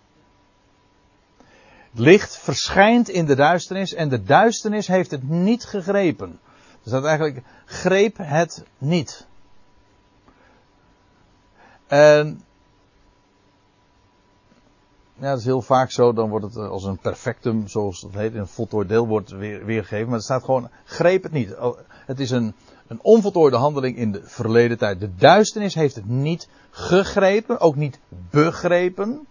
Licht 1.95 2.37
verschijnt 2.39 3.09
in 3.09 3.27
de 3.27 3.35
duisternis 3.35 3.95
en 3.95 4.09
de 4.09 4.23
duisternis 4.23 4.87
heeft 4.87 5.11
het 5.11 5.29
niet 5.29 5.65
gegrepen. 5.65 6.41
Dus 6.83 6.93
dat 6.93 7.05
eigenlijk 7.05 7.43
greep 7.65 8.17
het 8.17 8.65
niet. 8.79 9.27
En 11.87 12.43
ja, 15.15 15.31
dat 15.31 15.39
is 15.39 15.45
heel 15.45 15.63
vaak 15.63 15.91
zo, 15.91 16.13
dan 16.13 16.29
wordt 16.29 16.45
het 16.45 16.57
als 16.57 16.85
een 16.85 16.99
perfectum, 16.99 17.69
zoals 17.69 18.01
het 18.01 18.15
heet, 18.15 18.35
een 18.35 18.47
voltooid 18.47 18.89
deel 18.89 19.07
wordt 19.07 19.31
weer, 19.31 19.65
weergegeven. 19.65 20.07
Maar 20.07 20.17
er 20.17 20.23
staat 20.23 20.45
gewoon, 20.45 20.71
greep 20.85 21.23
het 21.23 21.33
niet. 21.33 21.57
Oh, 21.57 21.79
het 21.89 22.21
is 22.21 22.31
een, 22.31 22.55
een 22.87 22.99
onvoltooide 23.03 23.57
handeling 23.57 23.97
in 23.97 24.13
de 24.13 24.21
verleden 24.25 24.79
tijd. 24.79 25.01
De 25.01 25.15
duisternis 25.15 25.75
heeft 25.75 25.95
het 25.95 26.07
niet 26.07 26.49
gegrepen, 26.71 27.61
ook 27.61 27.77
niet 27.77 28.01
begrepen. 28.31 29.27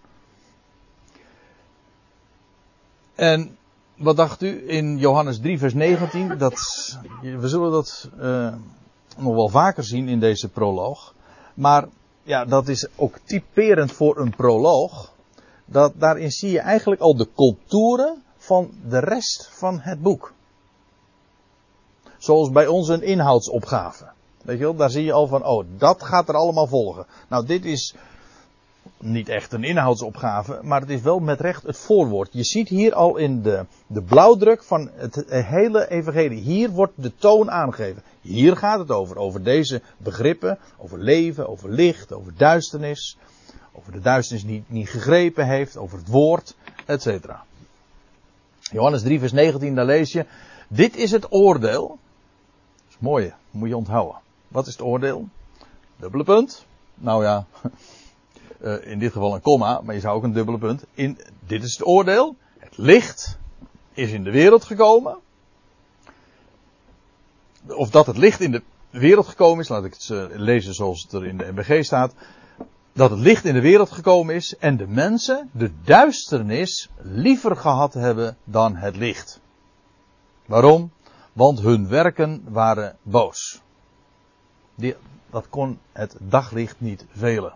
En 3.14 3.56
wat 3.96 4.16
dacht 4.16 4.42
u 4.42 4.70
in 4.70 4.98
Johannes 4.98 5.38
3, 5.38 5.58
vers 5.58 5.74
19? 5.74 6.38
Dat, 6.38 6.54
we 7.20 7.48
zullen 7.48 7.70
dat 7.70 8.08
uh, 8.20 8.54
nog 9.16 9.34
wel 9.34 9.48
vaker 9.48 9.84
zien 9.84 10.08
in 10.08 10.20
deze 10.20 10.48
proloog. 10.48 11.14
Maar 11.54 11.88
ja, 12.22 12.44
dat 12.44 12.68
is 12.68 12.86
ook 12.96 13.18
typerend 13.24 13.92
voor 13.92 14.18
een 14.18 14.36
proloog. 14.36 15.12
Dat, 15.64 15.92
daarin 15.96 16.30
zie 16.30 16.50
je 16.50 16.60
eigenlijk 16.60 17.00
al 17.00 17.16
de 17.16 17.28
culturen 17.34 18.22
van 18.36 18.70
de 18.88 18.98
rest 18.98 19.48
van 19.52 19.80
het 19.80 20.02
boek. 20.02 20.32
Zoals 22.18 22.50
bij 22.50 22.66
ons 22.66 22.88
een 22.88 23.02
inhoudsopgave. 23.02 24.12
Weet 24.42 24.58
je 24.58 24.64
wel, 24.64 24.76
daar 24.76 24.90
zie 24.90 25.04
je 25.04 25.12
al 25.12 25.26
van, 25.26 25.44
oh, 25.44 25.64
dat 25.76 26.02
gaat 26.02 26.28
er 26.28 26.34
allemaal 26.34 26.66
volgen. 26.66 27.06
Nou, 27.28 27.46
dit 27.46 27.64
is 27.64 27.94
niet 29.04 29.28
echt 29.28 29.52
een 29.52 29.64
inhoudsopgave, 29.64 30.58
maar 30.62 30.80
het 30.80 30.90
is 30.90 31.00
wel 31.00 31.18
met 31.18 31.40
recht 31.40 31.62
het 31.62 31.76
voorwoord. 31.76 32.28
Je 32.32 32.44
ziet 32.44 32.68
hier 32.68 32.94
al 32.94 33.16
in 33.16 33.42
de, 33.42 33.64
de 33.86 34.02
blauwdruk 34.02 34.62
van 34.62 34.90
het 34.94 35.24
hele 35.28 35.90
evangelie. 35.90 36.40
Hier 36.40 36.70
wordt 36.70 36.92
de 36.96 37.12
toon 37.16 37.50
aangegeven. 37.50 38.02
Hier 38.20 38.56
gaat 38.56 38.78
het 38.78 38.90
over. 38.90 39.16
Over 39.16 39.42
deze 39.42 39.82
begrippen. 39.96 40.58
Over 40.76 40.98
leven, 40.98 41.48
over 41.48 41.70
licht, 41.70 42.12
over 42.12 42.32
duisternis. 42.36 43.16
Over 43.72 43.92
de 43.92 44.00
duisternis 44.00 44.46
die 44.46 44.64
niet 44.66 44.88
gegrepen 44.88 45.46
heeft. 45.46 45.76
Over 45.76 45.98
het 45.98 46.08
woord, 46.08 46.54
etc. 46.86 47.08
Johannes 48.60 49.02
3 49.02 49.18
vers 49.18 49.32
19, 49.32 49.74
daar 49.74 49.84
lees 49.84 50.12
je. 50.12 50.26
Dit 50.68 50.96
is 50.96 51.10
het 51.10 51.32
oordeel. 51.32 51.88
Dat 51.88 52.88
is 52.88 52.96
mooi, 52.98 53.32
moet 53.50 53.68
je 53.68 53.76
onthouden. 53.76 54.16
Wat 54.48 54.66
is 54.66 54.72
het 54.72 54.82
oordeel? 54.82 55.28
Dubbele 55.96 56.24
punt. 56.24 56.66
Nou 56.94 57.24
ja, 57.24 57.46
uh, 58.64 58.86
in 58.86 58.98
dit 58.98 59.12
geval 59.12 59.34
een 59.34 59.40
komma, 59.40 59.80
maar 59.84 59.94
je 59.94 60.00
zou 60.00 60.16
ook 60.16 60.22
een 60.22 60.32
dubbele 60.32 60.58
punt. 60.58 60.84
In, 60.94 61.18
dit 61.46 61.62
is 61.62 61.72
het 61.72 61.86
oordeel. 61.86 62.36
Het 62.58 62.76
licht 62.76 63.38
is 63.92 64.10
in 64.10 64.24
de 64.24 64.30
wereld 64.30 64.64
gekomen. 64.64 65.16
Of 67.68 67.90
dat 67.90 68.06
het 68.06 68.16
licht 68.16 68.40
in 68.40 68.50
de 68.50 68.62
wereld 68.90 69.26
gekomen 69.26 69.60
is, 69.60 69.68
laat 69.68 69.84
ik 69.84 69.92
het 69.92 70.08
uh, 70.08 70.24
lezen 70.30 70.74
zoals 70.74 71.02
het 71.02 71.12
er 71.12 71.26
in 71.26 71.38
de 71.38 71.52
MBG 71.52 71.84
staat. 71.84 72.14
Dat 72.92 73.10
het 73.10 73.18
licht 73.18 73.44
in 73.44 73.54
de 73.54 73.60
wereld 73.60 73.90
gekomen 73.90 74.34
is 74.34 74.56
en 74.56 74.76
de 74.76 74.86
mensen 74.86 75.50
de 75.52 75.70
duisternis 75.84 76.88
liever 76.96 77.56
gehad 77.56 77.94
hebben 77.94 78.36
dan 78.44 78.76
het 78.76 78.96
licht. 78.96 79.40
Waarom? 80.46 80.92
Want 81.32 81.60
hun 81.60 81.88
werken 81.88 82.44
waren 82.48 82.96
boos. 83.02 83.60
Die, 84.74 84.96
dat 85.30 85.48
kon 85.48 85.78
het 85.92 86.16
daglicht 86.20 86.80
niet 86.80 87.06
velen. 87.12 87.54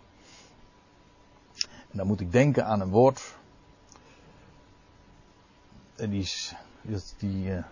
Dan 1.91 2.07
moet 2.07 2.21
ik 2.21 2.33
denken 2.33 2.67
aan 2.67 2.81
een 2.81 2.91
woord. 2.91 3.37
En 5.97 6.11
die, 6.11 6.29
die 7.19 7.49
uh, 7.49 7.63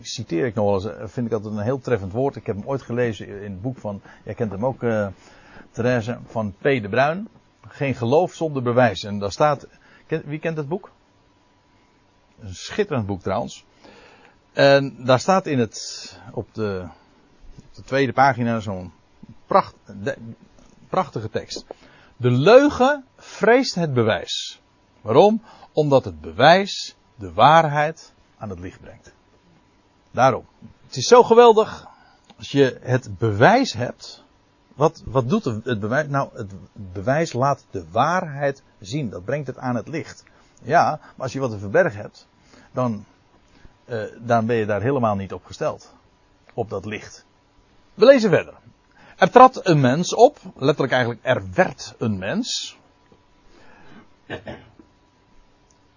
citeer 0.00 0.46
ik 0.46 0.54
nog 0.54 0.64
wel 0.64 0.74
eens. 0.74 1.00
Eh, 1.00 1.08
vind 1.08 1.26
ik 1.26 1.32
altijd 1.32 1.54
een 1.54 1.60
heel 1.60 1.80
treffend 1.80 2.12
woord. 2.12 2.36
Ik 2.36 2.46
heb 2.46 2.56
hem 2.56 2.66
ooit 2.66 2.82
gelezen 2.82 3.26
in 3.26 3.50
het 3.50 3.62
boek 3.62 3.78
van. 3.78 4.00
Jij 4.24 4.34
kent 4.34 4.50
hem 4.50 4.66
ook, 4.66 4.82
uh, 4.82 5.08
van 6.26 6.52
P. 6.58 6.62
de 6.62 6.88
Bruin. 6.90 7.28
Geen 7.68 7.94
geloof 7.94 8.34
zonder 8.34 8.62
bewijs. 8.62 9.04
En 9.04 9.18
daar 9.18 9.32
staat. 9.32 9.66
Wie 10.06 10.38
kent 10.38 10.56
het 10.56 10.68
boek? 10.68 10.90
Een 12.40 12.54
schitterend 12.54 13.06
boek 13.06 13.22
trouwens. 13.22 13.64
En 14.52 15.04
daar 15.04 15.20
staat 15.20 15.46
in 15.46 15.58
het. 15.58 16.18
op 16.32 16.54
de, 16.54 16.88
op 17.56 17.74
de 17.74 17.82
tweede 17.82 18.12
pagina 18.12 18.60
zo'n 18.60 18.92
pracht, 19.46 19.74
prachtige 20.88 21.30
tekst. 21.30 21.66
De 22.16 22.30
leugen 22.30 23.04
vreest 23.16 23.74
het 23.74 23.94
bewijs. 23.94 24.60
Waarom? 25.00 25.42
Omdat 25.72 26.04
het 26.04 26.20
bewijs 26.20 26.96
de 27.14 27.32
waarheid 27.32 28.12
aan 28.38 28.50
het 28.50 28.58
licht 28.58 28.80
brengt. 28.80 29.12
Daarom. 30.10 30.46
Het 30.86 30.96
is 30.96 31.06
zo 31.06 31.22
geweldig 31.22 31.86
als 32.36 32.52
je 32.52 32.78
het 32.82 33.18
bewijs 33.18 33.72
hebt. 33.72 34.24
Wat, 34.74 35.02
wat 35.04 35.28
doet 35.28 35.44
het 35.44 35.80
bewijs? 35.80 36.08
Nou, 36.08 36.28
het 36.32 36.52
bewijs 36.72 37.32
laat 37.32 37.64
de 37.70 37.84
waarheid 37.90 38.62
zien. 38.80 39.10
Dat 39.10 39.24
brengt 39.24 39.46
het 39.46 39.58
aan 39.58 39.76
het 39.76 39.88
licht. 39.88 40.24
Ja, 40.62 40.98
maar 41.00 41.12
als 41.16 41.32
je 41.32 41.40
wat 41.40 41.50
te 41.50 41.58
verbergen 41.58 42.00
hebt, 42.00 42.26
dan, 42.72 43.04
uh, 43.86 44.02
dan 44.18 44.46
ben 44.46 44.56
je 44.56 44.66
daar 44.66 44.82
helemaal 44.82 45.16
niet 45.16 45.32
op 45.32 45.44
gesteld. 45.44 45.94
Op 46.54 46.70
dat 46.70 46.84
licht. 46.84 47.24
We 47.94 48.04
lezen 48.04 48.30
verder. 48.30 48.54
Er 49.16 49.30
trad 49.30 49.66
een 49.66 49.80
mens 49.80 50.14
op, 50.14 50.38
letterlijk 50.56 50.92
eigenlijk 50.92 51.24
er 51.24 51.42
werd 51.54 51.94
een 51.98 52.18
mens. 52.18 52.76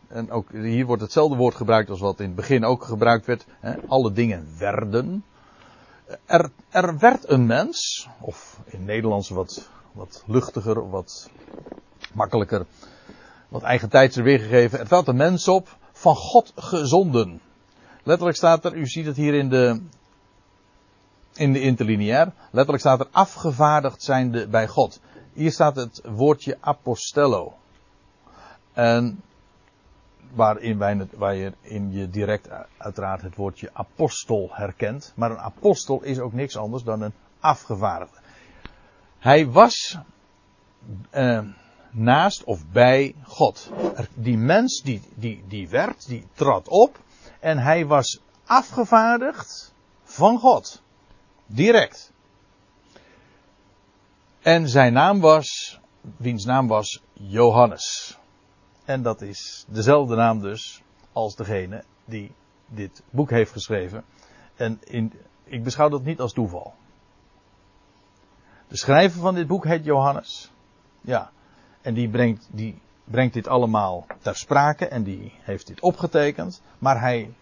En 0.08 0.32
ook 0.32 0.51
hier 0.51 0.86
wordt 0.86 1.01
hetzelfde 1.01 1.36
woord 1.36 1.55
gebruikt 1.55 1.89
als 1.89 1.99
wat 1.99 2.19
in 2.19 2.25
het 2.25 2.36
begin 2.36 2.65
ook 2.65 2.84
gebruikt 2.84 3.25
werd. 3.25 3.45
Hè? 3.60 3.88
Alle 3.88 4.12
dingen 4.12 4.47
werden. 4.58 5.23
Er, 6.25 6.49
er 6.69 6.97
werd 6.97 7.29
een 7.29 7.45
mens, 7.45 8.08
of 8.19 8.60
in 8.65 8.86
Nederlands 8.86 9.29
wat, 9.29 9.69
wat 9.91 10.23
luchtiger, 10.27 10.89
wat 10.89 11.29
makkelijker, 12.13 12.65
wat 13.49 13.62
eigen 13.62 13.89
tijdser 13.89 14.23
weergegeven. 14.23 14.79
Er 14.79 14.88
trad 14.88 15.08
een 15.08 15.15
mens 15.15 15.47
op, 15.47 15.77
van 15.91 16.15
God 16.15 16.53
gezonden. 16.55 17.41
Letterlijk 18.03 18.38
staat 18.38 18.65
er, 18.65 18.75
u 18.75 18.88
ziet 18.88 19.05
het 19.05 19.15
hier 19.15 19.34
in 19.34 19.49
de, 19.49 19.82
in 21.33 21.53
de 21.53 21.61
interlineair. 21.61 22.31
Letterlijk 22.51 22.79
staat 22.79 22.99
er 22.99 23.07
afgevaardigd 23.11 24.03
zijnde 24.03 24.47
bij 24.47 24.67
God. 24.67 24.99
Hier 25.33 25.51
staat 25.51 25.75
het 25.75 26.01
woordje 26.05 26.57
apostello. 26.59 27.53
En 28.73 29.21
waarin 30.33 30.77
wij, 30.77 31.07
waar 31.15 31.35
je 31.35 31.53
in 31.61 31.91
je 31.91 32.09
direct 32.09 32.49
uiteraard 32.77 33.21
het 33.21 33.35
woordje 33.35 33.69
apostel 33.73 34.49
herkent. 34.51 35.13
Maar 35.15 35.31
een 35.31 35.39
apostel 35.39 36.01
is 36.03 36.19
ook 36.19 36.33
niks 36.33 36.57
anders 36.57 36.83
dan 36.83 37.01
een 37.01 37.13
afgevaardigde. 37.39 38.17
Hij 39.19 39.47
was 39.47 39.97
eh, 41.09 41.39
naast 41.91 42.43
of 42.43 42.67
bij 42.71 43.15
God. 43.23 43.71
Die 44.13 44.37
mens 44.37 44.81
die, 44.81 45.01
die, 45.15 45.43
die 45.47 45.69
werd, 45.69 46.07
die 46.07 46.27
trad 46.33 46.67
op. 46.67 46.99
En 47.39 47.57
hij 47.57 47.85
was 47.85 48.21
afgevaardigd 48.45 49.73
van 50.03 50.39
God. 50.39 50.81
Direct. 51.51 52.12
En 54.41 54.69
zijn 54.69 54.93
naam 54.93 55.19
was, 55.19 55.79
wiens 56.17 56.45
naam 56.45 56.67
was 56.67 57.03
Johannes. 57.13 58.17
En 58.85 59.01
dat 59.01 59.21
is 59.21 59.65
dezelfde 59.67 60.15
naam 60.15 60.39
dus 60.39 60.83
als 61.12 61.35
degene 61.35 61.83
die 62.05 62.31
dit 62.67 63.03
boek 63.09 63.29
heeft 63.29 63.51
geschreven. 63.51 64.03
En 64.55 64.79
in, 64.83 65.13
ik 65.43 65.63
beschouw 65.63 65.89
dat 65.89 66.03
niet 66.03 66.19
als 66.19 66.33
toeval. 66.33 66.73
De 68.67 68.77
schrijver 68.77 69.21
van 69.21 69.35
dit 69.35 69.47
boek 69.47 69.65
heet 69.65 69.85
Johannes. 69.85 70.51
Ja. 71.01 71.31
En 71.81 71.93
die 71.93 72.09
brengt, 72.09 72.47
die 72.51 72.81
brengt 73.03 73.33
dit 73.33 73.47
allemaal 73.47 74.05
ter 74.21 74.35
sprake 74.35 74.88
en 74.88 75.03
die 75.03 75.33
heeft 75.41 75.67
dit 75.67 75.81
opgetekend. 75.81 76.62
Maar 76.79 76.99
hij, 76.99 77.33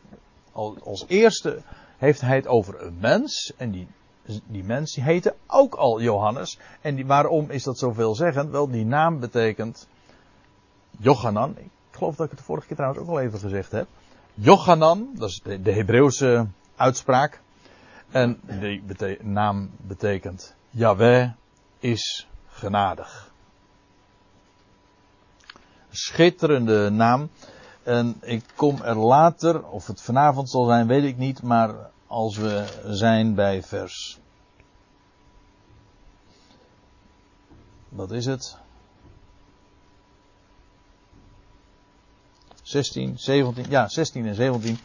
als 0.83 1.05
eerste 1.07 1.61
heeft 1.97 2.21
hij 2.21 2.35
het 2.35 2.47
over 2.47 2.81
een 2.81 2.97
mens. 2.99 3.53
En 3.57 3.71
die, 3.71 3.87
die 4.45 4.63
mens 4.63 4.93
die 4.93 5.03
heette 5.03 5.35
ook 5.47 5.75
al 5.75 6.01
Johannes. 6.01 6.59
En 6.81 6.95
die, 6.95 7.05
waarom 7.05 7.49
is 7.49 7.63
dat 7.63 7.77
zoveel 7.77 8.15
zeggend? 8.15 8.49
Wel, 8.49 8.69
die 8.69 8.85
naam 8.85 9.19
betekent 9.19 9.87
Jochanan. 10.99 11.57
Ik 11.57 11.69
geloof 11.91 12.15
dat 12.15 12.25
ik 12.25 12.31
het 12.31 12.39
de 12.39 12.45
vorige 12.45 12.67
keer 12.67 12.75
trouwens 12.75 13.03
ook 13.03 13.09
al 13.09 13.19
even 13.19 13.39
gezegd 13.39 13.71
heb. 13.71 13.87
Jochanan, 14.33 15.09
dat 15.15 15.29
is 15.29 15.41
de, 15.43 15.71
Hebreeuwse 15.71 16.47
uitspraak. 16.75 17.41
En 18.11 18.39
die 18.45 18.83
naam 19.21 19.69
betekent 19.77 20.55
Yahweh 20.69 21.29
is 21.79 22.27
genadig. 22.47 23.31
Schitterende 25.89 26.89
naam. 26.89 27.29
En 27.87 28.17
ik 28.21 28.43
kom 28.55 28.81
er 28.81 28.97
later, 28.97 29.67
of 29.67 29.87
het 29.87 30.01
vanavond 30.01 30.49
zal 30.49 30.65
zijn, 30.65 30.87
weet 30.87 31.03
ik 31.03 31.17
niet, 31.17 31.41
maar 31.41 31.75
als 32.07 32.37
we 32.37 32.65
zijn 32.85 33.35
bij 33.35 33.63
vers. 33.63 34.19
Wat 37.89 38.11
is 38.11 38.25
het? 38.25 38.57
16, 42.61 43.19
17, 43.19 43.65
ja, 43.69 43.87
16 43.87 44.25
en 44.25 44.35
17. 44.35 44.77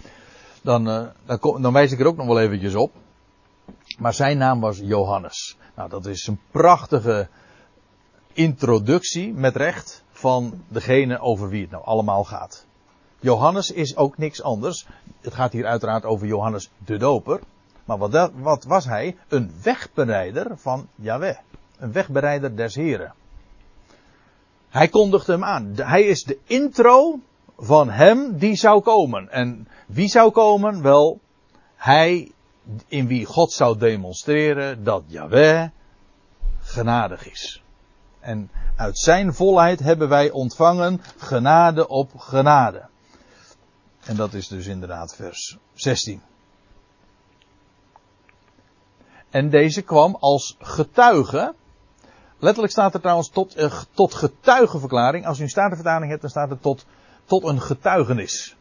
Dan, 0.62 0.88
uh, 0.88 1.06
dan, 1.24 1.62
dan 1.62 1.72
wijs 1.72 1.92
ik 1.92 2.00
er 2.00 2.06
ook 2.06 2.16
nog 2.16 2.26
wel 2.26 2.40
eventjes 2.40 2.74
op. 2.74 2.92
Maar 3.98 4.14
zijn 4.14 4.38
naam 4.38 4.60
was 4.60 4.78
Johannes. 4.78 5.56
Nou, 5.76 5.88
dat 5.88 6.06
is 6.06 6.26
een 6.26 6.40
prachtige 6.50 7.28
introductie 8.32 9.32
met 9.32 9.56
recht 9.56 10.04
van 10.10 10.64
degene 10.68 11.18
over 11.18 11.48
wie 11.48 11.62
het 11.62 11.70
nou 11.70 11.84
allemaal 11.84 12.24
gaat. 12.24 12.66
Johannes 13.22 13.70
is 13.70 13.96
ook 13.96 14.18
niks 14.18 14.42
anders. 14.42 14.86
Het 15.20 15.34
gaat 15.34 15.52
hier 15.52 15.66
uiteraard 15.66 16.04
over 16.04 16.26
Johannes 16.26 16.70
de 16.84 16.96
Doper. 16.96 17.40
Maar 17.84 17.98
wat, 17.98 18.30
wat 18.34 18.64
was 18.64 18.84
hij? 18.84 19.16
Een 19.28 19.52
wegbereider 19.62 20.58
van 20.58 20.88
Yahweh. 20.94 21.36
Een 21.78 21.92
wegbereider 21.92 22.56
des 22.56 22.74
Heren. 22.74 23.14
Hij 24.68 24.88
kondigde 24.88 25.32
hem 25.32 25.44
aan. 25.44 25.72
Hij 25.76 26.02
is 26.02 26.24
de 26.24 26.38
intro 26.44 27.18
van 27.58 27.90
hem 27.90 28.38
die 28.38 28.56
zou 28.56 28.80
komen. 28.80 29.30
En 29.30 29.68
wie 29.86 30.08
zou 30.08 30.30
komen? 30.30 30.82
Wel, 30.82 31.20
hij 31.76 32.32
in 32.88 33.06
wie 33.06 33.24
God 33.24 33.52
zou 33.52 33.78
demonstreren 33.78 34.84
dat 34.84 35.02
Yahweh 35.06 35.68
genadig 36.60 37.30
is. 37.30 37.62
En 38.20 38.50
uit 38.76 38.98
zijn 38.98 39.34
volheid 39.34 39.78
hebben 39.78 40.08
wij 40.08 40.30
ontvangen 40.30 41.00
genade 41.18 41.88
op 41.88 42.10
genade. 42.16 42.90
En 44.04 44.16
dat 44.16 44.34
is 44.34 44.48
dus 44.48 44.66
inderdaad 44.66 45.14
vers 45.14 45.58
16. 45.74 46.22
En 49.30 49.50
deze 49.50 49.82
kwam 49.82 50.16
als 50.20 50.56
getuige 50.58 51.54
letterlijk 52.38 52.72
staat 52.72 52.94
er 52.94 53.00
trouwens 53.00 53.28
tot, 53.28 53.58
uh, 53.58 53.82
tot 53.94 54.14
getuigenverklaring. 54.14 55.26
Als 55.26 55.38
u 55.38 55.42
een 55.42 55.48
statenvertaling 55.48 56.10
hebt, 56.10 56.20
dan 56.20 56.30
staat 56.30 56.50
er 56.50 56.60
tot, 56.60 56.86
tot 57.24 57.44
een 57.44 57.60
getuigenis. 57.60 58.56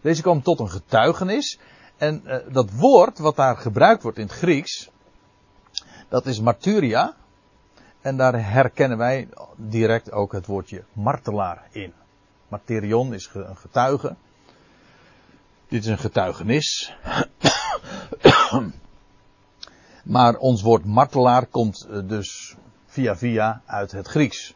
Deze 0.00 0.22
kwam 0.22 0.42
tot 0.42 0.60
een 0.60 0.70
getuigenis. 0.70 1.58
En 1.96 2.22
uh, 2.24 2.36
dat 2.52 2.70
woord 2.70 3.18
wat 3.18 3.36
daar 3.36 3.56
gebruikt 3.56 4.02
wordt 4.02 4.18
in 4.18 4.24
het 4.24 4.32
Grieks, 4.32 4.90
dat 6.08 6.26
is 6.26 6.40
martyria. 6.40 7.16
En 8.00 8.16
daar 8.16 8.50
herkennen 8.50 8.98
wij 8.98 9.28
direct 9.56 10.12
ook 10.12 10.32
het 10.32 10.46
woordje 10.46 10.84
martelaar 10.92 11.68
in. 11.70 11.92
Martyrion 12.48 13.14
is 13.14 13.30
een 13.32 13.56
getuige. 13.56 14.16
Dit 15.68 15.82
is 15.82 15.86
een 15.86 15.98
getuigenis. 15.98 16.94
maar 20.14 20.36
ons 20.36 20.62
woord 20.62 20.84
martelaar 20.84 21.46
komt 21.46 21.86
eh, 21.90 22.00
dus 22.04 22.56
via 22.86 23.16
via 23.16 23.62
uit 23.66 23.92
het 23.92 24.08
Grieks. 24.08 24.54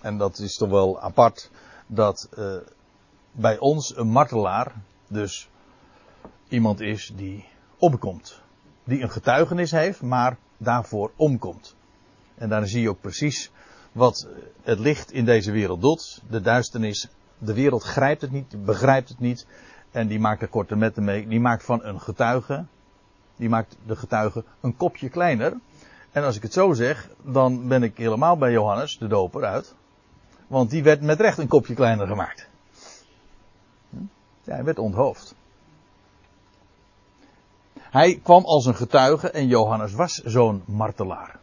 En 0.00 0.18
dat 0.18 0.38
is 0.38 0.56
toch 0.56 0.68
wel 0.68 1.00
apart 1.00 1.50
dat 1.86 2.28
uh, 2.38 2.56
bij 3.32 3.58
ons 3.58 3.96
een 3.96 4.08
martelaar 4.08 4.72
dus 5.08 5.48
iemand 6.48 6.80
is 6.80 7.12
die 7.14 7.44
omkomt. 7.78 8.40
Die 8.84 9.02
een 9.02 9.10
getuigenis 9.10 9.70
heeft, 9.70 10.02
maar 10.02 10.36
daarvoor 10.56 11.12
omkomt. 11.16 11.74
En 12.34 12.48
dan 12.48 12.66
zie 12.66 12.82
je 12.82 12.88
ook 12.88 13.00
precies 13.00 13.50
wat 13.92 14.26
het 14.62 14.78
licht 14.78 15.12
in 15.12 15.24
deze 15.24 15.50
wereld 15.50 15.80
doet. 15.80 16.22
De 16.28 16.40
duisternis, 16.40 17.08
de 17.38 17.54
wereld 17.54 17.82
grijpt 17.82 18.20
het 18.20 18.30
niet, 18.30 18.64
begrijpt 18.64 19.08
het 19.08 19.18
niet. 19.18 19.46
En 19.90 20.08
die 20.08 20.20
maakt 20.20 20.42
er 20.42 20.48
korte 20.48 20.76
metten 20.76 21.04
mee. 21.04 21.28
Die 21.28 21.40
maakt 21.40 21.64
van 21.64 21.84
een 21.84 22.00
getuige, 22.00 22.64
die 23.36 23.48
maakt 23.48 23.76
de 23.86 23.96
getuige 23.96 24.44
een 24.60 24.76
kopje 24.76 25.08
kleiner. 25.08 25.56
En 26.12 26.24
als 26.24 26.36
ik 26.36 26.42
het 26.42 26.52
zo 26.52 26.72
zeg, 26.72 27.08
dan 27.22 27.68
ben 27.68 27.82
ik 27.82 27.96
helemaal 27.96 28.36
bij 28.36 28.52
Johannes, 28.52 28.98
de 28.98 29.06
doper, 29.06 29.44
uit. 29.44 29.74
Want 30.46 30.70
die 30.70 30.82
werd 30.82 31.02
met 31.02 31.20
recht 31.20 31.38
een 31.38 31.48
kopje 31.48 31.74
kleiner 31.74 32.06
gemaakt. 32.06 32.48
Ja, 34.42 34.54
hij 34.54 34.64
werd 34.64 34.78
onthoofd. 34.78 35.34
Hij 37.78 38.20
kwam 38.22 38.44
als 38.44 38.66
een 38.66 38.74
getuige 38.74 39.30
en 39.30 39.46
Johannes 39.46 39.92
was 39.92 40.14
zo'n 40.14 40.62
martelaar. 40.66 41.38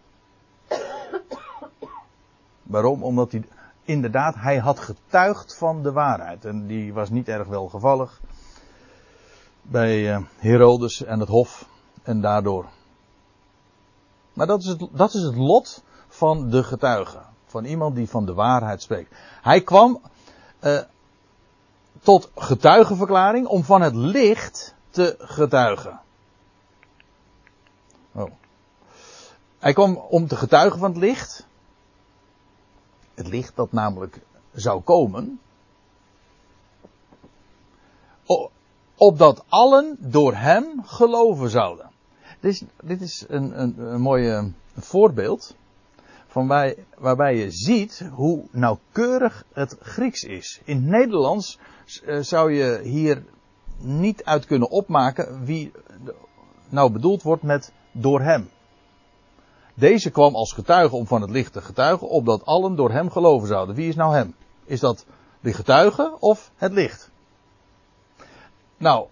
Waarom? 2.68 3.04
Omdat 3.04 3.32
hij 3.32 3.44
inderdaad, 3.84 4.36
hij 4.36 4.58
had 4.58 4.80
getuigd 4.80 5.56
van 5.56 5.84
de 5.84 5.92
waarheid. 5.92 6.46
En 6.46 6.68
die 6.68 6.94
was 6.94 7.10
niet 7.10 7.28
erg 7.28 7.48
welgevallig 7.48 8.22
bij 9.62 10.16
uh, 10.16 10.24
Herodes 10.38 11.04
en 11.04 11.20
het 11.20 11.30
Hof. 11.30 11.66
En 12.04 12.22
daardoor. 12.22 12.66
Maar 14.34 14.48
dat 14.48 14.60
is, 14.60 14.66
het, 14.66 14.88
dat 14.92 15.14
is 15.14 15.22
het 15.22 15.36
lot 15.36 15.84
van 16.08 16.50
de 16.50 16.64
getuige. 16.64 17.20
Van 17.46 17.66
iemand 17.66 17.96
die 17.96 18.10
van 18.10 18.26
de 18.26 18.34
waarheid 18.34 18.82
spreekt. 18.82 19.16
Hij 19.42 19.62
kwam 19.62 20.02
uh, 20.62 20.80
tot 22.02 22.32
getuigenverklaring 22.36 23.48
om 23.48 23.64
van 23.64 23.82
het 23.82 23.96
licht 23.96 24.76
te 24.90 25.16
getuigen. 25.20 26.00
Oh. 28.12 28.32
Hij 29.60 29.74
kwam 29.74 29.96
om 29.96 30.28
te 30.28 30.36
getuigen 30.36 30.80
van 30.80 30.90
het 30.90 31.00
licht. 31.00 31.47
Het 33.18 33.28
licht 33.28 33.56
dat 33.56 33.72
namelijk 33.72 34.20
zou 34.54 34.82
komen. 34.82 35.40
Opdat 38.96 39.44
allen 39.48 39.98
door 40.00 40.36
hem 40.36 40.84
geloven 40.84 41.50
zouden. 41.50 41.90
Dit 42.40 42.52
is, 42.52 42.64
dit 42.84 43.02
is 43.02 43.26
een, 43.28 43.62
een, 43.62 43.80
een 43.80 44.02
mooi 44.02 44.54
voorbeeld. 44.76 45.56
Van 46.28 46.48
waarbij 46.98 47.36
je 47.36 47.52
ziet 47.52 48.10
hoe 48.14 48.44
nauwkeurig 48.52 49.44
het 49.54 49.78
Grieks 49.80 50.24
is. 50.24 50.62
In 50.64 50.76
het 50.76 50.86
Nederlands 50.86 51.60
zou 52.22 52.54
je 52.54 52.80
hier 52.84 53.24
niet 53.78 54.24
uit 54.24 54.46
kunnen 54.46 54.70
opmaken 54.70 55.46
wie 55.46 55.72
nou 56.70 56.92
bedoeld 56.92 57.22
wordt 57.22 57.44
met 57.44 57.72
door 57.92 58.22
hem. 58.22 58.50
Deze 59.80 60.10
kwam 60.10 60.36
als 60.36 60.54
getuige 60.54 60.96
om 60.96 61.08
van 61.08 61.22
het 61.22 61.30
licht 61.30 61.54
te 61.54 61.62
getuigen, 61.62 62.10
opdat 62.10 62.46
allen 62.46 62.76
door 62.76 62.92
hem 62.92 63.10
geloven 63.12 63.48
zouden. 63.48 63.76
Wie 63.76 63.88
is 63.88 63.96
nou 63.96 64.16
hem? 64.16 64.36
Is 64.66 64.80
dat 64.80 65.06
de 65.40 65.54
getuige 65.54 66.16
of 66.20 66.52
het 66.56 66.72
licht? 66.72 67.10
Nou, 68.78 69.08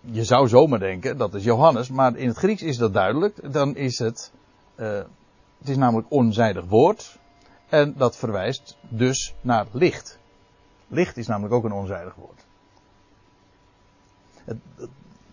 je 0.00 0.24
zou 0.24 0.48
zomaar 0.48 0.78
denken, 0.78 1.16
dat 1.16 1.34
is 1.34 1.44
Johannes, 1.44 1.88
maar 1.88 2.16
in 2.16 2.28
het 2.28 2.36
Grieks 2.36 2.62
is 2.62 2.76
dat 2.76 2.92
duidelijk. 2.92 3.52
Dan 3.52 3.76
is 3.76 3.98
het, 3.98 4.32
uh, 4.76 4.86
het 5.58 5.68
is 5.68 5.76
namelijk 5.76 6.06
onzijdig 6.10 6.64
woord. 6.64 7.18
En 7.68 7.94
dat 7.96 8.16
verwijst 8.16 8.76
dus 8.88 9.34
naar 9.40 9.66
licht. 9.72 10.18
Licht 10.88 11.16
is 11.16 11.26
namelijk 11.26 11.54
ook 11.54 11.64
een 11.64 11.72
onzijdig 11.72 12.14
woord. 12.14 12.44
Het, 14.44 14.58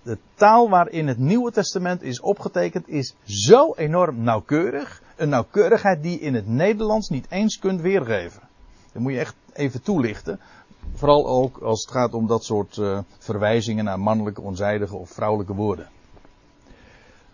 de 0.03 0.17
taal 0.35 0.69
waarin 0.69 1.07
het 1.07 1.17
Nieuwe 1.17 1.51
Testament 1.51 2.01
is 2.01 2.21
opgetekend 2.21 2.87
is 2.87 3.15
zo 3.23 3.73
enorm 3.73 4.23
nauwkeurig. 4.23 5.01
Een 5.15 5.29
nauwkeurigheid 5.29 6.03
die 6.03 6.11
je 6.11 6.19
in 6.19 6.33
het 6.33 6.47
Nederlands 6.47 7.09
niet 7.09 7.25
eens 7.29 7.59
kunt 7.59 7.81
weergeven. 7.81 8.41
Dat 8.91 9.01
moet 9.01 9.11
je 9.11 9.19
echt 9.19 9.35
even 9.53 9.81
toelichten. 9.81 10.39
Vooral 10.93 11.27
ook 11.27 11.57
als 11.57 11.81
het 11.81 11.91
gaat 11.91 12.13
om 12.13 12.27
dat 12.27 12.43
soort 12.43 12.77
uh, 12.77 12.99
verwijzingen 13.17 13.83
naar 13.83 13.99
mannelijke, 13.99 14.41
onzijdige 14.41 14.95
of 14.95 15.09
vrouwelijke 15.09 15.53
woorden. 15.53 15.89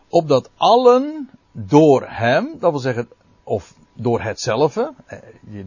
Opdat 0.10 0.50
allen 0.58 1.30
door 1.52 2.06
hem, 2.08 2.56
dat 2.60 2.72
wil 2.72 2.80
zeggen, 2.80 3.08
of 3.44 3.74
door 3.94 4.22
hetzelfde, 4.22 4.94
eh, 5.06 5.18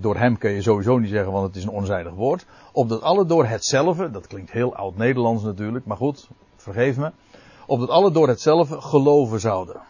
door 0.01 0.17
hem 0.17 0.39
kun 0.39 0.51
je 0.51 0.63
sowieso 0.63 0.99
niet 0.99 1.11
zeggen, 1.11 1.33
want 1.33 1.47
het 1.47 1.57
is 1.57 1.63
een 1.63 1.71
onzijdig 1.71 2.13
woord. 2.13 2.47
Opdat 2.73 3.03
allen 3.03 3.29
door 3.29 3.47
hetzelfde, 3.47 4.11
dat 4.11 4.27
klinkt 4.27 4.51
heel 4.51 4.75
oud-Nederlands 4.75 5.43
natuurlijk, 5.43 5.87
maar 5.87 5.97
goed, 5.97 6.29
vergeef 6.61 6.97
me, 6.97 7.13
opdat 7.67 7.89
alle 7.89 8.11
door 8.11 8.29
hetzelfde 8.29 8.81
geloven 8.81 9.41
zouden. 9.41 9.81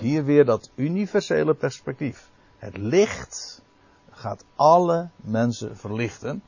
Hier 0.00 0.24
weer 0.24 0.44
dat 0.44 0.70
universele 0.74 1.54
perspectief. 1.54 2.30
Het 2.58 2.76
licht 2.76 3.62
gaat 4.10 4.44
alle 4.56 5.08
mensen 5.16 5.76
verlichten. 5.76 6.42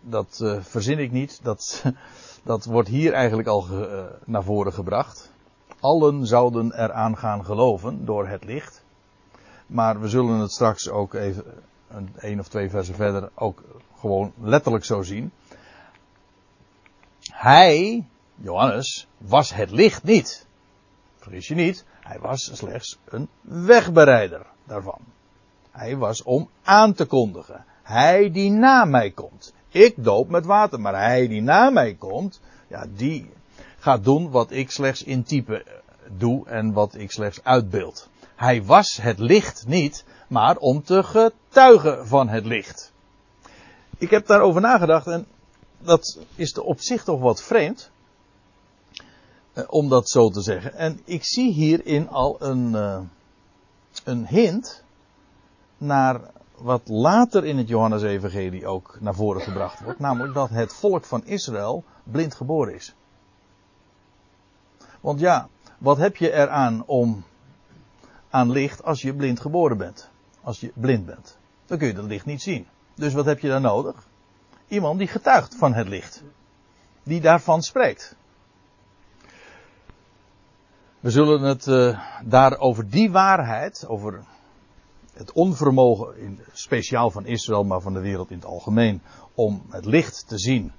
Dat 0.00 0.40
uh, 0.42 0.60
verzin 0.60 0.98
ik 0.98 1.12
niet, 1.12 1.40
dat, 1.42 1.84
dat 2.44 2.64
wordt 2.64 2.88
hier 2.88 3.12
eigenlijk 3.12 3.48
al 3.48 3.60
ge, 3.60 3.88
uh, 3.88 4.26
naar 4.26 4.44
voren 4.44 4.72
gebracht. 4.72 5.32
Allen 5.80 6.26
zouden 6.26 6.82
eraan 6.82 7.16
gaan 7.16 7.44
geloven 7.44 8.04
door 8.04 8.26
het 8.28 8.44
licht. 8.44 8.84
Maar 9.66 10.00
we 10.00 10.08
zullen 10.08 10.38
het 10.38 10.52
straks 10.52 10.88
ook 10.88 11.14
even 11.14 11.44
een, 11.88 12.12
een 12.16 12.40
of 12.40 12.48
twee 12.48 12.70
versen 12.70 12.94
verder 12.94 13.30
ook 13.34 13.62
gewoon 13.98 14.32
letterlijk 14.40 14.84
zo 14.84 15.02
zien. 15.02 15.32
Hij, 17.44 18.04
Johannes, 18.34 19.06
was 19.18 19.54
het 19.54 19.70
licht 19.70 20.02
niet. 20.02 20.46
Vergis 21.16 21.48
je 21.48 21.54
niet, 21.54 21.84
hij 22.00 22.18
was 22.18 22.50
slechts 22.52 22.98
een 23.04 23.28
wegbereider 23.40 24.46
daarvan. 24.66 25.00
Hij 25.70 25.96
was 25.96 26.22
om 26.22 26.48
aan 26.62 26.92
te 26.92 27.04
kondigen. 27.04 27.64
Hij 27.82 28.30
die 28.30 28.50
na 28.50 28.84
mij 28.84 29.10
komt. 29.10 29.54
Ik 29.68 30.04
doop 30.04 30.28
met 30.28 30.44
water, 30.44 30.80
maar 30.80 30.94
hij 30.94 31.28
die 31.28 31.42
na 31.42 31.70
mij 31.70 31.94
komt, 31.94 32.40
ja, 32.68 32.86
die 32.94 33.30
gaat 33.78 34.04
doen 34.04 34.30
wat 34.30 34.50
ik 34.50 34.70
slechts 34.70 35.02
in 35.02 35.22
type 35.22 35.64
doe 36.16 36.46
en 36.48 36.72
wat 36.72 36.94
ik 36.94 37.10
slechts 37.10 37.44
uitbeeld. 37.44 38.08
Hij 38.36 38.64
was 38.64 38.96
het 38.96 39.18
licht 39.18 39.66
niet, 39.66 40.04
maar 40.28 40.56
om 40.56 40.82
te 40.82 41.02
getuigen 41.02 42.06
van 42.06 42.28
het 42.28 42.44
licht. 42.44 42.92
Ik 43.98 44.10
heb 44.10 44.26
daarover 44.26 44.60
nagedacht 44.60 45.06
en 45.06 45.26
dat 45.84 46.18
is 46.34 46.58
op 46.58 46.80
zich 46.80 47.04
toch 47.04 47.20
wat 47.20 47.42
vreemd. 47.42 47.90
Eh, 49.52 49.64
om 49.66 49.88
dat 49.88 50.08
zo 50.08 50.30
te 50.30 50.40
zeggen. 50.40 50.74
En 50.74 51.00
ik 51.04 51.24
zie 51.24 51.52
hierin 51.52 52.08
al 52.08 52.36
een, 52.42 52.72
uh, 52.72 53.00
een 54.04 54.26
hint 54.26 54.82
naar 55.78 56.20
wat 56.56 56.88
later 56.88 57.44
in 57.44 57.58
het 57.58 57.68
Johannes-evangelie 57.68 58.66
ook 58.66 58.96
naar 59.00 59.14
voren 59.14 59.42
gebracht 59.42 59.80
wordt. 59.80 59.98
Namelijk 59.98 60.34
dat 60.34 60.48
het 60.48 60.72
volk 60.72 61.04
van 61.04 61.24
Israël 61.24 61.84
blind 62.02 62.34
geboren 62.34 62.74
is. 62.74 62.94
Want 65.00 65.20
ja, 65.20 65.48
wat 65.78 65.96
heb 65.96 66.16
je 66.16 66.32
eraan 66.32 66.86
om 66.86 67.24
aan 68.30 68.50
licht 68.50 68.82
als 68.84 69.02
je 69.02 69.14
blind 69.14 69.40
geboren 69.40 69.76
bent? 69.76 70.08
Als 70.42 70.60
je 70.60 70.72
blind 70.74 71.06
bent. 71.06 71.36
Dan 71.66 71.78
kun 71.78 71.86
je 71.86 71.94
dat 71.94 72.04
licht 72.04 72.26
niet 72.26 72.42
zien. 72.42 72.66
Dus 72.94 73.12
wat 73.12 73.24
heb 73.24 73.38
je 73.38 73.48
dan 73.48 73.62
nodig? 73.62 74.06
Iemand 74.68 74.98
die 74.98 75.08
getuigt 75.08 75.54
van 75.54 75.74
het 75.74 75.88
licht. 75.88 76.22
Die 77.02 77.20
daarvan 77.20 77.62
spreekt. 77.62 78.16
We 81.00 81.10
zullen 81.10 81.42
het 81.42 81.66
uh, 81.66 82.00
daar 82.24 82.58
over 82.58 82.90
die 82.90 83.10
waarheid, 83.10 83.84
over 83.88 84.24
het 85.12 85.32
onvermogen, 85.32 86.18
in, 86.18 86.40
speciaal 86.52 87.10
van 87.10 87.26
Israël, 87.26 87.64
maar 87.64 87.80
van 87.80 87.92
de 87.92 88.00
wereld 88.00 88.30
in 88.30 88.36
het 88.36 88.46
algemeen, 88.46 89.02
om 89.34 89.62
het 89.68 89.84
licht 89.84 90.28
te 90.28 90.38
zien. 90.38 90.72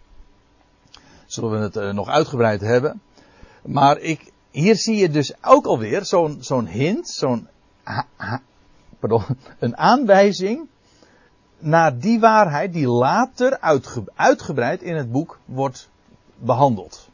Zullen 1.25 1.51
we 1.51 1.57
het 1.57 1.75
uh, 1.75 1.93
nog 1.93 2.07
uitgebreid 2.07 2.61
hebben. 2.61 3.01
Maar 3.63 3.97
ik, 3.97 4.31
hier 4.51 4.75
zie 4.75 4.95
je 4.95 5.09
dus 5.09 5.33
ook 5.43 5.65
alweer 5.65 6.05
zo'n 6.05 6.37
zo'n 6.39 6.65
hint, 6.65 7.09
zo'n 7.09 7.47
pardon, 8.99 9.23
een 9.59 9.77
aanwijzing 9.77 10.67
naar 11.59 11.99
die 11.99 12.19
waarheid 12.19 12.73
die 12.73 12.87
later 12.87 13.59
uitge- 13.59 14.11
uitgebreid 14.15 14.81
in 14.81 14.95
het 14.95 15.11
boek 15.11 15.39
wordt 15.45 15.89
behandeld. 16.35 17.09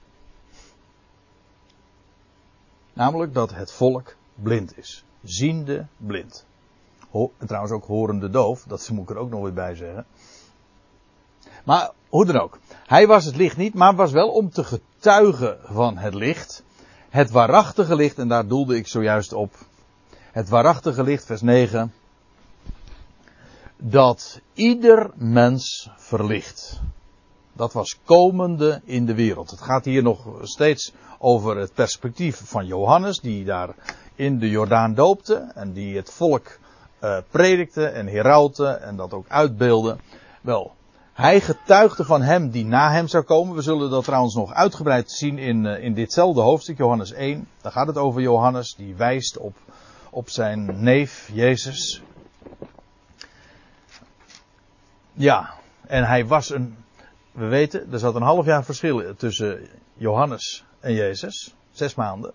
Namelijk 2.94 3.34
dat 3.34 3.54
het 3.54 3.72
volk 3.72 4.16
blind 4.36 4.78
is. 4.78 5.04
Ziende 5.24 5.86
blind. 5.98 6.46
Ho- 7.10 7.32
en 7.38 7.48
trouwens 7.48 7.74
ook 7.74 7.86
horende 7.86 8.30
doof, 8.30 8.64
dat 8.68 8.89
moet 8.89 9.04
ik 9.04 9.10
er 9.10 9.22
ook 9.22 9.30
nog 9.30 9.42
weer 9.42 9.54
bij 9.54 9.76
zeggen. 9.76 10.06
Maar 11.64 11.92
hoe 12.10 12.26
dan 12.26 12.39
ook. 12.39 12.60
Hij 12.88 13.08
was 13.08 13.26
het 13.26 13.36
licht 13.36 13.58
niet, 13.58 13.74
maar 13.74 13.96
was 13.96 14.12
wel 14.12 14.30
om 14.30 14.50
te 14.50 14.64
getuigen 14.64 15.58
van 15.64 15.98
het 15.98 16.14
licht. 16.14 16.64
Het 17.10 17.32
waarachtige 17.32 17.96
licht, 17.96 18.18
en 18.18 18.28
daar 18.28 18.48
doelde 18.48 18.76
ik 18.76 18.88
zojuist 18.88 19.34
op. 19.34 19.56
Het 20.32 20.50
waarachtige 20.50 21.04
licht, 21.04 21.26
vers 21.26 21.42
9. 21.42 21.94
Dat 23.84 24.42
ieder 24.54 25.12
mens 25.16 25.90
verlicht. 25.98 26.82
Dat 27.54 27.74
was 27.74 28.00
komende 28.04 28.82
in 28.86 29.06
de 29.06 29.16
wereld. 29.16 29.50
Het 29.50 29.62
gaat 29.62 29.86
hier 29.86 30.04
nog 30.04 30.28
steeds 30.42 30.94
over 31.20 31.58
het 31.58 31.74
perspectief 31.74 32.42
van 32.46 32.66
Johannes, 32.66 33.20
die 33.20 33.46
daar 33.46 33.76
in 34.16 34.40
de 34.40 34.50
Jordaan 34.50 34.94
doopte. 34.94 35.52
En 35.56 35.74
die 35.74 35.96
het 35.96 36.12
volk 36.12 36.60
eh, 37.00 37.18
predikte 37.30 37.86
en 37.86 38.08
herautte 38.08 38.68
en 38.68 38.96
dat 38.96 39.14
ook 39.14 39.26
uitbeelde. 39.28 39.98
Wel, 40.42 40.72
hij 41.14 41.42
getuigde 41.42 42.04
van 42.04 42.22
hem 42.22 42.50
die 42.50 42.66
na 42.66 42.92
hem 42.92 43.08
zou 43.08 43.24
komen. 43.24 43.56
We 43.56 43.62
zullen 43.62 43.90
dat 43.90 44.04
trouwens 44.04 44.36
nog 44.36 44.54
uitgebreid 44.54 45.12
zien 45.12 45.38
in, 45.38 45.66
eh, 45.66 45.84
in 45.84 45.94
ditzelfde 45.94 46.42
hoofdstuk, 46.42 46.78
Johannes 46.78 47.12
1. 47.12 47.48
Daar 47.62 47.72
gaat 47.72 47.88
het 47.88 47.98
over 47.98 48.22
Johannes, 48.22 48.76
die 48.76 48.96
wijst 48.96 49.38
op, 49.38 49.56
op 50.10 50.30
zijn 50.30 50.84
neef 50.84 51.30
Jezus. 51.34 52.02
Ja, 55.14 55.53
en 55.88 56.03
hij 56.03 56.26
was 56.26 56.49
een. 56.49 56.76
We 57.32 57.45
weten, 57.45 57.91
er 57.91 57.99
zat 57.99 58.16
een 58.16 58.22
half 58.22 58.45
jaar 58.45 58.64
verschil 58.64 59.16
tussen 59.16 59.68
Johannes 59.93 60.66
en 60.80 60.93
Jezus. 60.93 61.55
Zes 61.72 61.95
maanden. 61.95 62.34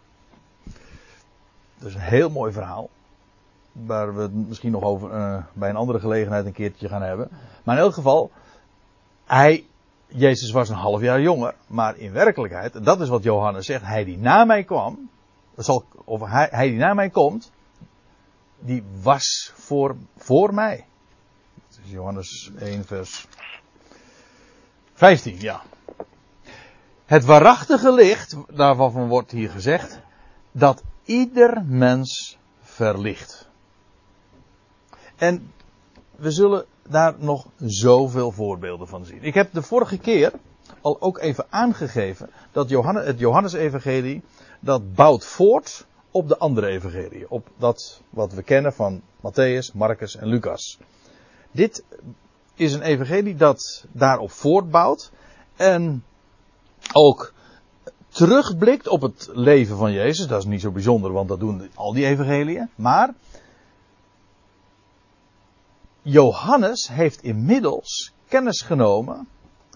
Dat 1.79 1.89
is 1.89 1.95
een 1.95 2.01
heel 2.01 2.31
mooi 2.31 2.53
verhaal. 2.53 2.89
Waar 3.73 4.15
we 4.15 4.23
het 4.23 4.49
misschien 4.49 4.73
nog 4.73 4.83
over 4.83 5.13
eh, 5.13 5.43
bij 5.53 5.69
een 5.69 5.77
andere 5.77 6.01
gelegenheid 6.01 6.47
een 6.47 6.53
keertje 6.53 6.89
gaan 6.89 7.03
hebben. 7.03 7.29
Maar 7.65 7.77
in 7.77 7.83
elk 7.83 7.95
geval, 7.95 8.31
hij, 9.25 9.67
Jezus 10.07 10.51
was 10.51 10.69
een 10.69 10.77
half 10.77 11.01
jaar 11.01 11.21
jonger. 11.21 11.55
Maar 11.67 11.97
in 11.97 12.13
werkelijkheid, 12.13 12.75
en 12.75 12.83
dat 12.83 13.01
is 13.01 13.09
wat 13.09 13.23
Johannes 13.23 13.67
zegt, 13.67 13.85
hij 13.85 14.05
die 14.05 14.19
na 14.19 14.45
mij 14.45 14.65
kwam, 14.65 15.11
zal, 15.57 15.85
of 16.05 16.21
hij, 16.21 16.49
hij 16.51 16.69
die 16.69 16.79
na 16.79 16.95
mij 16.95 17.11
komt, 17.11 17.53
die 18.59 18.85
was 19.03 19.53
voor, 19.55 19.97
voor 20.17 20.55
mij. 20.55 20.85
Johannes 21.91 22.51
1 22.59 22.85
vers 22.85 23.27
15, 24.95 25.41
ja. 25.41 25.63
Het 27.05 27.25
waarachtige 27.25 27.93
licht, 27.93 28.37
daarvan 28.49 29.09
wordt 29.09 29.31
hier 29.31 29.51
gezegd, 29.51 30.01
dat 30.53 30.83
ieder 31.05 31.65
mens 31.65 32.39
verlicht. 32.63 33.49
En 35.17 35.53
we 36.17 36.31
zullen 36.31 36.65
daar 36.89 37.15
nog 37.19 37.47
zoveel 37.59 38.31
voorbeelden 38.31 38.89
van 38.89 39.05
zien. 39.05 39.23
Ik 39.23 39.35
heb 39.35 39.53
de 39.53 39.63
vorige 39.63 39.99
keer 39.99 40.33
al 40.81 41.01
ook 41.01 41.19
even 41.19 41.47
aangegeven 41.49 42.31
dat 42.53 42.69
Johannes, 42.69 43.07
het 43.07 43.19
Johannesevangelie 43.19 44.23
dat 44.61 44.95
bouwt 44.95 45.25
voort 45.25 45.87
op 46.11 46.29
de 46.29 46.39
andere 46.39 46.67
evangelie. 46.67 47.31
Op 47.31 47.49
dat 47.59 48.03
wat 48.11 48.33
we 48.33 48.43
kennen 48.43 48.73
van 48.73 49.03
Matthäus, 49.19 49.75
Marcus 49.75 50.17
en 50.17 50.27
Lucas. 50.27 50.79
Dit 51.57 51.85
is 52.55 52.73
een 52.73 52.83
evangelie 52.83 53.35
dat 53.35 53.85
daarop 53.93 54.31
voortbouwt 54.31 55.11
en 55.57 56.05
ook 56.93 57.33
terugblikt 58.09 58.89
op 58.89 59.01
het 59.01 59.29
leven 59.33 59.77
van 59.77 59.93
Jezus. 59.93 60.27
Dat 60.27 60.39
is 60.39 60.45
niet 60.45 60.61
zo 60.61 60.71
bijzonder, 60.71 61.13
want 61.13 61.29
dat 61.29 61.41
doen 61.41 61.71
al 61.75 61.93
die 61.93 62.07
evangeliën. 62.07 62.71
Maar 62.75 63.15
Johannes 66.03 66.89
heeft 66.89 67.23
inmiddels 67.23 68.13
kennis 68.29 68.63
genomen 68.63 69.29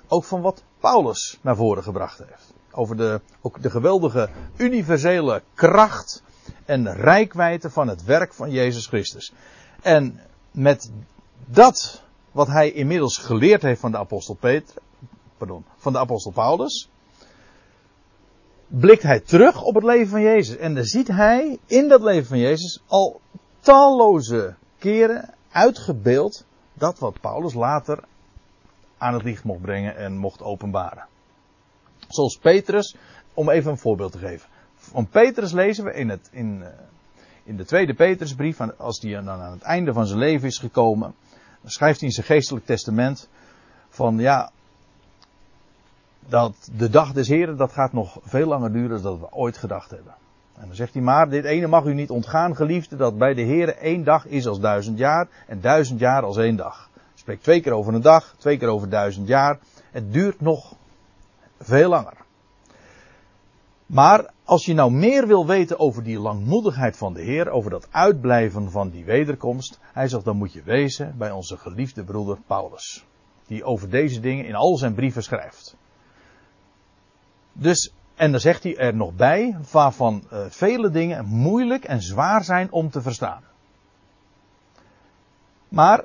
ook 0.09 0.25
van 0.25 0.41
wat 0.41 0.63
Paulus 0.79 1.39
naar 1.41 1.57
voren 1.57 1.83
gebracht 1.83 2.19
heeft. 2.19 2.53
Over 2.71 2.97
de, 2.97 3.21
ook 3.41 3.63
de 3.63 3.71
geweldige 3.71 4.29
universele 4.57 5.43
kracht 5.55 6.23
en 6.65 6.93
rijkwijde 6.93 7.71
van 7.71 7.89
het 7.89 8.05
werk 8.05 8.35
van 8.35 8.51
Jezus 8.51 8.87
Christus. 8.87 9.33
En 9.83 10.21
met 10.51 10.91
dat 11.47 12.03
wat 12.33 12.47
hij 12.47 12.71
inmiddels 12.73 13.19
geleerd 13.19 13.63
heeft 13.63 13.81
van 13.81 13.91
de 13.91 13.99
apostel 13.99 14.35
Peter, 14.35 14.75
pardon, 15.37 15.65
van 15.77 15.93
de 15.93 15.99
apostel 15.99 16.31
Paulus, 16.31 16.89
blikt 18.67 19.03
hij 19.03 19.21
terug 19.21 19.63
op 19.63 19.75
het 19.75 19.85
leven 19.85 20.09
van 20.09 20.23
Jezus. 20.23 20.57
En 20.57 20.75
dan 20.75 20.85
ziet 20.85 21.09
hij 21.09 21.59
in 21.67 21.89
dat 21.89 22.03
leven 22.03 22.27
van 22.27 22.39
Jezus 22.39 22.83
al 22.87 23.21
talloze 23.61 24.55
keren 24.79 25.35
uitgebeeld 25.51 26.45
dat 26.75 26.99
wat 26.99 27.21
Paulus 27.21 27.55
later 27.55 28.05
aan 28.99 29.15
het 29.15 29.23
licht 29.23 29.45
mocht 29.45 29.61
brengen 29.61 29.97
en 29.97 30.17
mocht 30.17 30.43
openbaren. 30.43 31.07
Zoals 32.09 32.39
Petrus, 32.39 32.97
om 33.35 33.51
even 33.51 33.71
een 33.71 33.79
voorbeeld 33.79 34.13
te 34.13 34.19
geven. 34.19 34.49
Van 34.75 35.09
Petrus 35.09 35.53
lezen 35.53 35.85
we 35.85 35.95
in, 35.95 36.09
het, 36.09 36.29
in, 36.33 36.65
in 37.45 37.57
de 37.57 37.65
tweede 37.65 37.95
Petrusbrief, 37.95 38.61
als 38.61 39.01
die 39.01 39.15
dan 39.15 39.29
aan 39.29 39.53
het 39.53 39.63
einde 39.63 39.93
van 39.93 40.07
zijn 40.07 40.19
leven 40.19 40.49
is 40.49 40.59
gekomen, 40.59 41.15
schrijft 41.65 41.99
hij 41.99 42.09
in 42.09 42.15
zijn 42.15 42.27
geestelijk 42.27 42.67
testament 42.67 43.29
van 43.89 44.19
ja, 44.19 44.51
dat 46.29 46.71
de 46.77 46.91
dag 46.91 47.13
des 47.13 47.29
Heren, 47.29 47.57
dat 47.57 47.73
gaat 47.73 47.93
nog 47.93 48.19
veel 48.23 48.47
langer 48.47 48.73
duren 48.73 49.03
dan 49.03 49.21
we 49.21 49.33
ooit 49.33 49.57
gedacht 49.57 49.91
hebben. 49.91 50.15
En 50.55 50.67
dan 50.67 50.77
zegt 50.77 50.93
hij 50.93 51.03
maar, 51.03 51.29
dit 51.29 51.45
ene 51.45 51.67
mag 51.67 51.85
u 51.85 51.95
niet 51.95 52.11
ontgaan, 52.11 52.57
geliefde, 52.57 52.97
dat 52.97 53.19
bij 53.19 53.35
de 53.35 53.43
Heren 53.43 53.79
één 53.79 54.05
dag 54.05 54.27
is 54.27 54.47
als 54.47 54.61
duizend 54.61 54.99
jaar 54.99 55.29
en 55.47 55.61
duizend 55.61 56.01
jaar 56.01 56.23
als 56.23 56.37
één 56.37 56.57
dag. 56.57 56.91
Spreekt 57.15 57.43
twee 57.43 57.61
keer 57.61 57.73
over 57.73 57.95
een 57.95 58.01
dag, 58.01 58.35
twee 58.39 58.59
keer 58.59 58.69
over 58.69 58.89
duizend 58.89 59.29
jaar. 59.29 59.59
Het 59.91 60.13
duurt 60.13 60.41
nog 60.41 60.75
veel 61.59 61.89
langer. 61.89 62.20
Maar 63.91 64.31
als 64.45 64.65
je 64.65 64.75
nou 64.75 64.91
meer 64.91 65.27
wil 65.27 65.47
weten 65.47 65.79
over 65.79 66.03
die 66.03 66.19
langmoedigheid 66.19 66.97
van 66.97 67.15
de 67.15 67.23
Heer, 67.23 67.51
over 67.51 67.71
dat 67.71 67.89
uitblijven 67.91 68.71
van 68.71 68.91
die 68.91 69.05
wederkomst, 69.05 69.79
hij 69.83 70.09
zegt 70.09 70.25
dan 70.25 70.37
moet 70.37 70.53
je 70.53 70.63
wezen 70.63 71.15
bij 71.19 71.31
onze 71.31 71.57
geliefde 71.57 72.05
broeder 72.05 72.39
Paulus. 72.47 73.05
Die 73.47 73.65
over 73.65 73.91
deze 73.91 74.21
dingen 74.21 74.45
in 74.45 74.55
al 74.55 74.77
zijn 74.77 74.95
brieven 74.95 75.23
schrijft. 75.23 75.77
Dus, 77.53 77.93
en 78.15 78.31
dan 78.31 78.41
zegt 78.41 78.63
hij 78.63 78.77
er 78.77 78.95
nog 78.95 79.15
bij, 79.15 79.57
waarvan 79.71 80.25
uh, 80.33 80.45
vele 80.49 80.91
dingen 80.91 81.27
moeilijk 81.27 81.85
en 81.85 82.03
zwaar 82.03 82.45
zijn 82.45 82.73
om 82.73 82.91
te 82.91 83.03
verstaan. 83.03 83.43
Maar 85.69 86.05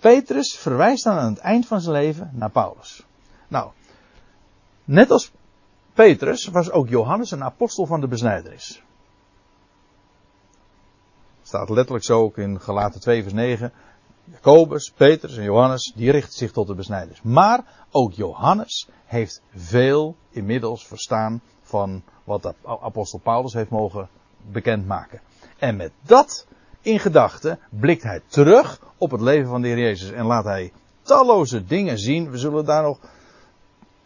Petrus 0.00 0.58
verwijst 0.58 1.04
dan 1.04 1.16
aan 1.16 1.30
het 1.30 1.38
eind 1.38 1.66
van 1.66 1.80
zijn 1.80 1.94
leven 1.94 2.30
naar 2.32 2.50
Paulus. 2.50 3.06
Nou, 3.48 3.70
net 4.84 5.10
als 5.10 5.32
Petrus 5.96 6.46
was 6.46 6.70
ook 6.70 6.88
Johannes 6.88 7.30
een 7.30 7.44
apostel 7.44 7.86
van 7.86 8.00
de 8.00 8.08
besnijdenis. 8.08 8.82
Staat 11.42 11.68
letterlijk 11.68 12.04
zo 12.04 12.22
ook 12.22 12.38
in 12.38 12.60
Galaten 12.60 13.00
2 13.00 13.22
vers 13.22 13.34
9. 13.34 13.72
Jacobus, 14.24 14.92
Petrus 14.96 15.36
en 15.36 15.42
Johannes, 15.42 15.92
die 15.94 16.10
richten 16.10 16.32
zich 16.32 16.52
tot 16.52 16.66
de 16.66 16.74
besnijdenis. 16.74 17.22
Maar 17.22 17.64
ook 17.90 18.12
Johannes 18.12 18.88
heeft 19.04 19.42
veel 19.54 20.16
inmiddels 20.30 20.86
verstaan 20.86 21.40
van 21.62 22.02
wat 22.24 22.42
de 22.42 22.54
apostel 22.64 23.18
Paulus 23.18 23.52
heeft 23.52 23.70
mogen 23.70 24.08
bekendmaken. 24.50 25.20
En 25.58 25.76
met 25.76 25.92
dat 26.02 26.46
in 26.80 26.98
gedachten 26.98 27.58
blikt 27.68 28.02
hij 28.02 28.20
terug 28.26 28.80
op 28.98 29.10
het 29.10 29.20
leven 29.20 29.48
van 29.48 29.62
de 29.62 29.68
Heer 29.68 29.78
Jezus 29.78 30.10
en 30.10 30.24
laat 30.24 30.44
hij 30.44 30.72
talloze 31.02 31.64
dingen 31.64 31.98
zien. 31.98 32.30
We 32.30 32.38
zullen 32.38 32.64
daar 32.64 32.82
nog 32.82 32.98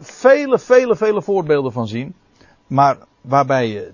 vele, 0.00 0.58
vele, 0.58 0.96
vele 0.96 1.22
voorbeelden 1.22 1.72
van 1.72 1.88
zien. 1.88 2.14
Maar 2.66 2.98
waarbij 3.20 3.68
je 3.68 3.92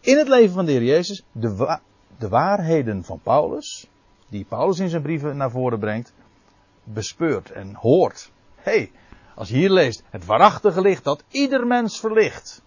in 0.00 0.18
het 0.18 0.28
leven 0.28 0.54
van 0.54 0.64
de 0.64 0.72
Heer 0.72 0.82
Jezus 0.82 1.24
de, 1.32 1.78
de 2.18 2.28
waarheden 2.28 3.04
van 3.04 3.20
Paulus, 3.22 3.86
die 4.28 4.44
Paulus 4.44 4.78
in 4.78 4.88
zijn 4.88 5.02
brieven 5.02 5.36
naar 5.36 5.50
voren 5.50 5.78
brengt, 5.78 6.12
bespeurt 6.84 7.50
en 7.50 7.74
hoort. 7.74 8.30
Hey, 8.56 8.90
als 9.34 9.48
je 9.48 9.54
hier 9.54 9.70
leest, 9.70 10.02
het 10.10 10.24
waarachtige 10.24 10.80
licht 10.80 11.04
dat 11.04 11.24
ieder 11.28 11.66
mens 11.66 12.00
verlicht. 12.00 12.62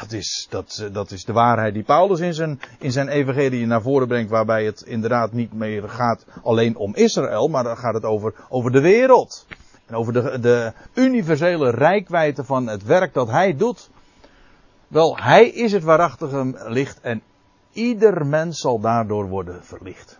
Dat 0.00 0.12
is, 0.12 0.46
dat, 0.50 0.88
dat 0.92 1.10
is 1.10 1.24
de 1.24 1.32
waarheid 1.32 1.74
die 1.74 1.82
Paulus 1.82 2.20
in 2.20 2.34
zijn, 2.34 2.60
in 2.78 2.92
zijn 2.92 3.08
evangelie 3.08 3.66
naar 3.66 3.82
voren 3.82 4.08
brengt, 4.08 4.30
waarbij 4.30 4.64
het 4.64 4.80
inderdaad 4.80 5.32
niet 5.32 5.52
meer 5.52 5.88
gaat 5.88 6.24
alleen 6.42 6.76
om 6.76 6.94
Israël, 6.94 7.48
maar 7.48 7.64
dan 7.64 7.76
gaat 7.76 7.94
het 7.94 8.04
over, 8.04 8.34
over 8.48 8.72
de 8.72 8.80
wereld. 8.80 9.46
En 9.86 9.94
over 9.94 10.12
de, 10.12 10.38
de 10.40 10.72
universele 10.94 11.70
rijkwijde 11.70 12.44
van 12.44 12.66
het 12.66 12.84
werk 12.84 13.14
dat 13.14 13.28
hij 13.28 13.56
doet 13.56 13.90
Wel, 14.90 15.18
hij 15.18 15.48
is 15.48 15.72
het 15.72 15.82
waarachtige 15.82 16.54
licht 16.68 17.00
en 17.00 17.22
ieder 17.72 18.26
mens 18.26 18.60
zal 18.60 18.80
daardoor 18.80 19.28
worden 19.28 19.64
verlicht. 19.64 20.18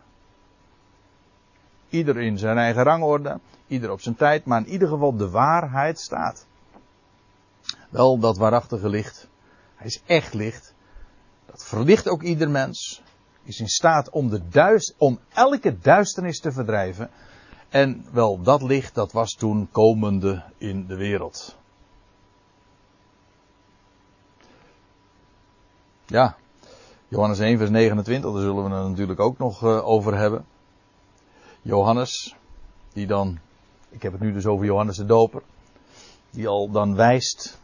Ieder 1.89 2.21
in 2.21 2.39
zijn 2.39 2.59
eigen 2.59 2.83
rangorde, 2.83 3.41
ieder 3.67 3.91
op 3.91 4.01
zijn 4.01 4.15
tijd, 4.15 4.45
maar 4.45 4.61
in 4.61 4.69
ieder 4.69 4.89
geval 4.89 5.17
de 5.17 5.31
waarheid 5.31 5.99
staat. 5.99 6.47
Wel, 7.89 8.19
dat 8.19 8.37
waarachtige 8.37 8.89
licht, 8.89 9.29
hij 9.81 9.89
is 9.89 10.03
echt 10.07 10.35
licht. 10.35 10.75
Dat 11.47 11.65
verlicht 11.65 12.09
ook 12.09 12.23
ieder 12.23 12.51
mens. 12.51 13.03
Is 13.43 13.61
in 13.61 13.69
staat 13.69 14.11
om, 14.11 14.29
de 14.29 14.93
om 14.99 15.19
elke 15.29 15.79
duisternis 15.79 16.41
te 16.41 16.53
verdrijven. 16.53 17.11
En 17.69 18.05
wel, 18.13 18.43
dat 18.43 18.63
licht, 18.63 18.95
dat 18.95 19.13
was 19.13 19.33
toen 19.33 19.69
komende 19.71 20.43
in 20.59 20.87
de 20.87 20.97
wereld. 20.97 21.57
Ja, 26.07 26.37
Johannes 27.09 27.39
1, 27.39 27.59
vers 27.59 27.71
29, 27.71 28.33
daar 28.33 28.41
zullen 28.41 28.65
we 28.65 28.75
het 28.75 28.89
natuurlijk 28.89 29.21
ook 29.21 29.39
nog 29.39 29.63
uh, 29.63 29.89
over 29.89 30.17
hebben. 30.17 30.45
Johannes, 31.63 32.37
die 32.93 33.07
dan, 33.07 33.39
ik 33.89 34.03
heb 34.03 34.13
het 34.13 34.21
nu 34.21 34.33
dus 34.33 34.47
over 34.47 34.65
Johannes 34.65 34.97
de 34.97 35.07
Doper, 35.07 35.43
die 36.31 36.49
al 36.49 36.71
dan 36.71 36.95
wijst 36.95 37.59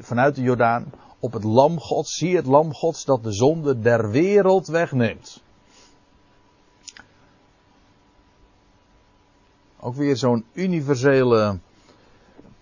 vanuit 0.00 0.34
de 0.34 0.42
Jordaan 0.42 0.92
op 1.20 1.32
het 1.32 1.44
lam 1.44 1.80
Gods, 1.80 2.14
zie 2.14 2.36
het 2.36 2.46
lam 2.46 2.74
Gods 2.74 3.04
dat 3.04 3.22
de 3.22 3.32
zonde 3.32 3.80
der 3.80 4.10
wereld 4.10 4.66
wegneemt. 4.66 5.42
Ook 9.80 9.94
weer 9.94 10.16
zo'n 10.16 10.44
universele 10.52 11.58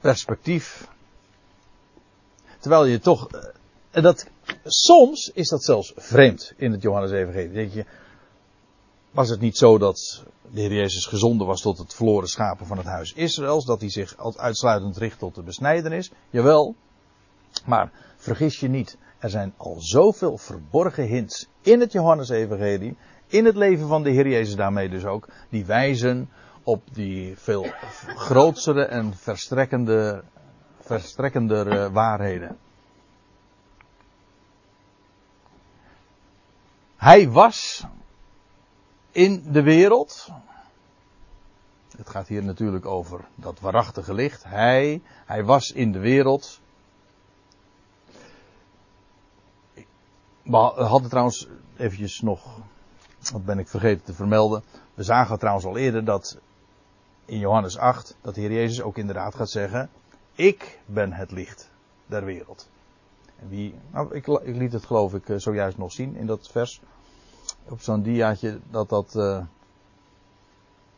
perspectief. 0.00 0.88
Terwijl 2.58 2.84
je 2.84 2.98
toch, 2.98 3.28
en 3.30 3.52
eh, 3.90 4.02
dat, 4.02 4.26
soms 4.64 5.30
is 5.34 5.48
dat 5.48 5.64
zelfs 5.64 5.92
vreemd 5.96 6.52
in 6.56 6.72
het 6.72 6.82
Johannes-evangelie. 6.82 7.52
Denk 7.52 7.72
je, 7.72 7.84
was 9.10 9.28
het 9.28 9.40
niet 9.40 9.56
zo 9.56 9.78
dat 9.78 10.24
de 10.50 10.60
Heer 10.60 10.72
Jezus 10.72 11.06
gezonden 11.06 11.46
was 11.46 11.60
tot 11.60 11.78
het 11.78 11.94
verloren 11.94 12.28
schapen 12.28 12.66
van 12.66 12.76
het 12.76 12.86
huis 12.86 13.12
Israëls, 13.12 13.64
dat 13.64 13.80
hij 13.80 13.90
zich 13.90 14.36
uitsluitend 14.36 14.96
richt 14.96 15.18
tot 15.18 15.34
de 15.34 15.42
besnijdenis? 15.42 16.10
Jawel. 16.30 16.74
Maar 17.64 17.92
vergis 18.24 18.60
je 18.60 18.68
niet, 18.68 18.96
er 19.18 19.30
zijn 19.30 19.54
al 19.56 19.76
zoveel 19.78 20.38
verborgen 20.38 21.06
hints 21.06 21.48
in 21.60 21.80
het 21.80 21.92
Johannes-evangelie, 21.92 22.96
in 23.26 23.44
het 23.44 23.56
leven 23.56 23.88
van 23.88 24.02
de 24.02 24.10
Heer 24.10 24.28
Jezus 24.28 24.56
daarmee 24.56 24.88
dus 24.88 25.04
ook, 25.04 25.28
die 25.48 25.64
wijzen 25.64 26.30
op 26.62 26.82
die 26.92 27.38
veel 27.38 27.66
grotere 28.06 28.84
en 28.84 29.14
verstrekkende, 29.14 30.24
verstrekkender 30.80 31.92
waarheden. 31.92 32.58
Hij 36.96 37.30
was 37.30 37.84
in 39.10 39.44
de 39.52 39.62
wereld. 39.62 40.28
Het 41.96 42.08
gaat 42.10 42.28
hier 42.28 42.44
natuurlijk 42.44 42.86
over 42.86 43.24
dat 43.34 43.60
waarachtige 43.60 44.14
licht. 44.14 44.44
Hij, 44.44 45.02
hij 45.26 45.44
was 45.44 45.72
in 45.72 45.92
de 45.92 45.98
wereld. 45.98 46.60
We 50.44 50.56
hadden 50.56 51.08
trouwens 51.08 51.48
eventjes 51.76 52.20
nog, 52.20 52.60
wat 53.32 53.44
ben 53.44 53.58
ik 53.58 53.68
vergeten 53.68 54.04
te 54.04 54.14
vermelden. 54.14 54.62
We 54.94 55.02
zagen 55.02 55.38
trouwens 55.38 55.66
al 55.66 55.76
eerder 55.76 56.04
dat 56.04 56.38
in 57.24 57.38
Johannes 57.38 57.78
8, 57.78 58.16
dat 58.20 58.34
de 58.34 58.40
Heer 58.40 58.52
Jezus 58.52 58.82
ook 58.82 58.98
inderdaad 58.98 59.34
gaat 59.34 59.50
zeggen, 59.50 59.90
ik 60.32 60.80
ben 60.86 61.12
het 61.12 61.30
licht 61.30 61.70
der 62.06 62.24
wereld. 62.24 62.68
En 63.40 63.48
wie, 63.48 63.74
nou, 63.92 64.14
ik, 64.14 64.26
ik 64.26 64.56
liet 64.56 64.72
het 64.72 64.84
geloof 64.84 65.14
ik 65.14 65.28
eh, 65.28 65.36
zojuist 65.38 65.78
nog 65.78 65.92
zien 65.92 66.16
in 66.16 66.26
dat 66.26 66.48
vers 66.50 66.80
op 67.68 67.80
zo'n 67.80 68.02
diaatje 68.02 68.60
dat 68.70 68.88
dat, 68.88 69.14
uh, 69.16 69.42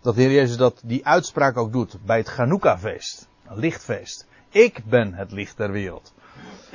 dat 0.00 0.14
de 0.14 0.20
Heer 0.20 0.32
Jezus 0.32 0.56
dat 0.56 0.80
die 0.84 1.06
uitspraak 1.06 1.56
ook 1.56 1.72
doet 1.72 1.98
bij 2.04 2.18
het 2.18 2.28
Chanukka-feest. 2.28 3.28
Een 3.46 3.58
lichtfeest. 3.58 4.26
Ik 4.48 4.84
ben 4.84 5.14
het 5.14 5.32
licht 5.32 5.56
der 5.56 5.70
wereld. 5.70 6.12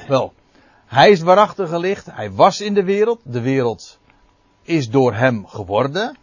Wel, 0.08 0.34
hij 0.92 1.12
is 1.12 1.22
waarachtige 1.22 1.80
licht. 1.80 2.06
Hij 2.06 2.32
was 2.32 2.62
in 2.62 2.74
de 2.74 2.84
wereld. 2.84 3.22
De 3.24 3.42
wereld 3.42 4.00
is 4.62 4.90
door 4.90 5.14
hem 5.14 5.48
geworden. 5.48 6.18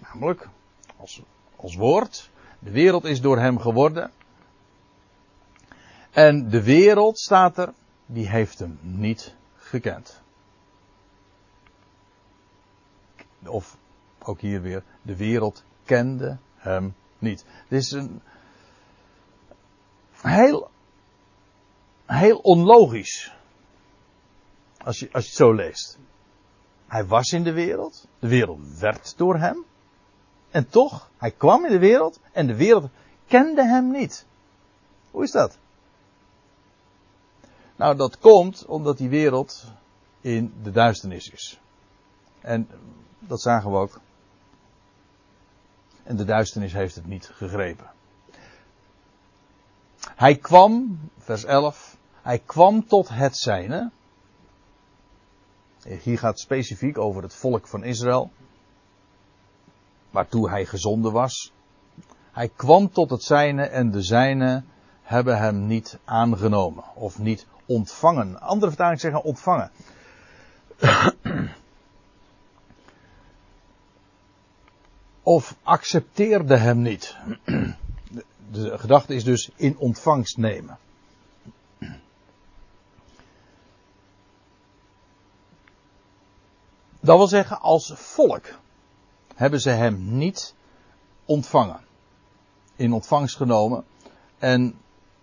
Namelijk 0.00 0.48
als, 0.96 1.22
als 1.56 1.76
woord. 1.76 2.30
De 2.58 2.70
wereld 2.70 3.04
is 3.04 3.20
door 3.20 3.38
hem 3.38 3.58
geworden. 3.58 4.10
En 6.10 6.50
de 6.50 6.62
wereld 6.62 7.18
staat 7.18 7.58
er, 7.58 7.72
die 8.06 8.28
heeft 8.28 8.58
hem 8.58 8.78
niet 8.82 9.34
gekend. 9.56 10.22
of 13.46 13.76
ook 14.18 14.40
hier 14.40 14.62
weer, 14.62 14.82
de 15.02 15.16
wereld 15.16 15.64
kende 15.84 16.38
hem 16.56 16.94
niet. 17.18 17.44
Dit 17.68 17.80
is 17.80 17.90
een 17.90 18.22
heel, 20.12 20.70
heel 22.06 22.38
onlogisch. 22.38 23.36
Als 24.84 24.98
je, 24.98 25.08
als 25.12 25.24
je 25.24 25.28
het 25.28 25.38
zo 25.38 25.52
leest. 25.52 25.98
Hij 26.86 27.06
was 27.06 27.32
in 27.32 27.42
de 27.42 27.52
wereld. 27.52 28.06
De 28.18 28.28
wereld 28.28 28.78
werd 28.78 29.16
door 29.16 29.36
hem. 29.36 29.64
En 30.50 30.68
toch, 30.68 31.10
hij 31.16 31.30
kwam 31.30 31.64
in 31.64 31.70
de 31.70 31.78
wereld 31.78 32.20
en 32.32 32.46
de 32.46 32.56
wereld 32.56 32.90
kende 33.26 33.64
hem 33.64 33.90
niet. 33.90 34.26
Hoe 35.10 35.22
is 35.22 35.30
dat? 35.30 35.58
Nou, 37.76 37.96
dat 37.96 38.18
komt 38.18 38.66
omdat 38.66 38.98
die 38.98 39.08
wereld 39.08 39.64
in 40.20 40.54
de 40.62 40.70
duisternis 40.70 41.30
is. 41.30 41.60
En 42.40 42.68
dat 43.18 43.40
zagen 43.40 43.70
we 43.70 43.76
ook. 43.76 44.00
En 46.02 46.16
de 46.16 46.24
duisternis 46.24 46.72
heeft 46.72 46.94
het 46.94 47.06
niet 47.06 47.26
gegrepen. 47.26 47.90
Hij 50.00 50.36
kwam, 50.36 51.00
vers 51.18 51.44
11, 51.44 51.96
hij 52.22 52.38
kwam 52.38 52.86
tot 52.86 53.08
het 53.08 53.36
zijne. 53.36 53.90
Hier 55.88 56.18
gaat 56.18 56.40
specifiek 56.40 56.98
over 56.98 57.22
het 57.22 57.34
volk 57.34 57.66
van 57.66 57.84
Israël. 57.84 58.30
Waartoe 60.10 60.50
hij 60.50 60.66
gezonden 60.66 61.12
was. 61.12 61.52
Hij 62.32 62.50
kwam 62.56 62.90
tot 62.90 63.10
het 63.10 63.22
zijne 63.22 63.62
en 63.62 63.90
de 63.90 64.02
zijne 64.02 64.62
hebben 65.02 65.38
hem 65.38 65.66
niet 65.66 65.98
aangenomen. 66.04 66.84
Of 66.94 67.18
niet 67.18 67.46
ontvangen. 67.66 68.40
Andere 68.40 68.70
vertalingen 68.70 69.00
zeggen 69.00 69.22
ontvangen. 69.22 69.70
of 75.22 75.56
accepteerde 75.62 76.56
hem 76.56 76.82
niet. 76.82 77.16
De 78.50 78.78
gedachte 78.78 79.14
is 79.14 79.24
dus 79.24 79.50
in 79.56 79.78
ontvangst 79.78 80.36
nemen. 80.36 80.78
Dat 87.08 87.16
wil 87.16 87.26
zeggen, 87.26 87.60
als 87.60 87.92
volk 87.94 88.44
hebben 89.34 89.60
ze 89.60 89.70
hem 89.70 90.16
niet 90.16 90.54
ontvangen. 91.24 91.80
In 92.76 92.92
ontvangst 92.92 93.36
genomen. 93.36 93.84
En 94.38 94.74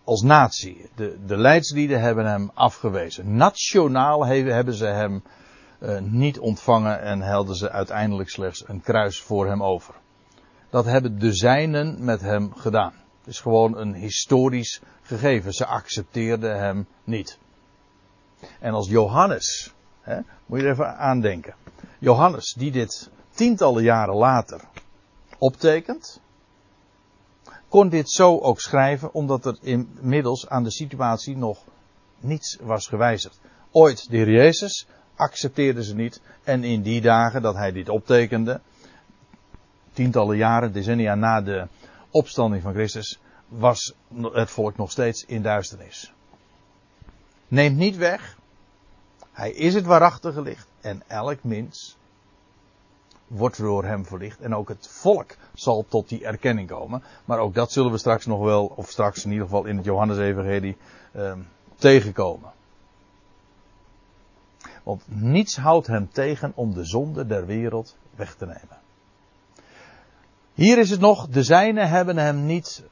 als 0.03 0.21
natie, 0.21 0.89
de, 0.95 1.25
de 1.25 1.37
leidslieden 1.37 2.01
hebben 2.01 2.25
hem 2.25 2.51
afgewezen. 2.53 3.35
Nationaal 3.35 4.25
hebben 4.25 4.73
ze 4.73 4.85
hem 4.85 5.23
uh, 5.79 5.99
niet 5.99 6.39
ontvangen 6.39 7.01
en 7.01 7.21
helden 7.21 7.55
ze 7.55 7.71
uiteindelijk 7.71 8.29
slechts 8.29 8.67
een 8.67 8.81
kruis 8.81 9.21
voor 9.21 9.47
hem 9.47 9.63
over. 9.63 9.93
Dat 10.69 10.85
hebben 10.85 11.19
de 11.19 11.33
zijnen 11.33 12.03
met 12.03 12.21
hem 12.21 12.53
gedaan. 12.53 12.93
Het 13.19 13.27
is 13.27 13.39
gewoon 13.39 13.77
een 13.77 13.93
historisch 13.93 14.81
gegeven. 15.01 15.53
Ze 15.53 15.65
accepteerden 15.65 16.59
hem 16.59 16.87
niet. 17.03 17.37
En 18.59 18.73
als 18.73 18.89
Johannes, 18.89 19.73
hè, 20.01 20.19
moet 20.45 20.59
je 20.59 20.65
er 20.65 20.71
even 20.71 20.97
aandenken. 20.97 21.55
Johannes, 22.05 22.53
die 22.53 22.71
dit 22.71 23.09
tientallen 23.33 23.83
jaren 23.83 24.15
later 24.15 24.61
optekent, 25.37 26.21
kon 27.69 27.89
dit 27.89 28.09
zo 28.09 28.39
ook 28.39 28.59
schrijven, 28.61 29.13
omdat 29.13 29.45
er 29.45 29.57
inmiddels 29.61 30.49
aan 30.49 30.63
de 30.63 30.71
situatie 30.71 31.37
nog 31.37 31.63
niets 32.19 32.57
was 32.61 32.87
gewijzigd. 32.87 33.39
Ooit 33.71 34.09
de 34.09 34.25
Jezus 34.25 34.87
accepteerden 35.15 35.83
ze 35.83 35.95
niet. 35.95 36.21
En 36.43 36.63
in 36.63 36.81
die 36.81 37.01
dagen 37.01 37.41
dat 37.41 37.55
hij 37.55 37.71
dit 37.71 37.89
optekende, 37.89 38.61
tientallen 39.93 40.37
jaren, 40.37 40.73
decennia 40.73 41.15
na 41.15 41.41
de 41.41 41.67
opstanding 42.09 42.61
van 42.61 42.73
Christus, 42.73 43.19
was 43.47 43.93
het 44.31 44.49
volk 44.49 44.77
nog 44.77 44.91
steeds 44.91 45.25
in 45.25 45.41
duisternis. 45.41 46.13
Neemt 47.47 47.77
niet 47.77 47.97
weg, 47.97 48.37
hij 49.35 49.51
is 49.51 49.73
het 49.73 49.85
waarachtige 49.85 50.41
licht 50.41 50.67
en 50.81 51.03
elk 51.07 51.43
mens 51.43 51.97
wordt 53.27 53.57
door 53.57 53.83
hem 53.83 54.05
verlicht. 54.05 54.39
En 54.39 54.55
ook 54.55 54.67
het 54.67 54.87
volk 54.87 55.35
zal 55.53 55.85
tot 55.87 56.09
die 56.09 56.25
erkenning 56.25 56.67
komen. 56.67 57.03
Maar 57.25 57.39
ook 57.39 57.53
dat 57.53 57.71
zullen 57.71 57.91
we 57.91 57.97
straks 57.97 58.25
nog 58.25 58.39
wel, 58.39 58.65
of 58.75 58.89
straks 58.89 59.25
in 59.25 59.31
ieder 59.31 59.45
geval 59.45 59.65
in 59.65 59.75
het 59.75 59.85
Johannes-evangelie, 59.85 60.77
eh, 61.11 61.33
tegenkomen. 61.75 62.51
Want 64.83 65.03
niets 65.05 65.57
houdt 65.57 65.87
hem 65.87 66.09
tegen 66.11 66.51
om 66.55 66.73
de 66.73 66.83
zonde 66.83 67.25
der 67.25 67.45
wereld 67.45 67.95
weg 68.15 68.35
te 68.35 68.45
nemen. 68.45 68.77
Hier 70.53 70.77
is 70.77 70.89
het 70.89 70.99
nog, 70.99 71.27
de 71.27 71.43
zijnen 71.43 71.89
hebben 71.89 72.17
hem 72.17 72.45
niet 72.45 72.83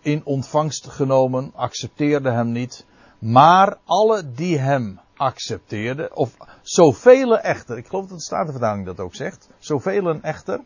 in 0.00 0.24
ontvangst 0.24 0.86
genomen, 0.86 1.52
accepteerden 1.54 2.34
hem 2.34 2.52
niet. 2.52 2.84
Maar 3.18 3.78
alle 3.84 4.32
die 4.32 4.58
hem 4.58 5.00
accepteerden, 5.20 6.16
of 6.16 6.36
zoveel 6.62 7.38
echter, 7.38 7.78
ik 7.78 7.86
geloof 7.86 8.06
dat 8.06 8.18
de 8.18 8.24
Statenvertaling 8.24 8.86
dat 8.86 9.00
ook 9.00 9.14
zegt, 9.14 9.48
zoveel 9.58 10.20
echter, 10.20 10.60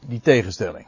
die 0.00 0.20
tegenstelling. 0.20 0.86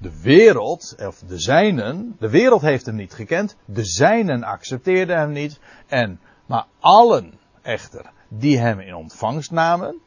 De 0.00 0.20
wereld, 0.20 0.94
of 0.98 1.18
de 1.18 1.38
zijnen, 1.38 2.16
de 2.18 2.30
wereld 2.30 2.60
heeft 2.60 2.86
hem 2.86 2.94
niet 2.94 3.12
gekend, 3.12 3.56
de 3.64 3.84
zijnen 3.84 4.42
accepteerden 4.42 5.18
hem 5.18 5.32
niet, 5.32 5.58
en, 5.86 6.20
maar 6.46 6.66
allen 6.80 7.34
echter, 7.62 8.10
die 8.28 8.58
hem 8.58 8.80
in 8.80 8.94
ontvangst 8.94 9.50
namen, 9.50 10.00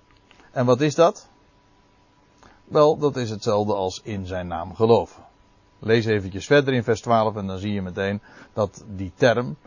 en 0.52 0.66
wat 0.66 0.82
is 0.82 0.96
dat? 0.96 1.30
Wel, 2.66 2.98
dat 2.98 3.16
is 3.16 3.30
hetzelfde 3.30 3.74
als 3.74 4.02
in 4.04 4.26
zijn 4.26 4.48
naam 4.48 4.76
geloven. 4.76 5.24
Lees 5.80 6.06
eventjes 6.06 6.46
verder 6.46 6.74
in 6.74 6.84
vers 6.84 7.02
12 7.02 7.36
en 7.36 7.48
dan 7.48 7.58
zie 7.58 7.74
je 7.74 7.82
meteen 7.82 8.22
dat 8.54 8.84
die 8.88 9.12
term 9.16 9.58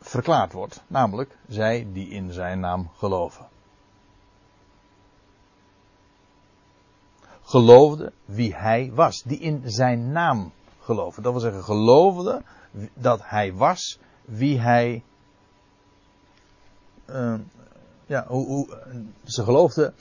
verklaard 0.00 0.52
wordt. 0.52 0.82
Namelijk, 0.86 1.36
zij 1.48 1.86
die 1.92 2.08
in 2.08 2.32
zijn 2.32 2.60
naam 2.60 2.90
geloven. 2.96 3.46
Geloofde 7.42 8.12
wie 8.24 8.54
hij 8.54 8.90
was. 8.94 9.22
Die 9.22 9.38
in 9.38 9.62
zijn 9.64 10.12
naam 10.12 10.52
geloven. 10.80 11.22
Dat 11.22 11.32
wil 11.32 11.40
zeggen, 11.40 11.64
geloofde 11.64 12.42
dat 12.94 13.20
hij 13.24 13.54
was 13.54 13.98
wie 14.24 14.60
hij. 14.60 15.02
Uh, 17.10 17.34
ja, 18.06 18.24
hoe, 18.26 18.46
hoe, 18.46 18.78
ze 19.24 19.44
geloofden 19.44 19.94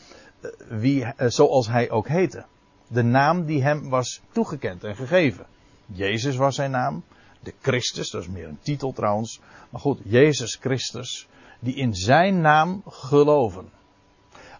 wie, 0.69 1.05
uh, 1.05 1.11
zoals 1.29 1.67
hij 1.67 1.89
ook 1.89 2.07
heette. 2.07 2.45
De 2.87 3.03
naam 3.03 3.45
die 3.45 3.63
hem 3.63 3.89
was 3.89 4.21
toegekend 4.31 4.83
en 4.83 4.95
gegeven. 4.95 5.45
Jezus 5.85 6.35
was 6.35 6.55
zijn 6.55 6.71
naam. 6.71 7.03
De 7.47 7.53
Christus, 7.61 8.09
dat 8.09 8.21
is 8.21 8.27
meer 8.27 8.47
een 8.47 8.59
titel 8.61 8.93
trouwens. 8.93 9.39
Maar 9.69 9.81
goed, 9.81 9.99
Jezus 10.03 10.55
Christus, 10.55 11.27
die 11.59 11.75
in 11.75 11.95
zijn 11.95 12.41
naam 12.41 12.81
geloven. 12.87 13.69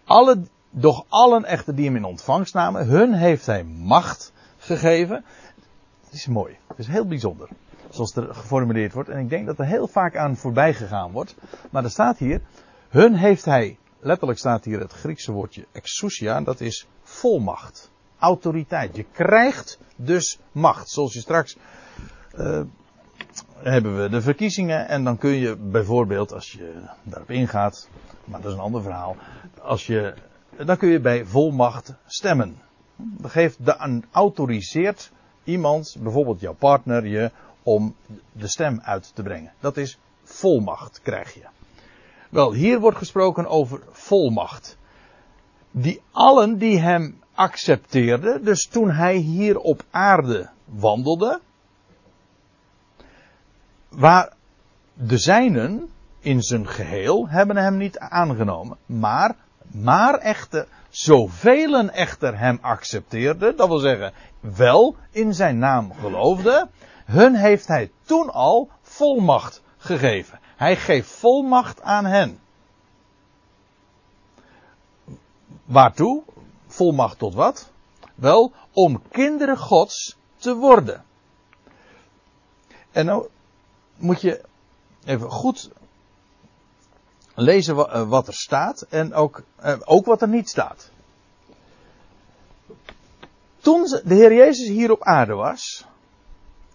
Alle, 0.04 0.42
doch 0.70 1.04
allen 1.08 1.44
echter 1.44 1.74
die 1.74 1.84
hem 1.84 1.96
in 1.96 2.04
ontvangst 2.04 2.54
namen, 2.54 2.86
hun 2.86 3.14
heeft 3.14 3.46
hij 3.46 3.64
macht 3.64 4.32
gegeven. 4.58 5.24
Het 6.04 6.12
is 6.12 6.26
mooi, 6.26 6.56
het 6.66 6.78
is 6.78 6.86
heel 6.86 7.06
bijzonder. 7.06 7.48
Zoals 7.90 8.16
er 8.16 8.34
geformuleerd 8.34 8.92
wordt. 8.92 9.08
En 9.08 9.18
ik 9.18 9.28
denk 9.28 9.46
dat 9.46 9.58
er 9.58 9.66
heel 9.66 9.88
vaak 9.88 10.16
aan 10.16 10.36
voorbij 10.36 10.74
gegaan 10.74 11.12
wordt. 11.12 11.34
Maar 11.70 11.84
er 11.84 11.90
staat 11.90 12.18
hier, 12.18 12.40
hun 12.88 13.14
heeft 13.14 13.44
hij, 13.44 13.78
letterlijk 14.00 14.38
staat 14.38 14.64
hier 14.64 14.80
het 14.80 14.92
Griekse 14.92 15.32
woordje 15.32 15.66
exousia, 15.72 16.40
dat 16.40 16.60
is 16.60 16.86
volmacht 17.02 17.90
autoriteit. 18.18 18.96
Je 18.96 19.04
krijgt 19.12 19.78
dus 19.96 20.38
macht. 20.52 20.88
Zoals 20.88 21.12
je 21.12 21.20
straks 21.20 21.56
uh, 22.38 22.60
hebben 23.56 24.02
we 24.02 24.08
de 24.08 24.20
verkiezingen 24.20 24.88
en 24.88 25.04
dan 25.04 25.18
kun 25.18 25.30
je 25.30 25.56
bijvoorbeeld, 25.56 26.32
als 26.32 26.52
je 26.52 26.82
daarop 27.02 27.30
ingaat, 27.30 27.88
maar 28.24 28.40
dat 28.40 28.50
is 28.50 28.56
een 28.56 28.64
ander 28.64 28.82
verhaal, 28.82 29.16
als 29.62 29.86
je, 29.86 30.14
dan 30.64 30.76
kun 30.76 30.88
je 30.88 31.00
bij 31.00 31.24
volmacht 31.24 31.94
stemmen. 32.06 32.56
Dat 32.96 33.30
geeft, 33.30 33.64
de, 33.64 34.02
autoriseert 34.10 35.10
iemand, 35.44 35.96
bijvoorbeeld 35.98 36.40
jouw 36.40 36.54
partner, 36.54 37.06
je 37.06 37.30
om 37.62 37.94
de 38.32 38.48
stem 38.48 38.80
uit 38.82 39.10
te 39.14 39.22
brengen. 39.22 39.52
Dat 39.60 39.76
is 39.76 39.98
volmacht 40.22 41.00
krijg 41.02 41.34
je. 41.34 41.46
Wel, 42.28 42.52
hier 42.52 42.80
wordt 42.80 42.98
gesproken 42.98 43.46
over 43.46 43.82
volmacht. 43.90 44.76
Die 45.70 46.02
allen 46.10 46.58
die 46.58 46.78
hem 46.78 47.18
accepteerde. 47.34 48.40
Dus 48.42 48.66
toen 48.66 48.90
hij 48.90 49.16
hier 49.16 49.58
op 49.58 49.84
aarde 49.90 50.48
wandelde, 50.64 51.40
waar 53.88 54.32
de 54.94 55.18
zijnen 55.18 55.90
in 56.20 56.42
zijn 56.42 56.68
geheel 56.68 57.28
hebben 57.28 57.56
hem 57.56 57.76
niet 57.76 57.98
aangenomen, 57.98 58.76
maar, 58.86 59.36
maar 59.66 60.14
echter, 60.14 60.66
zoveel 60.88 61.88
echter 61.88 62.38
hem 62.38 62.58
accepteerden, 62.60 63.56
dat 63.56 63.68
wil 63.68 63.78
zeggen, 63.78 64.12
wel 64.40 64.96
in 65.10 65.34
zijn 65.34 65.58
naam 65.58 65.92
geloofden, 65.92 66.70
hun 67.04 67.34
heeft 67.34 67.66
hij 67.66 67.90
toen 68.02 68.30
al 68.30 68.68
volmacht 68.82 69.62
gegeven. 69.76 70.38
Hij 70.56 70.76
geeft 70.76 71.10
volmacht 71.10 71.82
aan 71.82 72.04
hen. 72.04 72.38
Waartoe? 75.64 76.22
volmacht 76.66 77.18
tot 77.18 77.34
wat? 77.34 77.70
Wel, 78.14 78.52
om 78.72 79.02
kinderen 79.10 79.58
Gods 79.58 80.16
te 80.36 80.54
worden. 80.54 81.04
En 82.92 83.06
nou 83.06 83.28
moet 83.98 84.20
je 84.20 84.40
even 85.04 85.30
goed 85.30 85.70
lezen 87.34 87.76
eh, 87.76 88.08
wat 88.08 88.26
er 88.26 88.34
staat 88.34 88.80
en 88.80 89.14
ook, 89.14 89.42
eh, 89.56 89.76
ook 89.84 90.06
wat 90.06 90.22
er 90.22 90.28
niet 90.28 90.48
staat. 90.48 90.90
Toen 93.58 93.82
de 94.04 94.14
Heer 94.14 94.34
Jezus 94.34 94.68
hier 94.68 94.90
op 94.90 95.02
aarde 95.02 95.34
was, 95.34 95.86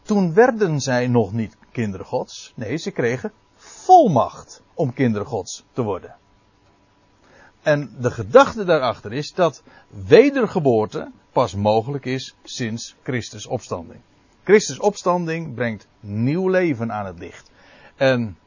toen 0.02 0.34
werden 0.34 0.80
zij 0.80 1.08
nog 1.08 1.34
niet 1.34 1.56
kinderen 1.72 2.06
Gods. 2.06 2.54
Nee, 2.56 2.78
ze 2.78 2.92
kregen 2.92 3.32
volmacht 3.56 4.62
om 4.74 4.94
kinderen 4.94 5.28
Gods 5.28 5.64
te 5.74 5.82
worden. 5.82 6.16
En 7.62 7.96
de 8.00 8.12
gedachte 8.12 8.66
daarachter 8.66 9.14
is 9.14 9.34
dat 9.34 9.64
wedergeboorte 9.90 11.12
pas 11.32 11.56
mogelijk 11.56 12.06
is 12.06 12.36
sinds 12.44 12.96
Christus 13.04 13.46
opstanding. 13.46 14.00
Christus 14.44 14.80
opstanding 14.80 15.56
brengt 15.56 15.88
nieuw 16.00 16.50
leven 16.50 16.92
aan 16.92 17.06
het 17.06 17.20
licht. 17.20 17.52
En 17.96 18.38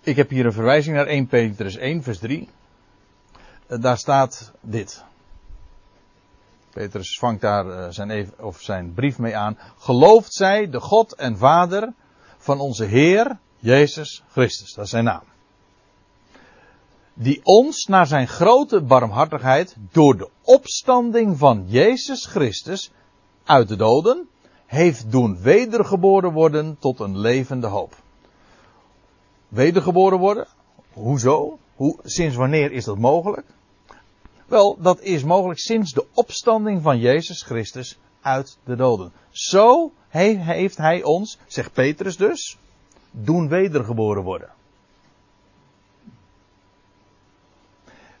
ik 0.00 0.16
heb 0.16 0.30
hier 0.30 0.46
een 0.46 0.52
verwijzing 0.52 0.96
naar 0.96 1.06
1 1.06 1.26
Petrus 1.26 1.76
1 1.76 2.02
vers 2.02 2.18
3. 2.18 2.48
Eh, 3.66 3.80
daar 3.80 3.98
staat 3.98 4.52
dit. 4.60 5.04
Petrus 6.70 7.18
vangt 7.18 7.40
daar 7.40 7.70
eh, 7.70 7.90
zijn, 7.90 8.32
of 8.38 8.60
zijn 8.60 8.94
brief 8.94 9.18
mee 9.18 9.36
aan. 9.36 9.58
Gelooft 9.78 10.32
zij 10.32 10.70
de 10.70 10.80
God 10.80 11.14
en 11.14 11.36
Vader 11.36 11.92
van 12.38 12.60
onze 12.60 12.84
Heer 12.84 13.38
Jezus 13.58 14.22
Christus. 14.30 14.74
Dat 14.74 14.84
is 14.84 14.90
zijn 14.90 15.04
naam 15.04 15.22
die 17.20 17.40
ons 17.42 17.86
naar 17.86 18.06
zijn 18.06 18.28
grote 18.28 18.82
barmhartigheid 18.82 19.76
door 19.92 20.16
de 20.16 20.28
opstanding 20.42 21.38
van 21.38 21.64
Jezus 21.66 22.26
Christus 22.26 22.90
uit 23.44 23.68
de 23.68 23.76
doden 23.76 24.28
heeft 24.70 25.10
doen 25.10 25.40
wedergeboren 25.40 26.32
worden 26.32 26.76
tot 26.78 27.00
een 27.00 27.18
levende 27.18 27.66
hoop. 27.66 27.96
Wedergeboren 29.48 30.18
worden? 30.18 30.46
Hoezo? 30.92 31.58
Hoe, 31.74 31.98
sinds 32.02 32.36
wanneer 32.36 32.72
is 32.72 32.84
dat 32.84 32.98
mogelijk? 32.98 33.46
Wel, 34.46 34.76
dat 34.80 35.00
is 35.00 35.24
mogelijk 35.24 35.60
sinds 35.60 35.92
de 35.92 36.06
opstanding 36.14 36.82
van 36.82 36.98
Jezus 36.98 37.42
Christus 37.42 37.98
uit 38.20 38.58
de 38.64 38.76
doden. 38.76 39.12
Zo 39.30 39.92
heeft 40.08 40.76
hij 40.76 41.02
ons, 41.02 41.38
zegt 41.46 41.72
Petrus 41.72 42.16
dus, 42.16 42.58
doen 43.10 43.48
wedergeboren 43.48 44.22
worden. 44.22 44.50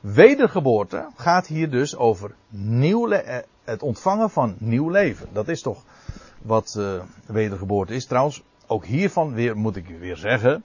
Wedergeboorte 0.00 1.08
gaat 1.16 1.46
hier 1.46 1.70
dus 1.70 1.96
over 1.96 2.34
nieuw 2.48 3.10
eh, 3.10 3.38
het 3.64 3.82
ontvangen 3.82 4.30
van 4.30 4.56
nieuw 4.58 4.88
leven. 4.88 5.28
Dat 5.32 5.48
is 5.48 5.62
toch 5.62 5.84
wat 6.42 6.74
uh, 6.78 7.02
wedergeboorte 7.26 7.94
is. 7.94 8.06
Trouwens, 8.06 8.42
ook 8.66 8.84
hiervan 8.84 9.34
weer, 9.34 9.56
moet 9.56 9.76
ik 9.76 9.88
weer 9.88 10.16
zeggen. 10.16 10.62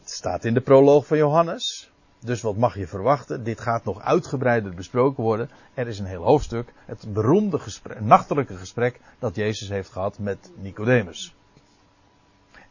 Het 0.00 0.10
staat 0.10 0.44
in 0.44 0.54
de 0.54 0.60
proloog 0.60 1.06
van 1.06 1.16
Johannes. 1.16 1.90
Dus 2.24 2.42
wat 2.42 2.56
mag 2.56 2.74
je 2.74 2.86
verwachten? 2.86 3.44
Dit 3.44 3.60
gaat 3.60 3.84
nog 3.84 4.00
uitgebreider 4.00 4.74
besproken 4.74 5.24
worden. 5.24 5.50
Er 5.74 5.88
is 5.88 5.98
een 5.98 6.06
heel 6.06 6.22
hoofdstuk. 6.22 6.72
Het 6.84 7.12
beroemde 7.12 7.58
gesprek, 7.58 8.00
nachtelijke 8.00 8.56
gesprek 8.56 9.00
dat 9.18 9.34
Jezus 9.34 9.68
heeft 9.68 9.90
gehad 9.90 10.18
met 10.18 10.50
Nicodemus. 10.56 11.34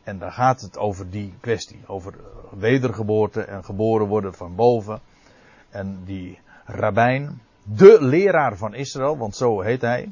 En 0.03 0.19
daar 0.19 0.31
gaat 0.31 0.61
het 0.61 0.77
over 0.77 1.09
die 1.09 1.33
kwestie. 1.39 1.79
Over 1.87 2.13
wedergeboorte 2.57 3.41
en 3.41 3.63
geboren 3.63 4.07
worden 4.07 4.33
van 4.33 4.55
boven. 4.55 5.01
En 5.69 6.01
die 6.05 6.39
rabbijn, 6.65 7.41
de 7.63 7.97
leraar 8.01 8.57
van 8.57 8.73
Israël, 8.73 9.17
want 9.17 9.35
zo 9.35 9.61
heet 9.61 9.81
hij, 9.81 10.11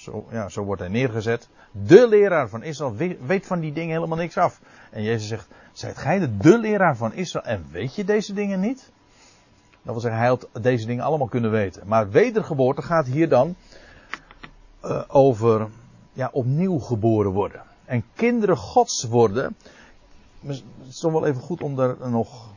zo, 0.00 0.26
ja, 0.30 0.48
zo 0.48 0.62
wordt 0.62 0.80
hij 0.80 0.90
neergezet. 0.90 1.48
De 1.70 2.08
leraar 2.08 2.48
van 2.48 2.62
Israël 2.62 2.94
weet 3.26 3.46
van 3.46 3.60
die 3.60 3.72
dingen 3.72 3.94
helemaal 3.94 4.16
niks 4.16 4.36
af. 4.36 4.60
En 4.90 5.02
Jezus 5.02 5.28
zegt, 5.28 5.48
zijt 5.72 5.98
gij 5.98 6.18
de, 6.18 6.36
de 6.36 6.58
leraar 6.58 6.96
van 6.96 7.12
Israël 7.12 7.44
en 7.44 7.66
weet 7.70 7.94
je 7.94 8.04
deze 8.04 8.32
dingen 8.32 8.60
niet? 8.60 8.90
Dat 9.82 9.92
wil 9.92 10.00
zeggen, 10.00 10.20
hij 10.20 10.28
had 10.28 10.48
deze 10.60 10.86
dingen 10.86 11.04
allemaal 11.04 11.28
kunnen 11.28 11.50
weten. 11.50 11.86
Maar 11.86 12.10
wedergeboorte 12.10 12.82
gaat 12.82 13.06
hier 13.06 13.28
dan 13.28 13.54
uh, 14.84 15.02
over 15.08 15.68
ja, 16.12 16.28
opnieuw 16.32 16.78
geboren 16.78 17.32
worden. 17.32 17.62
En 17.84 18.04
kinderen 18.14 18.56
gods 18.56 19.04
worden. 19.04 19.56
het 20.46 20.62
is 20.88 20.98
toch 20.98 21.12
wel 21.12 21.26
even 21.26 21.42
goed 21.42 21.62
om 21.62 21.76
daar 21.76 22.10
nog 22.10 22.54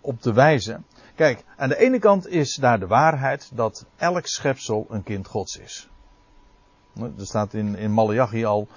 op 0.00 0.20
te 0.20 0.32
wijzen. 0.32 0.84
Kijk, 1.14 1.44
aan 1.56 1.68
de 1.68 1.78
ene 1.78 1.98
kant 1.98 2.28
is 2.28 2.54
daar 2.54 2.78
de 2.78 2.86
waarheid 2.86 3.50
dat 3.54 3.86
elk 3.96 4.26
schepsel 4.26 4.86
een 4.90 5.02
kind 5.02 5.26
Gods 5.26 5.56
is. 5.58 5.88
Er 7.00 7.26
staat 7.26 7.54
in, 7.54 7.76
in 7.76 7.92
Malachi 7.92 8.44
al, 8.44 8.68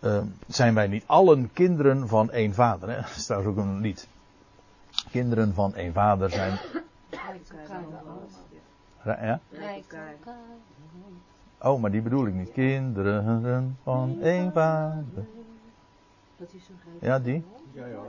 uh, 0.00 0.22
zijn 0.46 0.74
wij 0.74 0.86
niet 0.86 1.04
allen 1.06 1.52
kinderen 1.52 2.08
van 2.08 2.30
één 2.30 2.54
vader. 2.54 2.88
Hè? 2.88 2.96
Dat 3.00 3.16
is 3.16 3.24
trouwens 3.24 3.50
ook 3.50 3.64
een 3.64 3.80
lied. 3.80 4.08
Kinderen 5.10 5.54
van 5.54 5.74
één 5.74 5.92
vader 5.92 6.30
zijn. 6.30 6.58
Ja? 9.04 9.40
Oh, 11.60 11.80
maar 11.80 11.90
die 11.90 12.02
bedoel 12.02 12.26
ik 12.26 12.34
niet. 12.34 12.52
Kinderen 12.52 13.78
van 13.82 14.20
één 14.22 14.52
vader. 14.52 15.26
Ja, 17.00 17.18
die? 17.18 17.44
Ja, 17.72 17.86
ja. 17.86 18.00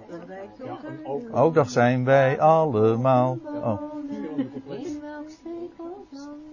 Ja, 0.66 0.78
ook. 1.04 1.36
Ook 1.36 1.54
dat 1.54 1.72
zijn 1.72 2.06
wij 2.06 2.40
allemaal. 2.40 3.38
Oh. 3.44 3.82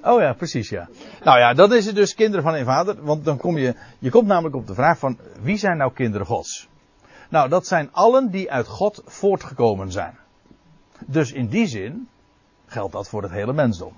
oh 0.02 0.20
ja, 0.20 0.32
precies 0.32 0.68
ja. 0.68 0.88
Nou 1.24 1.38
ja, 1.38 1.54
dat 1.54 1.72
is 1.72 1.86
het 1.86 1.94
dus 1.94 2.14
kinderen 2.14 2.42
van 2.42 2.54
één 2.54 2.64
vader. 2.64 3.04
Want 3.04 3.24
dan 3.24 3.36
kom 3.36 3.58
je, 3.58 3.74
je 3.98 4.10
komt 4.10 4.26
namelijk 4.26 4.54
op 4.54 4.66
de 4.66 4.74
vraag 4.74 4.98
van 4.98 5.18
wie 5.42 5.56
zijn 5.56 5.76
nou 5.76 5.92
kinderen 5.92 6.26
gods? 6.26 6.68
Nou, 7.28 7.48
dat 7.48 7.66
zijn 7.66 7.92
allen 7.92 8.30
die 8.30 8.50
uit 8.50 8.66
God 8.66 9.02
voortgekomen 9.04 9.92
zijn. 9.92 10.18
Dus 11.06 11.32
in 11.32 11.48
die 11.48 11.66
zin 11.66 12.08
geldt 12.66 12.92
dat 12.92 13.08
voor 13.08 13.22
het 13.22 13.32
hele 13.32 13.52
mensdom. 13.52 13.92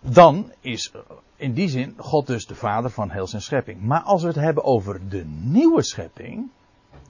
Dan 0.00 0.52
is 0.60 0.92
in 1.38 1.52
die 1.52 1.68
zin 1.68 1.94
God 1.96 2.26
dus 2.26 2.46
de 2.46 2.54
vader 2.54 2.90
van 2.90 3.10
heel 3.10 3.26
zijn 3.26 3.42
schepping. 3.42 3.82
Maar 3.82 4.00
als 4.00 4.22
we 4.22 4.28
het 4.28 4.36
hebben 4.36 4.64
over 4.64 5.08
de 5.08 5.24
nieuwe 5.26 5.82
schepping, 5.82 6.48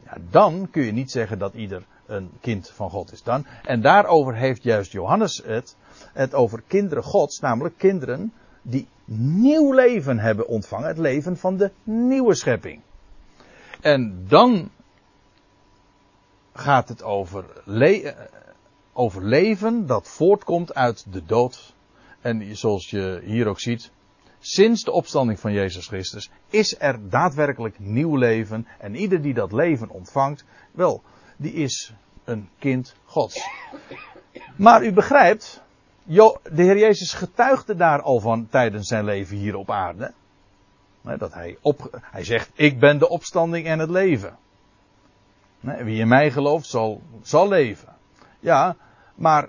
ja, 0.04 0.16
dan 0.30 0.68
kun 0.70 0.82
je 0.82 0.92
niet 0.92 1.10
zeggen 1.10 1.38
dat 1.38 1.54
ieder 1.54 1.82
een 2.06 2.30
kind 2.40 2.70
van 2.70 2.90
God 2.90 3.12
is 3.12 3.22
dan. 3.22 3.46
En 3.62 3.80
daarover 3.80 4.34
heeft 4.34 4.62
juist 4.62 4.92
Johannes 4.92 5.42
het, 5.44 5.76
het 6.12 6.34
over 6.34 6.62
kinderen 6.66 7.04
Gods, 7.04 7.40
namelijk 7.40 7.78
kinderen 7.78 8.32
die 8.62 8.88
nieuw 9.04 9.72
leven 9.72 10.18
hebben 10.18 10.48
ontvangen, 10.48 10.88
het 10.88 10.98
leven 10.98 11.36
van 11.36 11.56
de 11.56 11.70
nieuwe 11.82 12.34
schepping. 12.34 12.80
En 13.80 14.24
dan 14.28 14.70
gaat 16.52 16.88
het 16.88 17.02
over, 17.02 17.44
over 18.92 19.24
leven 19.24 19.86
dat 19.86 20.08
voortkomt 20.08 20.74
uit 20.74 21.12
de 21.12 21.24
dood. 21.24 21.74
En 22.20 22.56
zoals 22.56 22.90
je 22.90 23.20
hier 23.24 23.46
ook 23.46 23.60
ziet, 23.60 23.90
sinds 24.40 24.84
de 24.84 24.92
opstanding 24.92 25.40
van 25.40 25.52
Jezus 25.52 25.86
Christus 25.86 26.30
is 26.48 26.76
er 26.78 27.08
daadwerkelijk 27.08 27.78
nieuw 27.78 28.16
leven. 28.16 28.66
En 28.78 28.94
ieder 28.94 29.22
die 29.22 29.34
dat 29.34 29.52
leven 29.52 29.90
ontvangt, 29.90 30.44
wel, 30.70 31.02
die 31.36 31.52
is 31.52 31.92
een 32.24 32.48
kind 32.58 32.94
Gods. 33.04 33.48
Maar 34.56 34.84
u 34.84 34.92
begrijpt, 34.92 35.62
de 36.04 36.62
Heer 36.62 36.78
Jezus 36.78 37.12
getuigde 37.12 37.74
daar 37.74 38.02
al 38.02 38.20
van 38.20 38.48
tijdens 38.48 38.88
zijn 38.88 39.04
leven 39.04 39.36
hier 39.36 39.56
op 39.56 39.70
aarde. 39.70 40.12
Dat 41.02 41.34
hij, 41.34 41.58
op, 41.60 42.00
hij 42.02 42.24
zegt, 42.24 42.50
ik 42.54 42.80
ben 42.80 42.98
de 42.98 43.08
opstanding 43.08 43.66
en 43.66 43.78
het 43.78 43.90
leven. 43.90 44.36
Wie 45.60 46.00
in 46.00 46.08
mij 46.08 46.30
gelooft 46.30 46.66
zal, 46.66 47.02
zal 47.22 47.48
leven. 47.48 47.96
Ja, 48.40 48.76
maar 49.14 49.48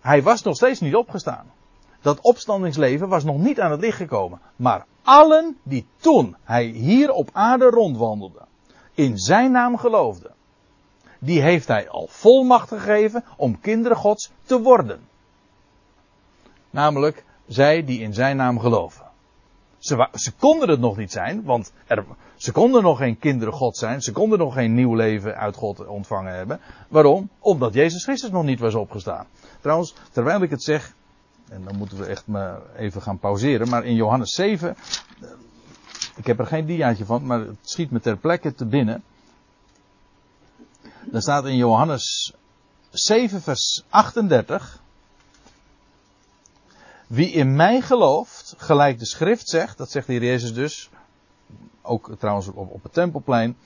hij 0.00 0.22
was 0.22 0.42
nog 0.42 0.56
steeds 0.56 0.80
niet 0.80 0.94
opgestaan. 0.94 1.52
Dat 2.06 2.20
opstandingsleven 2.20 3.08
was 3.08 3.24
nog 3.24 3.38
niet 3.38 3.60
aan 3.60 3.70
het 3.70 3.80
licht 3.80 3.96
gekomen. 3.96 4.40
Maar 4.56 4.86
allen 5.02 5.56
die 5.62 5.86
toen 5.96 6.36
hij 6.42 6.64
hier 6.64 7.12
op 7.12 7.28
aarde 7.32 7.64
rondwandelde, 7.64 8.40
in 8.94 9.18
zijn 9.18 9.52
naam 9.52 9.76
geloofden, 9.76 10.34
die 11.18 11.40
heeft 11.40 11.68
hij 11.68 11.88
al 11.88 12.06
volmacht 12.10 12.68
gegeven 12.68 13.24
om 13.36 13.60
kinderen 13.60 13.96
gods 13.96 14.30
te 14.42 14.60
worden. 14.60 15.00
Namelijk 16.70 17.24
zij 17.46 17.84
die 17.84 18.00
in 18.00 18.14
zijn 18.14 18.36
naam 18.36 18.58
geloven. 18.58 19.04
Ze, 19.78 20.32
konden 20.38 20.68
het 20.68 20.80
nog 20.80 20.96
niet 20.96 21.12
zijn, 21.12 21.42
want 21.42 21.72
er, 21.86 22.04
ze 22.36 22.52
konden 22.52 22.82
nog 22.82 22.98
geen 22.98 23.18
kinderen 23.18 23.54
God 23.54 23.76
zijn. 23.76 24.02
Ze 24.02 24.12
konden 24.12 24.38
nog 24.38 24.54
geen 24.54 24.74
nieuw 24.74 24.94
leven 24.94 25.36
uit 25.36 25.56
God 25.56 25.86
ontvangen 25.86 26.34
hebben. 26.34 26.60
Waarom? 26.88 27.28
Omdat 27.38 27.74
Jezus 27.74 28.04
Christus 28.04 28.30
nog 28.30 28.44
niet 28.44 28.60
was 28.60 28.74
opgestaan. 28.74 29.26
Trouwens, 29.60 29.94
terwijl 30.12 30.42
ik 30.42 30.50
het 30.50 30.62
zeg, 30.62 30.94
en 31.48 31.64
dan 31.64 31.76
moeten 31.76 31.98
we 31.98 32.06
echt 32.06 32.26
maar 32.26 32.60
even 32.76 33.02
gaan 33.02 33.18
pauzeren, 33.18 33.68
maar 33.68 33.84
in 33.84 33.94
Johannes 33.94 34.34
7, 34.34 34.76
ik 36.16 36.26
heb 36.26 36.38
er 36.38 36.46
geen 36.46 36.66
diaatje 36.66 37.04
van, 37.04 37.26
maar 37.26 37.40
het 37.40 37.56
schiet 37.62 37.90
me 37.90 38.00
ter 38.00 38.16
plekke 38.16 38.54
te 38.54 38.66
binnen. 38.66 39.02
Dan 41.04 41.20
staat 41.20 41.44
in 41.44 41.56
Johannes 41.56 42.34
7, 42.90 43.42
vers 43.42 43.84
38. 43.88 44.82
Wie 47.06 47.30
in 47.30 47.56
mij 47.56 47.80
gelooft, 47.80 48.54
gelijk 48.56 48.98
de 48.98 49.06
schrift 49.06 49.48
zegt, 49.48 49.78
dat 49.78 49.90
zegt 49.90 50.06
de 50.06 50.12
Heer 50.12 50.24
Jezus 50.24 50.54
dus, 50.54 50.90
ook 51.82 52.10
trouwens 52.18 52.48
op, 52.48 52.70
op 52.70 52.82
het 52.82 52.92
tempelplein. 52.92 53.56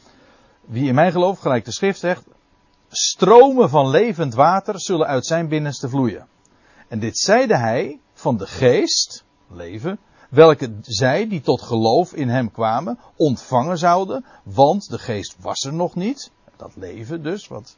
Wie 0.60 0.88
in 0.88 0.94
mij 0.94 1.12
gelooft, 1.12 1.40
gelijk 1.40 1.64
de 1.64 1.72
schrift 1.72 1.98
zegt, 1.98 2.22
stromen 2.88 3.70
van 3.70 3.88
levend 3.88 4.34
water 4.34 4.80
zullen 4.80 5.06
uit 5.06 5.26
zijn 5.26 5.48
binnenste 5.48 5.88
vloeien. 5.88 6.28
En 6.90 6.98
dit 6.98 7.18
zeide 7.18 7.56
hij 7.56 8.00
van 8.12 8.36
de 8.36 8.46
geest, 8.46 9.24
leven, 9.48 9.98
welke 10.28 10.72
zij 10.80 11.28
die 11.28 11.40
tot 11.40 11.62
geloof 11.62 12.12
in 12.14 12.28
hem 12.28 12.50
kwamen, 12.50 12.98
ontvangen 13.16 13.78
zouden, 13.78 14.24
want 14.42 14.88
de 14.88 14.98
geest 14.98 15.36
was 15.40 15.64
er 15.64 15.72
nog 15.72 15.94
niet, 15.94 16.30
dat 16.56 16.76
leven 16.76 17.22
dus, 17.22 17.48
wat 17.48 17.76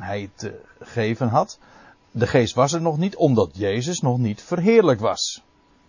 hij 0.00 0.30
te 0.34 0.60
geven 0.80 1.28
had. 1.28 1.58
De 2.10 2.26
geest 2.26 2.54
was 2.54 2.72
er 2.72 2.80
nog 2.80 2.98
niet, 2.98 3.16
omdat 3.16 3.50
Jezus 3.52 4.00
nog 4.00 4.18
niet 4.18 4.42
verheerlijk 4.42 5.00
was. 5.00 5.42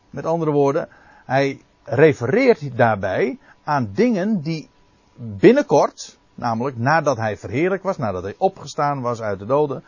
Met 0.09 0.25
andere 0.25 0.51
woorden, 0.51 0.89
hij 1.25 1.61
refereert 1.83 2.77
daarbij 2.77 3.39
aan 3.63 3.91
dingen 3.93 4.41
die 4.41 4.69
binnenkort, 5.15 6.17
namelijk 6.35 6.77
nadat 6.77 7.17
hij 7.17 7.37
verheerlijk 7.37 7.83
was, 7.83 7.97
nadat 7.97 8.23
hij 8.23 8.35
opgestaan 8.37 9.01
was 9.01 9.21
uit 9.21 9.39
de 9.39 9.45
doden, 9.45 9.83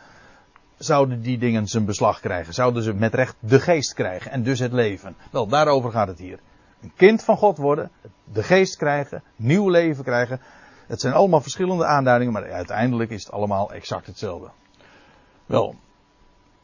zouden 0.84 1.22
die 1.22 1.38
dingen 1.38 1.66
zijn 1.66 1.84
beslag 1.84 2.20
krijgen. 2.20 2.54
Zouden 2.54 2.82
ze 2.82 2.92
met 2.92 3.14
recht 3.14 3.36
de 3.38 3.60
geest 3.60 3.94
krijgen 3.94 4.30
en 4.30 4.42
dus 4.42 4.58
het 4.58 4.72
leven. 4.72 5.16
Wel, 5.30 5.46
daarover 5.46 5.90
gaat 5.90 6.08
het 6.08 6.18
hier. 6.18 6.38
Een 6.82 6.92
kind 6.96 7.22
van 7.22 7.36
God 7.36 7.56
worden, 7.56 7.90
de 8.32 8.42
geest 8.42 8.76
krijgen, 8.76 9.22
nieuw 9.36 9.68
leven 9.68 10.04
krijgen. 10.04 10.40
Het 10.86 11.00
zijn 11.00 11.14
allemaal 11.14 11.40
verschillende 11.40 11.84
aanduidingen, 11.84 12.32
maar 12.32 12.52
uiteindelijk 12.52 13.10
is 13.10 13.24
het 13.24 13.32
allemaal 13.32 13.72
exact 13.72 14.06
hetzelfde. 14.06 14.50
Wel, 15.46 15.74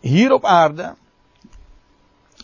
hier 0.01 0.33
op 0.33 0.45
aarde, 0.45 0.95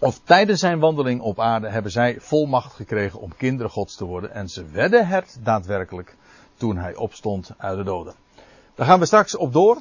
of 0.00 0.20
tijdens 0.24 0.60
zijn 0.60 0.78
wandeling 0.78 1.20
op 1.20 1.40
aarde, 1.40 1.68
hebben 1.68 1.92
zij 1.92 2.16
volmacht 2.20 2.72
gekregen 2.72 3.20
om 3.20 3.36
kinderen 3.36 3.72
Gods 3.72 3.96
te 3.96 4.04
worden. 4.04 4.32
En 4.32 4.48
ze 4.48 4.64
werden 4.64 5.06
het 5.06 5.38
daadwerkelijk 5.42 6.16
toen 6.56 6.76
hij 6.76 6.94
opstond 6.94 7.50
uit 7.56 7.76
de 7.76 7.84
doden. 7.84 8.14
Daar 8.74 8.86
gaan 8.86 8.98
we 8.98 9.06
straks 9.06 9.36
op 9.36 9.52
door. 9.52 9.80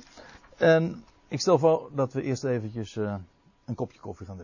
En 0.57 1.03
ik 1.35 1.41
stel 1.41 1.59
voor 1.59 1.89
dat 1.93 2.13
we 2.13 2.21
eerst 2.21 2.43
eventjes 2.43 2.95
uh, 2.95 3.15
een 3.65 3.75
kopje 3.75 3.99
koffie 3.99 4.25
gaan 4.25 4.37
drinken. 4.37 4.43